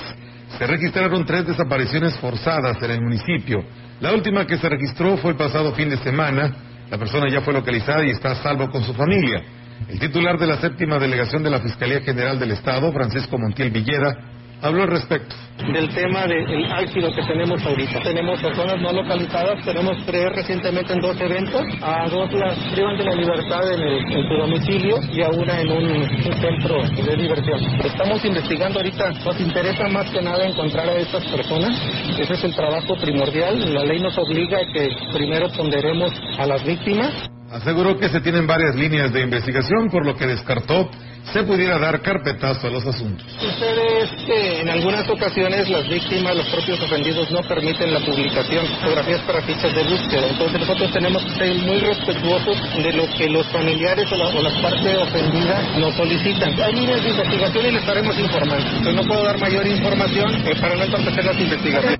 se 0.59 0.67
registraron 0.67 1.25
tres 1.25 1.47
desapariciones 1.47 2.15
forzadas 2.19 2.77
en 2.83 2.91
el 2.91 3.01
municipio. 3.01 3.63
La 3.99 4.13
última 4.13 4.45
que 4.45 4.59
se 4.59 4.69
registró 4.69 5.17
fue 5.17 5.31
el 5.31 5.37
pasado 5.37 5.73
fin 5.73 5.89
de 5.89 5.97
semana. 5.97 6.55
La 6.91 6.99
persona 6.99 7.25
ya 7.31 7.41
fue 7.41 7.51
localizada 7.51 8.05
y 8.05 8.11
está 8.11 8.33
a 8.33 8.35
salvo 8.35 8.69
con 8.69 8.83
su 8.83 8.93
familia. 8.93 9.41
El 9.87 9.99
titular 9.99 10.37
de 10.37 10.47
la 10.47 10.57
séptima 10.57 10.99
delegación 10.99 11.43
de 11.43 11.49
la 11.49 11.61
Fiscalía 11.61 12.01
General 12.01 12.37
del 12.37 12.51
Estado, 12.51 12.91
Francisco 12.91 13.37
Montiel 13.37 13.71
Villeda, 13.71 14.13
habló 14.61 14.83
al 14.83 14.89
respecto. 14.89 15.35
Del 15.73 15.89
tema 15.93 16.25
del 16.25 16.65
álgido 16.71 17.11
que 17.13 17.21
tenemos 17.23 17.63
ahorita. 17.65 18.01
Tenemos 18.01 18.41
personas 18.41 18.81
no 18.81 18.91
localizadas, 18.91 19.63
tenemos 19.63 20.05
tres 20.05 20.25
recientemente 20.35 20.93
en 20.93 20.99
dos 20.99 21.19
eventos, 21.19 21.61
a 21.81 22.07
dos 22.09 22.31
las 22.33 22.57
privan 22.73 22.97
de 22.97 23.03
la 23.05 23.15
libertad 23.15 23.73
en, 23.73 23.81
el, 23.81 23.97
en 23.97 24.27
su 24.27 24.35
domicilio 24.35 24.97
y 25.11 25.21
a 25.21 25.29
una 25.29 25.61
en 25.61 25.71
un, 25.71 26.09
centro 26.39 26.81
de 26.81 27.15
diversión. 27.15 27.59
Estamos 27.83 28.23
investigando 28.23 28.79
ahorita, 28.79 29.11
nos 29.25 29.39
interesa 29.39 29.87
más 29.89 30.09
que 30.11 30.21
nada 30.21 30.45
encontrar 30.45 30.87
a 30.89 30.95
estas 30.95 31.25
personas, 31.25 31.71
ese 32.17 32.33
es 32.33 32.43
el 32.43 32.55
trabajo 32.55 32.95
primordial, 32.95 33.73
la 33.73 33.83
ley 33.83 33.99
nos 33.99 34.17
obliga 34.17 34.57
a 34.57 34.73
que 34.73 34.89
primero 35.13 35.49
ponderemos 35.49 36.11
a 36.37 36.45
las 36.45 36.63
víctimas 36.65 37.29
Aseguró 37.51 37.97
que 37.97 38.09
se 38.09 38.21
tienen 38.21 38.45
varias 38.45 38.75
líneas 38.75 39.11
de 39.11 39.21
investigación, 39.21 39.89
por 39.89 40.05
lo 40.05 40.15
que 40.15 40.27
descartó 40.27 40.89
se 41.33 41.43
pudiera 41.43 41.77
dar 41.77 42.01
carpetazo 42.01 42.67
a 42.67 42.69
los 42.69 42.85
asuntos. 42.85 43.25
Sucede 43.39 44.01
es 44.01 44.09
que 44.25 44.61
en 44.61 44.69
algunas 44.69 45.07
ocasiones 45.09 45.69
las 45.69 45.87
víctimas, 45.87 46.35
los 46.35 46.47
propios 46.47 46.81
ofendidos, 46.81 47.29
no 47.31 47.41
permiten 47.41 47.93
la 47.93 47.99
publicación 47.99 48.67
de 48.67 48.75
fotografías 48.75 49.21
para 49.21 49.41
fichas 49.41 49.75
de 49.75 49.83
búsqueda. 49.83 50.27
Entonces 50.27 50.59
nosotros 50.59 50.91
tenemos 50.91 51.23
que 51.23 51.31
ser 51.31 51.55
muy 51.55 51.79
respetuosos 51.79 52.83
de 52.83 52.93
lo 52.93 53.03
que 53.17 53.29
los 53.29 53.47
familiares 53.47 54.11
o 54.11 54.15
la, 54.15 54.27
o 54.27 54.41
la 54.41 54.61
parte 54.61 54.97
ofendida 54.97 55.61
nos 55.77 55.95
solicitan. 55.95 56.59
Hay 56.61 56.73
líneas 56.73 57.03
de 57.03 57.09
investigación 57.09 57.65
y 57.65 57.71
les 57.71 57.81
estaremos 57.81 58.19
informando. 58.19 58.65
Entonces 58.65 58.95
no 58.95 59.03
puedo 59.03 59.23
dar 59.23 59.39
mayor 59.39 59.67
información 59.67 60.35
eh, 60.47 60.55
para 60.59 60.75
no 60.75 60.83
entorpecer 60.83 61.25
las 61.25 61.39
investigaciones. 61.39 61.99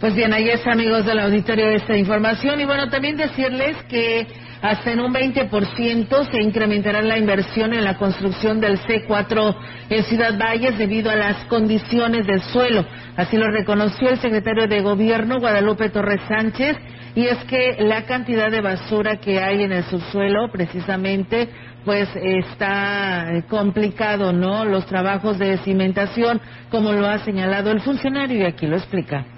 Pues 0.00 0.14
bien, 0.14 0.32
ahí 0.32 0.50
está, 0.50 0.72
amigos 0.72 1.06
del 1.06 1.18
auditorio, 1.18 1.70
esta 1.70 1.96
información. 1.96 2.60
Y 2.60 2.66
bueno, 2.66 2.88
también 2.90 3.16
decirles 3.16 3.76
que 3.88 4.26
hasta 4.62 4.92
en 4.92 5.00
un 5.00 5.12
20% 5.12 6.30
se 6.30 6.42
incrementará 6.42 7.02
la 7.02 7.18
inversión 7.18 7.74
en 7.74 7.84
la 7.84 7.98
construcción 7.98 8.60
del 8.60 8.80
C4 8.80 9.56
en 9.90 10.04
Ciudad 10.04 10.38
Valles 10.38 10.78
debido 10.78 11.10
a 11.10 11.16
las 11.16 11.44
condiciones 11.46 12.26
del 12.26 12.40
suelo. 12.40 12.84
Así 13.16 13.36
lo 13.36 13.50
reconoció 13.50 14.08
el 14.08 14.18
secretario 14.18 14.66
de 14.66 14.80
Gobierno, 14.80 15.38
Guadalupe 15.38 15.90
Torres 15.90 16.20
Sánchez, 16.28 16.76
y 17.14 17.26
es 17.26 17.38
que 17.44 17.76
la 17.80 18.02
cantidad 18.04 18.50
de 18.50 18.60
basura 18.60 19.16
que 19.16 19.40
hay 19.40 19.62
en 19.62 19.72
el 19.72 19.84
subsuelo, 19.84 20.50
precisamente, 20.52 21.48
pues 21.84 22.08
está 22.14 23.26
complicado, 23.48 24.32
¿no? 24.32 24.64
Los 24.64 24.86
trabajos 24.86 25.38
de 25.38 25.56
cimentación, 25.58 26.40
como 26.70 26.92
lo 26.92 27.06
ha 27.06 27.18
señalado 27.20 27.70
el 27.70 27.80
funcionario, 27.80 28.38
y 28.38 28.44
aquí 28.44 28.66
lo 28.66 28.76
explica 28.76 29.35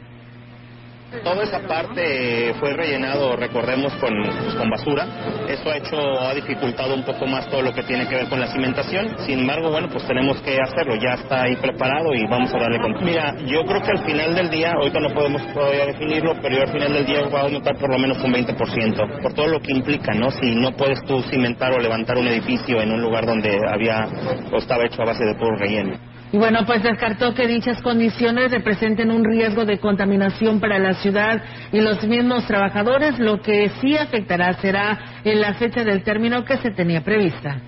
Toda 1.24 1.42
esa 1.42 1.60
parte 1.60 2.52
fue 2.60 2.74
rellenado, 2.74 3.34
recordemos, 3.34 3.94
con, 3.94 4.12
pues, 4.22 4.54
con 4.54 4.68
basura. 4.68 5.06
Eso 5.48 5.70
ha 5.70 5.78
hecho, 5.78 5.96
ha 5.96 6.34
dificultado 6.34 6.94
un 6.94 7.02
poco 7.02 7.26
más 7.26 7.48
todo 7.48 7.62
lo 7.62 7.72
que 7.72 7.82
tiene 7.84 8.06
que 8.06 8.14
ver 8.14 8.28
con 8.28 8.38
la 8.38 8.48
cimentación. 8.48 9.16
Sin 9.24 9.40
embargo, 9.40 9.70
bueno, 9.70 9.88
pues 9.90 10.06
tenemos 10.06 10.38
que 10.42 10.60
hacerlo. 10.60 10.96
Ya 10.96 11.14
está 11.14 11.44
ahí 11.44 11.56
preparado 11.56 12.12
y 12.12 12.26
vamos 12.26 12.52
a 12.52 12.58
darle 12.58 12.78
con. 12.80 13.02
Mira, 13.02 13.34
yo 13.46 13.64
creo 13.64 13.80
que 13.80 13.90
al 13.90 14.04
final 14.04 14.34
del 14.34 14.50
día, 14.50 14.72
ahorita 14.74 15.00
no 15.00 15.14
podemos 15.14 15.42
todavía 15.54 15.86
definirlo, 15.86 16.34
pero 16.42 16.56
yo 16.56 16.62
al 16.62 16.72
final 16.72 16.92
del 16.92 17.06
día 17.06 17.26
va 17.28 17.40
a 17.40 17.42
aumentar 17.44 17.76
por 17.78 17.90
lo 17.90 17.98
menos 17.98 18.22
un 18.22 18.32
20%, 18.32 19.22
por 19.22 19.32
todo 19.32 19.46
lo 19.46 19.60
que 19.60 19.72
implica, 19.72 20.12
¿no? 20.12 20.30
Si 20.30 20.54
no 20.54 20.72
puedes 20.72 21.02
tú 21.04 21.22
cimentar 21.22 21.72
o 21.72 21.78
levantar 21.78 22.18
un 22.18 22.28
edificio 22.28 22.82
en 22.82 22.92
un 22.92 23.00
lugar 23.00 23.24
donde 23.24 23.58
había 23.66 24.06
o 24.52 24.58
estaba 24.58 24.84
hecho 24.84 25.00
a 25.00 25.06
base 25.06 25.24
de 25.24 25.34
puro 25.36 25.56
relleno. 25.56 26.17
Y 26.30 26.36
bueno, 26.36 26.66
pues 26.66 26.82
descartó 26.82 27.34
que 27.34 27.46
dichas 27.46 27.80
condiciones 27.80 28.50
representen 28.50 29.10
un 29.10 29.24
riesgo 29.24 29.64
de 29.64 29.78
contaminación 29.78 30.60
para 30.60 30.78
la 30.78 30.94
ciudad 30.94 31.42
y 31.72 31.80
los 31.80 32.06
mismos 32.06 32.46
trabajadores. 32.46 33.18
Lo 33.18 33.40
que 33.40 33.70
sí 33.80 33.96
afectará 33.96 34.52
será 34.60 34.98
en 35.24 35.40
la 35.40 35.54
fecha 35.54 35.84
del 35.84 36.02
término 36.02 36.44
que 36.44 36.58
se 36.58 36.70
tenía 36.70 37.02
prevista. 37.02 37.60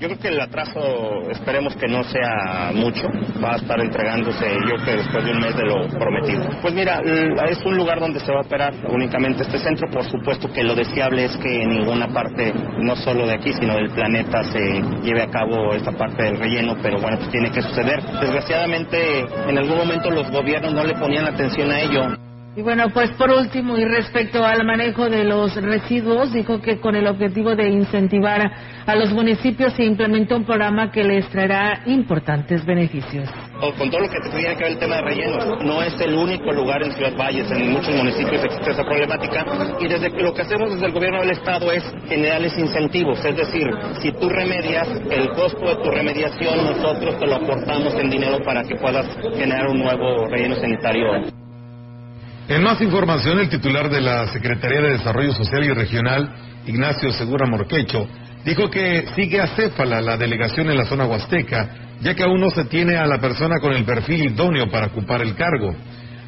Yo 0.00 0.08
creo 0.08 0.18
que 0.18 0.28
el 0.28 0.40
atraso 0.40 1.30
esperemos 1.30 1.76
que 1.76 1.86
no 1.86 2.02
sea 2.02 2.72
mucho, 2.74 3.06
va 3.42 3.52
a 3.52 3.56
estar 3.56 3.80
entregándose 3.80 4.46
yo 4.68 4.74
creo 4.76 4.84
que 4.84 4.96
después 4.96 5.24
de 5.24 5.30
un 5.30 5.40
mes 5.40 5.56
de 5.56 5.64
lo 5.64 5.88
prometido. 5.88 6.44
Pues 6.60 6.74
mira, 6.74 7.00
es 7.48 7.58
un 7.64 7.76
lugar 7.76 8.00
donde 8.00 8.18
se 8.20 8.32
va 8.32 8.38
a 8.38 8.42
operar 8.42 8.74
únicamente 8.88 9.42
este 9.42 9.58
centro, 9.58 9.88
por 9.90 10.04
supuesto 10.04 10.52
que 10.52 10.64
lo 10.64 10.74
deseable 10.74 11.24
es 11.24 11.36
que 11.36 11.62
en 11.62 11.70
ninguna 11.70 12.08
parte, 12.08 12.52
no 12.78 12.96
solo 12.96 13.26
de 13.26 13.34
aquí, 13.34 13.52
sino 13.52 13.74
del 13.76 13.90
planeta 13.90 14.42
se 14.44 14.82
lleve 15.02 15.22
a 15.22 15.30
cabo 15.30 15.72
esta 15.74 15.92
parte 15.92 16.24
del 16.24 16.38
relleno, 16.38 16.76
pero 16.82 16.98
bueno, 16.98 17.18
pues 17.18 17.30
tiene 17.30 17.50
que 17.50 17.62
suceder. 17.62 18.02
Desgraciadamente, 18.20 19.24
en 19.48 19.58
algún 19.58 19.76
momento 19.78 20.10
los 20.10 20.30
gobiernos 20.30 20.72
no 20.72 20.84
le 20.84 20.94
ponían 20.94 21.26
atención 21.26 21.70
a 21.70 21.80
ello. 21.80 22.31
Y 22.54 22.60
bueno, 22.60 22.90
pues 22.92 23.10
por 23.12 23.30
último, 23.30 23.78
y 23.78 23.84
respecto 23.86 24.44
al 24.44 24.62
manejo 24.66 25.08
de 25.08 25.24
los 25.24 25.54
residuos, 25.54 26.34
dijo 26.34 26.60
que 26.60 26.80
con 26.80 26.94
el 26.94 27.06
objetivo 27.06 27.56
de 27.56 27.70
incentivar 27.70 28.52
a 28.84 28.94
los 28.94 29.10
municipios 29.10 29.72
se 29.72 29.84
implementó 29.84 30.36
un 30.36 30.44
programa 30.44 30.90
que 30.90 31.02
les 31.02 31.26
traerá 31.30 31.80
importantes 31.86 32.62
beneficios. 32.66 33.26
Con 33.58 33.90
todo 33.90 34.02
lo 34.02 34.10
que 34.10 34.20
tiene 34.28 34.54
que 34.54 34.64
ver 34.64 34.72
el 34.72 34.78
tema 34.78 34.96
de 34.96 35.02
rellenos, 35.02 35.64
no 35.64 35.82
es 35.82 35.98
el 35.98 36.12
único 36.12 36.52
lugar 36.52 36.82
en 36.82 36.92
Ciudad 36.92 37.16
Valles, 37.16 37.50
en 37.50 37.72
muchos 37.72 37.94
municipios 37.94 38.44
existe 38.44 38.70
esa 38.72 38.84
problemática 38.84 39.46
y 39.80 39.88
desde 39.88 40.10
que 40.10 40.22
lo 40.22 40.34
que 40.34 40.42
hacemos 40.42 40.72
desde 40.72 40.86
el 40.86 40.92
gobierno 40.92 41.20
del 41.20 41.30
estado 41.30 41.72
es 41.72 41.82
generarles 42.06 42.58
incentivos, 42.58 43.24
es 43.24 43.34
decir, 43.34 43.70
si 44.02 44.12
tú 44.12 44.28
remedias 44.28 44.88
el 45.10 45.30
costo 45.30 45.64
de 45.64 45.76
tu 45.76 45.90
remediación, 45.90 46.66
nosotros 46.66 47.18
te 47.18 47.26
lo 47.26 47.36
aportamos 47.36 47.94
en 47.94 48.10
dinero 48.10 48.40
para 48.44 48.62
que 48.62 48.76
puedas 48.76 49.06
generar 49.36 49.68
un 49.68 49.78
nuevo 49.78 50.26
relleno 50.28 50.56
sanitario. 50.56 51.41
En 52.48 52.62
más 52.62 52.80
información, 52.80 53.38
el 53.38 53.48
titular 53.48 53.88
de 53.88 54.00
la 54.00 54.26
Secretaría 54.26 54.80
de 54.80 54.92
Desarrollo 54.92 55.32
Social 55.32 55.64
y 55.64 55.72
Regional, 55.72 56.28
Ignacio 56.66 57.12
Segura 57.12 57.46
Morquecho, 57.46 58.08
dijo 58.44 58.68
que 58.68 59.06
sigue 59.14 59.40
acéfala 59.40 60.00
la 60.00 60.16
delegación 60.16 60.68
en 60.68 60.76
la 60.76 60.84
zona 60.84 61.06
huasteca, 61.06 61.68
ya 62.00 62.14
que 62.14 62.24
aún 62.24 62.40
no 62.40 62.50
se 62.50 62.64
tiene 62.64 62.96
a 62.96 63.06
la 63.06 63.18
persona 63.18 63.60
con 63.60 63.72
el 63.72 63.84
perfil 63.84 64.32
idóneo 64.32 64.68
para 64.70 64.86
ocupar 64.86 65.22
el 65.22 65.36
cargo. 65.36 65.74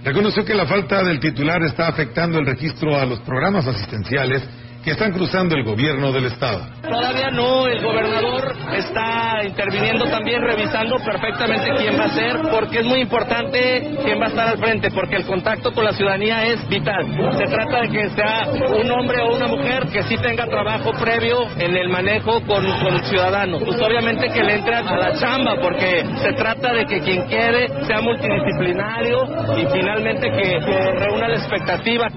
Reconoció 0.05 0.45
que 0.45 0.55
la 0.55 0.67
falta 0.67 1.03
del 1.03 1.19
titular 1.19 1.62
está 1.65 1.89
afectando 1.89 2.39
el 2.39 2.47
registro 2.47 2.97
a 2.97 3.07
los 3.07 3.19
programas 3.21 3.67
asistenciales 3.67 4.43
que 4.85 4.91
están 4.91 5.12
cruzando 5.12 5.57
el 5.57 5.64
gobierno 5.64 6.12
del 6.12 6.26
Estado. 6.26 6.61
Todavía 6.82 7.30
no, 7.30 7.66
el 7.66 7.82
gobernador 7.82 8.55
está 8.76 9.43
interviniendo 9.43 10.05
también, 10.11 10.43
revisando 10.43 10.97
perfectamente 10.99 11.70
quién 11.78 11.99
va 11.99 12.05
a 12.05 12.11
ser, 12.11 12.37
porque 12.51 12.80
es 12.80 12.85
muy 12.85 13.01
importante 13.01 13.97
quién 14.05 14.20
va 14.20 14.26
a 14.26 14.28
estar 14.28 14.49
al 14.49 14.59
frente, 14.59 14.91
porque 14.91 15.16
el 15.16 15.24
contacto 15.24 15.72
con 15.72 15.85
la 15.85 15.93
ciudadanía 15.93 16.45
es 16.47 16.68
vital. 16.68 17.07
Se 17.39 17.45
trata 17.47 17.80
de 17.80 17.89
que 17.89 18.11
sea 18.11 18.47
un 18.78 18.91
hombre 18.91 19.22
o 19.22 19.35
una 19.35 19.47
mujer 19.47 19.87
que 19.87 20.03
sí 20.03 20.18
tenga 20.18 20.47
trabajo 20.47 20.93
previo 20.93 21.49
en 21.57 21.74
el 21.76 21.89
manejo 21.89 22.43
con, 22.43 22.64
con 22.82 23.03
ciudadanos. 23.05 23.62
Pues 23.64 23.80
obviamente 23.80 24.28
que 24.28 24.43
le 24.43 24.57
entre 24.57 24.76
a 24.76 24.82
la 24.82 25.18
chamba, 25.18 25.57
porque 25.62 26.05
se 26.22 26.32
trata 26.35 26.74
de 26.74 26.85
que 26.85 27.01
quien 27.01 27.26
quede 27.26 27.68
sea 27.87 28.03
multidisciplinario 28.03 29.24
y 29.57 29.66
finalmente 29.72 30.30
que, 30.30 30.59
que 30.59 30.93
reúna 30.99 31.28
la 31.28 31.37
expectativa. 31.37 32.09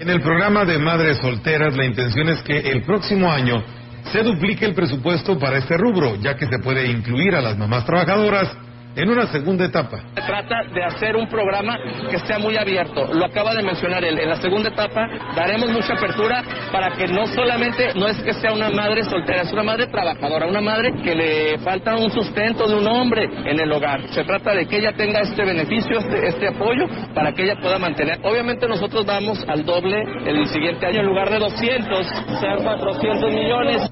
En 0.00 0.08
el 0.08 0.20
programa 0.20 0.64
de 0.64 0.78
Madres 0.78 1.18
Solteras, 1.18 1.76
la 1.76 1.84
intención 1.84 2.28
es 2.28 2.40
que 2.42 2.56
el 2.56 2.82
próximo 2.82 3.32
año 3.32 3.64
se 4.12 4.22
duplique 4.22 4.64
el 4.64 4.72
presupuesto 4.72 5.36
para 5.36 5.58
este 5.58 5.76
rubro, 5.76 6.14
ya 6.14 6.36
que 6.36 6.46
se 6.46 6.60
puede 6.60 6.86
incluir 6.86 7.34
a 7.34 7.40
las 7.40 7.58
mamás 7.58 7.84
trabajadoras 7.84 8.56
en 8.98 9.10
una 9.10 9.26
segunda 9.26 9.64
etapa. 9.64 10.00
Se 10.14 10.22
trata 10.22 10.62
de 10.74 10.82
hacer 10.82 11.14
un 11.14 11.28
programa 11.28 11.78
que 12.10 12.18
sea 12.18 12.38
muy 12.38 12.56
abierto. 12.56 13.06
Lo 13.14 13.26
acaba 13.26 13.54
de 13.54 13.62
mencionar 13.62 14.04
él. 14.04 14.18
En 14.18 14.28
la 14.28 14.36
segunda 14.36 14.70
etapa 14.70 15.06
daremos 15.36 15.70
mucha 15.70 15.94
apertura 15.94 16.42
para 16.72 16.90
que 16.90 17.06
no 17.06 17.24
solamente, 17.26 17.94
no 17.94 18.08
es 18.08 18.18
que 18.20 18.32
sea 18.34 18.52
una 18.52 18.70
madre 18.70 19.04
soltera, 19.04 19.42
es 19.42 19.52
una 19.52 19.62
madre 19.62 19.86
trabajadora, 19.86 20.46
una 20.46 20.60
madre 20.60 20.92
que 21.02 21.14
le 21.14 21.58
falta 21.58 21.94
un 21.94 22.10
sustento 22.10 22.66
de 22.66 22.74
un 22.74 22.88
hombre 22.88 23.24
en 23.24 23.60
el 23.60 23.70
hogar. 23.70 24.02
Se 24.08 24.24
trata 24.24 24.52
de 24.52 24.66
que 24.66 24.78
ella 24.78 24.92
tenga 24.96 25.20
este 25.20 25.44
beneficio, 25.44 26.00
este, 26.00 26.26
este 26.26 26.48
apoyo, 26.48 26.86
para 27.14 27.32
que 27.32 27.44
ella 27.44 27.54
pueda 27.62 27.78
mantener. 27.78 28.18
Obviamente 28.24 28.66
nosotros 28.66 29.06
vamos 29.06 29.44
al 29.46 29.64
doble 29.64 30.02
el 30.26 30.44
siguiente 30.48 30.86
año, 30.86 31.00
en 31.00 31.06
lugar 31.06 31.30
de 31.30 31.38
200, 31.38 32.06
sean 32.40 32.64
400 32.64 33.32
millones. 33.32 33.90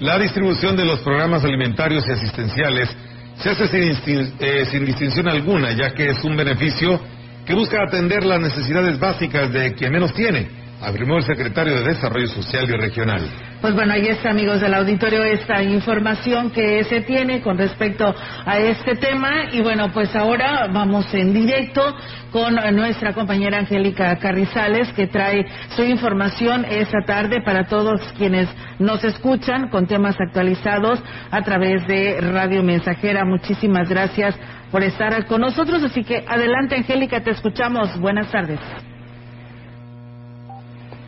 La 0.00 0.18
distribución 0.18 0.76
de 0.76 0.84
los 0.84 1.00
programas 1.00 1.44
alimentarios 1.44 2.06
y 2.06 2.12
asistenciales 2.12 2.94
se 3.38 3.50
hace 3.50 3.68
sin, 3.68 4.34
eh, 4.38 4.64
sin 4.70 4.84
distinción 4.84 5.28
alguna, 5.28 5.72
ya 5.72 5.90
que 5.94 6.10
es 6.10 6.24
un 6.24 6.36
beneficio 6.36 7.00
que 7.46 7.54
busca 7.54 7.82
atender 7.82 8.24
las 8.24 8.40
necesidades 8.40 8.98
básicas 8.98 9.52
de 9.52 9.72
quien 9.74 9.92
menos 9.92 10.12
tiene, 10.12 10.48
afirmó 10.80 11.16
el 11.16 11.22
secretario 11.22 11.76
de 11.76 11.94
Desarrollo 11.94 12.28
Social 12.28 12.68
y 12.68 12.72
Regional. 12.72 13.47
Pues 13.60 13.74
bueno, 13.74 13.92
ahí 13.92 14.06
está, 14.06 14.30
amigos 14.30 14.60
del 14.60 14.72
auditorio, 14.72 15.24
esta 15.24 15.60
información 15.64 16.52
que 16.52 16.84
se 16.84 17.00
tiene 17.00 17.40
con 17.40 17.58
respecto 17.58 18.14
a 18.46 18.58
este 18.58 18.94
tema. 18.94 19.46
Y 19.50 19.60
bueno, 19.62 19.90
pues 19.92 20.14
ahora 20.14 20.68
vamos 20.72 21.12
en 21.12 21.32
directo 21.32 21.82
con 22.30 22.54
nuestra 22.76 23.14
compañera 23.14 23.58
Angélica 23.58 24.16
Carrizales, 24.18 24.92
que 24.92 25.08
trae 25.08 25.44
su 25.74 25.82
información 25.82 26.66
esta 26.70 27.00
tarde 27.04 27.42
para 27.44 27.64
todos 27.64 28.00
quienes 28.16 28.48
nos 28.78 29.02
escuchan 29.02 29.70
con 29.70 29.88
temas 29.88 30.14
actualizados 30.20 31.02
a 31.32 31.42
través 31.42 31.84
de 31.88 32.20
Radio 32.20 32.62
Mensajera. 32.62 33.24
Muchísimas 33.24 33.88
gracias 33.88 34.36
por 34.70 34.84
estar 34.84 35.26
con 35.26 35.40
nosotros. 35.40 35.82
Así 35.82 36.04
que 36.04 36.24
adelante, 36.28 36.76
Angélica, 36.76 37.24
te 37.24 37.32
escuchamos. 37.32 37.98
Buenas 37.98 38.30
tardes. 38.30 38.60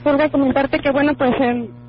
Solo 0.02 0.30
comentarte 0.30 0.78
que, 0.78 0.90
bueno, 0.90 1.12
pues 1.14 1.32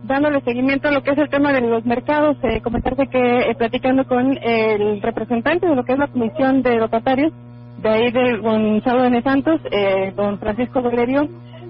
dándole 0.04 0.42
seguimiento 0.42 0.90
a 0.90 0.92
lo 0.92 1.02
que 1.02 1.12
es 1.12 1.18
el 1.18 1.30
tema 1.30 1.54
de 1.54 1.62
los 1.62 1.86
mercados, 1.86 2.36
eh, 2.44 2.62
comentarte 2.62 3.08
que 3.08 3.40
eh, 3.50 3.56
platicando 3.56 4.06
con 4.06 4.38
el 4.38 5.02
representante 5.02 5.68
de 5.68 5.76
lo 5.76 5.86
que 5.86 5.94
es 5.94 6.00
la 6.00 6.08
Comisión 6.08 6.62
de 6.62 6.76
Locatarios, 6.76 7.32
de 7.82 7.90
ahí 7.90 8.12
de 8.12 8.38
Gonzalo 8.38 9.10
de 9.10 9.22
Santos, 9.22 9.62
eh, 9.72 10.14
don 10.16 10.40
Francisco 10.40 10.82
Valerio, 10.82 11.28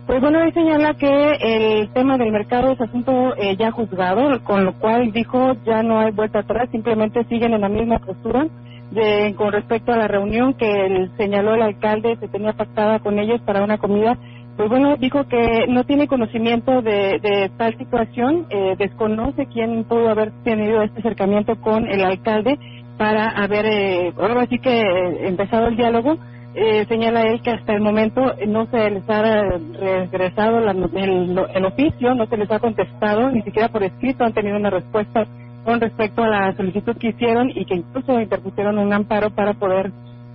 pues 0.08 0.20
bueno, 0.20 0.44
él 0.44 0.54
señala 0.54 0.96
que 0.96 1.38
el 1.80 1.90
tema 1.94 2.18
del 2.18 2.32
mercado 2.32 2.72
es 2.72 2.82
asunto 2.82 3.36
eh, 3.38 3.56
ya 3.58 3.72
juzgado, 3.72 4.44
con 4.44 4.66
lo 4.66 4.74
cual 4.74 5.12
dijo 5.12 5.54
ya 5.66 5.84
no 5.84 6.00
hay 6.00 6.12
vuelta 6.12 6.40
atrás, 6.40 6.70
simplemente 6.72 7.24
siguen 7.26 7.54
en 7.54 7.62
la 7.62 7.70
misma 7.70 8.00
postura 8.00 8.48
de, 8.92 9.34
con 9.38 9.52
respecto 9.54 9.94
a 9.94 9.98
la 9.98 10.08
reunión 10.08 10.54
que 10.56 10.86
el, 10.86 11.12
señaló 11.18 11.54
el 11.54 11.62
alcalde, 11.62 12.18
se 12.18 12.28
tenía 12.28 12.54
pactada 12.54 13.00
con 13.00 13.20
ellos 13.20 13.40
para 13.46 13.64
una 13.64 13.78
comida 13.78 14.18
pues 14.58 14.70
bueno, 14.70 14.98
dijo 14.98 15.28
que 15.28 15.66
no 15.68 15.84
tiene 15.86 16.08
conocimiento 16.08 16.82
de, 16.82 17.52
tal 17.58 17.78
situación, 17.78 18.46
eh, 18.50 18.76
desconoce 18.78 19.48
quién 19.48 19.84
pudo 19.86 20.10
haber 20.10 20.32
tenido 20.44 20.82
este 20.82 21.00
acercamiento 21.00 21.56
con 21.62 21.88
el 21.88 22.04
alcalde 22.04 22.60
para 22.98 23.30
haber, 23.30 23.66
eh, 23.66 24.14
ahora 24.18 24.46
sí 24.48 24.60
que 24.60 24.82
eh, 24.82 25.28
empezado 25.28 25.68
el 25.68 25.78
diálogo. 25.78 26.18
Eh, 26.54 26.86
señala 26.90 27.22
él 27.22 27.42
que 27.42 27.50
hasta 27.50 27.74
el 27.74 27.80
momento 27.80 28.22
no 28.46 28.66
se 28.66 28.90
les 28.90 29.10
ha 29.10 29.22
regresado 29.80 30.58
el, 30.58 31.40
el, 31.56 31.66
oficio, 31.66 32.14
no 32.14 32.26
se 32.26 32.36
les 32.36 32.52
ha 32.52 32.60
contestado, 32.60 33.32
ni 33.32 33.42
siquiera 33.44 33.70
por 33.70 33.84
escrito 33.84 34.26
han 34.26 34.34
tenido 34.34 34.58
una 34.58 34.70
respuesta 34.70 35.26
con 35.64 35.80
respecto 35.80 36.24
a 36.24 36.28
la 36.28 36.56
solicitud 36.56 36.98
que 36.98 37.10
hicieron 37.10 37.50
y 37.50 37.66
que 37.66 37.76
incluso 37.76 38.20
interpusieron 38.20 38.80
un 38.80 38.92
amparo 38.94 39.30
para 39.30 39.54
poder 39.54 39.92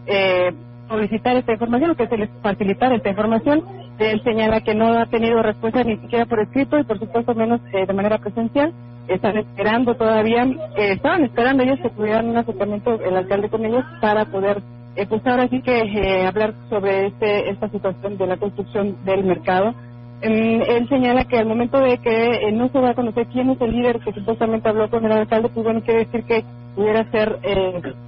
eh, 0.06 0.52
solicitar 0.88 1.36
esta 1.36 1.52
información 1.52 1.96
que 1.96 2.06
se 2.06 2.16
les 2.16 2.30
facilitar 2.42 2.92
esta 2.92 3.10
información. 3.10 3.62
Él 3.98 4.22
señala 4.24 4.60
que 4.60 4.74
no 4.74 4.98
ha 4.98 5.06
tenido 5.06 5.42
respuesta 5.42 5.82
ni 5.82 5.96
siquiera 5.96 6.26
por 6.26 6.40
escrito 6.40 6.78
y 6.78 6.84
por 6.84 6.98
supuesto 6.98 7.34
menos 7.34 7.60
eh, 7.72 7.86
de 7.86 7.92
manera 7.92 8.18
presencial. 8.18 8.72
Están 9.08 9.36
esperando 9.36 9.94
todavía, 9.94 10.42
eh, 10.76 10.92
estaban 10.92 11.24
esperando 11.24 11.62
ellos 11.62 11.78
que 11.80 11.90
tuvieran 11.90 12.28
un 12.28 12.36
acercamiento 12.36 13.00
el 13.00 13.16
alcalde 13.16 13.48
con 13.48 13.64
ellos 13.64 13.84
para 14.00 14.24
poder, 14.26 14.60
eh, 14.96 15.06
pues 15.06 15.24
ahora 15.26 15.48
sí 15.48 15.62
que 15.62 15.82
eh, 15.82 16.26
hablar 16.26 16.54
sobre 16.68 17.06
este, 17.06 17.50
esta 17.50 17.68
situación 17.68 18.18
de 18.18 18.26
la 18.26 18.36
construcción 18.36 18.96
del 19.04 19.24
mercado. 19.24 19.74
Mm, 20.22 20.62
él 20.66 20.88
señala 20.88 21.24
que 21.24 21.38
al 21.38 21.46
momento 21.46 21.78
de 21.78 21.98
que 21.98 22.50
no 22.52 22.68
se 22.68 22.80
va 22.80 22.90
a 22.90 22.94
conocer 22.94 23.26
quién 23.28 23.50
es 23.50 23.60
el 23.60 23.70
líder 23.70 24.00
que 24.00 24.12
supuestamente 24.12 24.68
habló 24.68 24.90
con 24.90 25.04
el 25.04 25.12
alcalde, 25.12 25.50
pues 25.50 25.64
bueno, 25.64 25.82
quiere 25.82 26.06
decir 26.06 26.24
que 26.24 26.44
pudiera 26.74 27.08
ser 27.10 27.38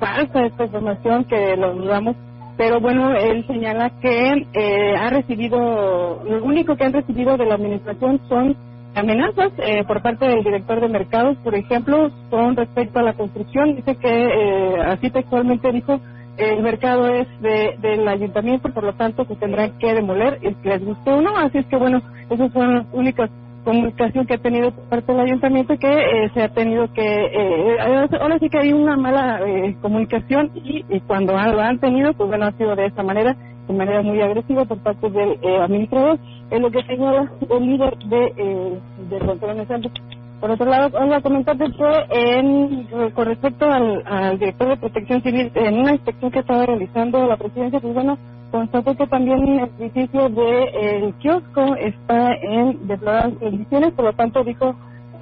falsa 0.00 0.46
esta 0.46 0.64
información, 0.64 1.24
que 1.24 1.56
lo 1.56 1.74
dudamos 1.74 2.16
pero 2.58 2.80
bueno, 2.80 3.14
él 3.14 3.46
señala 3.46 3.90
que 4.00 4.46
eh, 4.52 4.96
ha 4.96 5.08
recibido, 5.10 6.24
lo 6.24 6.44
único 6.44 6.76
que 6.76 6.84
han 6.84 6.92
recibido 6.92 7.36
de 7.36 7.46
la 7.46 7.54
administración 7.54 8.20
son 8.28 8.56
amenazas 8.96 9.52
eh, 9.58 9.84
por 9.86 10.02
parte 10.02 10.26
del 10.26 10.42
director 10.42 10.80
de 10.80 10.88
mercados, 10.88 11.38
por 11.44 11.54
ejemplo, 11.54 12.10
con 12.30 12.56
respecto 12.56 12.98
a 12.98 13.04
la 13.04 13.12
construcción. 13.12 13.76
Dice 13.76 13.94
que, 13.94 14.08
eh, 14.08 14.80
así 14.86 15.08
textualmente 15.08 15.70
dijo, 15.70 16.00
el 16.36 16.60
mercado 16.62 17.06
es 17.06 17.28
de, 17.40 17.76
del 17.80 18.08
ayuntamiento, 18.08 18.74
por 18.74 18.82
lo 18.82 18.94
tanto 18.94 19.24
se 19.26 19.36
tendrá 19.36 19.70
que 19.78 19.94
demoler, 19.94 20.40
que 20.40 20.68
les 20.68 20.84
guste 20.84 21.12
o 21.12 21.20
no. 21.20 21.36
Así 21.36 21.58
es 21.58 21.66
que, 21.66 21.76
bueno, 21.76 22.02
esas 22.28 22.52
son 22.52 22.74
las 22.74 22.86
únicas 22.92 23.30
comunicación 23.64 24.26
que 24.26 24.34
ha 24.34 24.38
tenido 24.38 24.70
por 24.70 24.84
parte 24.84 25.12
del 25.12 25.20
ayuntamiento 25.22 25.78
que 25.78 25.88
eh, 25.88 26.30
se 26.34 26.42
ha 26.42 26.48
tenido 26.48 26.92
que 26.92 27.02
eh, 27.02 27.76
ahora 28.20 28.38
sí 28.38 28.48
que 28.48 28.58
hay 28.58 28.72
una 28.72 28.96
mala 28.96 29.40
eh, 29.46 29.76
comunicación 29.80 30.50
y, 30.54 30.82
cuando 31.06 31.32
lo 31.32 31.60
han 31.60 31.78
tenido 31.78 32.12
pues 32.14 32.28
bueno 32.28 32.46
ha 32.46 32.52
sido 32.52 32.74
de 32.76 32.86
esta 32.86 33.02
manera 33.02 33.36
de 33.66 33.74
manera 33.74 34.02
muy 34.02 34.20
agresiva 34.20 34.64
por 34.64 34.78
parte 34.78 35.10
del 35.10 35.38
administrador. 35.60 36.18
Es 36.50 36.60
lo 36.60 36.70
que 36.70 36.82
señala 36.84 37.30
el 37.50 37.66
líder 37.66 37.98
de 37.98 38.80
de 39.10 39.18
control 39.18 39.90
por 40.40 40.52
otro 40.52 40.66
lado, 40.66 40.90
voy 40.90 41.12
a 41.12 41.20
comentarte 41.20 41.64
que 41.64 42.38
en, 42.38 42.84
con 43.12 43.26
respecto 43.26 43.68
al, 43.68 44.38
director 44.38 44.68
de 44.68 44.76
Protección 44.76 45.20
Civil, 45.22 45.50
en 45.54 45.80
una 45.80 45.92
inspección 45.92 46.30
que 46.30 46.38
estaba 46.38 46.64
realizando 46.64 47.26
la 47.26 47.36
presidencia, 47.36 47.80
pues 47.80 47.92
bueno, 47.92 48.16
constató 48.50 48.96
que 48.96 49.06
también 49.06 49.42
el 49.46 49.70
edificio 49.78 50.28
del 50.28 51.14
kiosco 51.14 51.76
está 51.76 52.34
en 52.34 52.86
deplorables 52.86 53.38
condiciones, 53.38 53.92
por 53.92 54.04
lo 54.06 54.12
tanto 54.14 54.44
dijo 54.44 54.74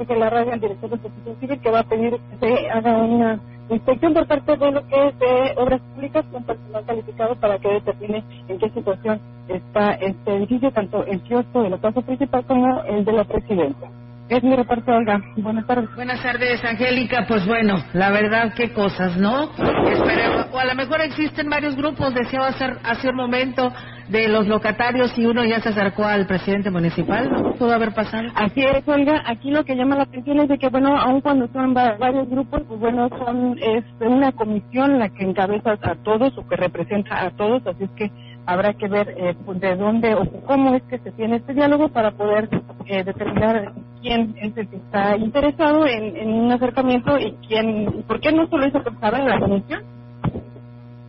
que 0.06 0.16
la 0.16 0.28
radio 0.28 0.52
al 0.52 0.60
director 0.60 0.90
de 0.90 0.98
Protección 0.98 1.36
Civil 1.40 1.60
que 1.60 1.70
va 1.70 1.80
a 1.80 1.84
pedir 1.84 2.12
que 2.12 2.36
se 2.46 2.70
haga 2.70 2.98
una 2.98 3.40
inspección 3.70 4.12
por 4.12 4.26
parte 4.26 4.56
de 4.56 4.70
lo 4.70 4.86
que 4.86 5.08
es 5.08 5.18
de 5.18 5.54
obras 5.56 5.80
públicas 5.94 6.24
con 6.30 6.44
personal 6.44 6.84
calificado 6.84 7.34
para 7.36 7.58
que 7.58 7.68
determine 7.68 8.22
en 8.48 8.58
qué 8.58 8.68
situación 8.70 9.20
está 9.48 9.92
este 9.94 10.36
edificio, 10.36 10.70
tanto 10.72 11.04
el 11.06 11.20
kiosco 11.22 11.62
de 11.62 11.70
la 11.70 11.78
plaza 11.78 12.02
principal 12.02 12.44
como 12.44 12.82
el 12.82 13.04
de 13.04 13.12
la 13.12 13.24
presidencia. 13.24 13.90
Es 14.28 14.42
mi 14.42 14.56
reporte, 14.56 14.90
Olga. 14.90 15.20
Buenas 15.36 15.66
tardes. 15.66 15.94
Buenas 15.94 16.22
tardes, 16.22 16.64
Angélica. 16.64 17.26
Pues 17.28 17.46
bueno, 17.46 17.76
la 17.92 18.10
verdad, 18.10 18.52
qué 18.56 18.72
cosas, 18.72 19.16
¿no? 19.16 19.50
Esperemos. 19.52 20.46
O 20.52 20.58
a 20.58 20.64
lo 20.64 20.74
mejor 20.74 21.00
existen 21.00 21.48
varios 21.48 21.76
grupos, 21.76 22.12
decía 22.12 22.40
hace, 22.46 22.64
hace 22.82 23.10
un 23.10 23.16
momento, 23.16 23.72
de 24.08 24.28
los 24.28 24.46
locatarios 24.46 25.16
y 25.18 25.26
uno 25.26 25.44
ya 25.44 25.60
se 25.60 25.70
acercó 25.70 26.04
al 26.04 26.26
presidente 26.26 26.70
municipal, 26.70 27.30
¿no? 27.30 27.54
¿Pudo 27.54 27.72
haber 27.72 27.92
pasado? 27.92 28.28
Así 28.34 28.62
es, 28.62 28.86
Olga. 28.86 29.22
Aquí 29.26 29.50
lo 29.50 29.64
que 29.64 29.74
llama 29.74 29.96
la 29.96 30.04
atención 30.04 30.38
es 30.40 30.48
de 30.48 30.58
que, 30.58 30.68
bueno, 30.68 30.96
aun 30.96 31.20
cuando 31.20 31.48
son 31.52 31.74
varios 31.74 32.28
grupos, 32.28 32.62
pues 32.68 32.80
bueno, 32.80 33.08
son 33.08 33.58
es 33.58 33.84
una 34.00 34.32
comisión 34.32 34.98
la 34.98 35.08
que 35.08 35.24
encabeza 35.24 35.72
a 35.72 35.94
todos 36.02 36.36
o 36.38 36.46
que 36.46 36.56
representa 36.56 37.26
a 37.26 37.30
todos, 37.30 37.66
así 37.66 37.84
es 37.84 37.90
que 37.96 38.10
habrá 38.46 38.74
que 38.74 38.88
ver 38.88 39.14
eh, 39.16 39.36
de 39.54 39.76
dónde 39.76 40.14
o 40.14 40.24
cómo 40.44 40.74
es 40.74 40.82
que 40.84 40.98
se 40.98 41.10
tiene 41.12 41.36
este 41.36 41.52
diálogo 41.52 41.88
para 41.88 42.12
poder 42.12 42.48
eh, 42.86 43.02
determinar 43.02 43.72
quién 44.00 44.34
es 44.40 44.56
el 44.56 44.68
que 44.68 44.76
está 44.76 45.16
interesado 45.16 45.86
en, 45.86 46.30
un 46.30 46.52
acercamiento 46.52 47.18
y 47.18 47.32
quién, 47.46 48.04
por 48.06 48.20
qué 48.20 48.32
no 48.32 48.46
solo 48.46 48.66
eso 48.66 48.82
que 48.82 48.90
estaba 48.90 49.18
en 49.18 49.28
la 49.28 49.40
comisión. 49.40 49.82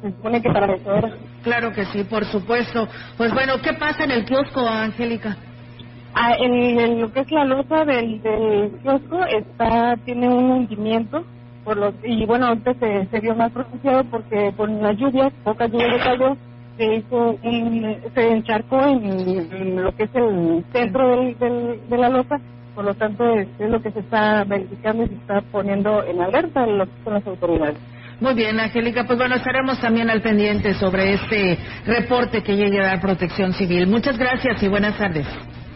Se 0.01 0.11
supone 0.11 0.41
que 0.41 0.49
para 0.49 0.73
eso 0.73 0.93
era. 0.93 1.11
Claro 1.43 1.71
que 1.73 1.85
sí, 1.85 2.03
por 2.03 2.25
supuesto. 2.25 2.87
Pues 3.17 3.33
bueno, 3.33 3.53
¿qué 3.63 3.73
pasa 3.73 4.03
en 4.03 4.11
el 4.11 4.25
kiosco, 4.25 4.67
Angélica? 4.67 5.37
Ah, 6.13 6.33
en, 6.39 6.99
lo 6.99 7.11
que 7.11 7.19
es 7.19 7.31
la 7.31 7.45
losa 7.45 7.85
del, 7.85 8.21
del 8.21 8.71
kiosco 8.81 9.23
está 9.25 9.95
tiene 10.03 10.27
un 10.27 10.51
hundimiento 10.51 11.23
por 11.63 11.77
los 11.77 11.93
y 12.03 12.25
bueno 12.25 12.47
antes 12.47 12.77
se, 12.77 13.05
se 13.07 13.19
vio 13.19 13.35
más 13.35 13.51
pronunciado 13.51 14.03
porque 14.05 14.51
con 14.55 14.81
la 14.81 14.93
lluvia 14.93 15.29
poca 15.43 15.67
lluvia 15.67 15.99
cayó 16.03 16.37
se 16.77 16.95
hizo 16.95 17.37
se 18.13 18.31
encharcó 18.31 18.79
en, 18.85 19.81
lo 19.83 19.95
que 19.95 20.03
es 20.03 20.15
el 20.15 20.63
centro 20.71 21.09
del, 21.09 21.37
de 21.89 21.97
la 21.97 22.09
losa 22.09 22.39
por 22.77 22.85
lo 22.85 22.93
tanto 22.93 23.25
es, 23.33 23.47
lo 23.57 23.81
que 23.81 23.89
se 23.89 24.01
está 24.01 24.43
verificando 24.43 25.03
y 25.03 25.07
se 25.07 25.15
está 25.15 25.41
poniendo 25.51 26.03
en 26.03 26.21
alerta 26.21 26.63
con 27.03 27.13
las 27.15 27.25
autoridades. 27.25 27.75
Muy 28.19 28.35
bien, 28.35 28.59
Angélica, 28.59 29.03
pues 29.05 29.17
bueno, 29.17 29.33
estaremos 29.33 29.81
también 29.81 30.11
al 30.11 30.21
pendiente 30.21 30.75
sobre 30.75 31.13
este 31.15 31.57
reporte 31.87 32.43
que 32.43 32.55
llegue 32.55 32.79
a 32.79 32.89
dar 32.89 33.01
Protección 33.01 33.53
Civil. 33.53 33.87
Muchas 33.87 34.15
gracias 34.19 34.61
y 34.61 34.67
buenas 34.67 34.95
tardes. 34.95 35.25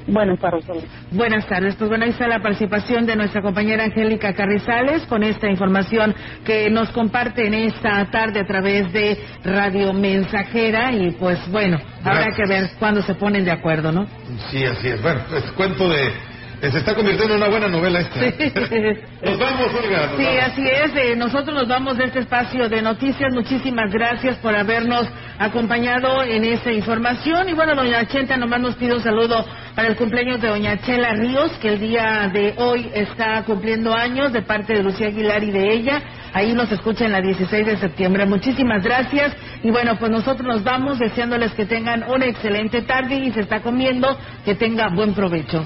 Buenas 0.08 0.39
tardes. 0.39 0.66
Buenas 1.12 1.47
tardes. 1.47 1.76
Pues 1.76 1.89
bueno, 1.89 2.06
ahí 2.06 2.12
está 2.12 2.28
la 2.28 2.39
participación 2.39 3.06
de 3.06 3.16
nuestra 3.16 3.41
compañera 3.41 3.84
Angélica 3.84 4.34
Carrizales 4.34 5.06
con 5.08 5.24
esta 5.24 5.49
información 5.49 6.14
que 6.45 6.70
nos 6.70 6.89
comparte 6.89 7.47
en 7.47 7.54
esta 7.54 8.10
tarde 8.12 8.39
a 8.39 8.45
través 8.45 8.91
de 8.93 9.18
Radio 9.43 9.93
Mensajera 9.93 10.91
y 10.91 11.12
pues 11.12 11.39
bueno, 11.52 11.80
habrá 12.04 12.34
que 12.36 12.45
ver 12.47 12.72
cuándo 12.80 13.02
se 13.02 13.16
ponen 13.16 13.45
de 13.45 13.52
acuerdo, 13.52 13.91
¿no? 13.91 14.08
Sí, 14.49 14.64
así 14.64 14.88
es. 14.89 15.02
Bueno, 15.02 15.22
es 15.36 15.52
cuento 15.52 15.89
de 15.89 16.30
se 16.70 16.78
está 16.78 16.93
convirtiendo 16.93 17.34
en 17.34 17.41
una 17.41 17.49
buena 17.49 17.68
novela 17.68 18.01
esta. 18.01 18.20
nos 19.24 19.39
vamos, 19.39 19.68
Olga. 19.74 20.12
sí, 20.16 20.26
así 20.26 20.68
es. 20.68 20.95
Eh, 20.95 21.16
nosotros 21.16 21.55
nos 21.55 21.68
vamos 21.68 21.97
de 21.97 22.05
este 22.05 22.20
espacio 22.20 22.70
de 22.70 22.82
noticias. 22.84 23.34
Muchísimas 23.34 23.91
gracias 23.91 24.38
por 24.38 24.55
habernos 24.55 25.07
acompañado 25.39 26.22
en 26.24 26.45
esta 26.45 26.72
información. 26.72 27.49
Y 27.49 27.53
bueno, 27.53 27.74
doña 27.74 28.05
Chenta 28.05 28.38
nomás 28.38 28.62
nos 28.62 28.76
pide 28.76 28.93
un 28.93 29.01
saludo 29.01 29.43
para 29.76 29.88
el 29.88 29.95
cumpleaños 29.95 30.39
de 30.39 30.49
doña 30.49 30.80
Chela 30.82 31.14
Ríos, 31.14 31.51
que 31.53 31.70
el 31.70 31.80
día 31.80 32.30
de 32.32 32.53
hoy 32.57 32.91
está 32.93 33.43
cumpliendo 33.43 33.95
años 33.95 34.32
de 34.32 34.43
parte 34.43 34.74
de 34.74 34.84
Lucía 34.84 35.07
Aguilar 35.07 35.43
y 35.43 35.51
de 35.51 35.74
ella. 35.74 36.01
Ahí 36.34 36.53
nos 36.53 36.72
escuchan 36.72 37.12
la 37.12 37.22
16 37.22 37.66
de 37.66 37.78
septiembre. 37.78 38.26
Muchísimas 38.26 38.84
gracias. 38.84 39.36
Y 39.64 39.72
bueno, 39.72 39.97
pues 39.97 40.12
nosotros 40.12 40.47
nos 40.47 40.64
vamos 40.64 40.99
deseándoles 40.99 41.53
que 41.53 41.66
tengan 41.66 42.03
una 42.03 42.26
excelente 42.26 42.84
tarde 42.84 43.16
y 43.16 43.32
se 43.32 43.41
está 43.41 43.62
comiendo, 43.62 44.18
que 44.45 44.55
tenga 44.55 44.89
buen 44.89 45.14
provecho. 45.14 45.66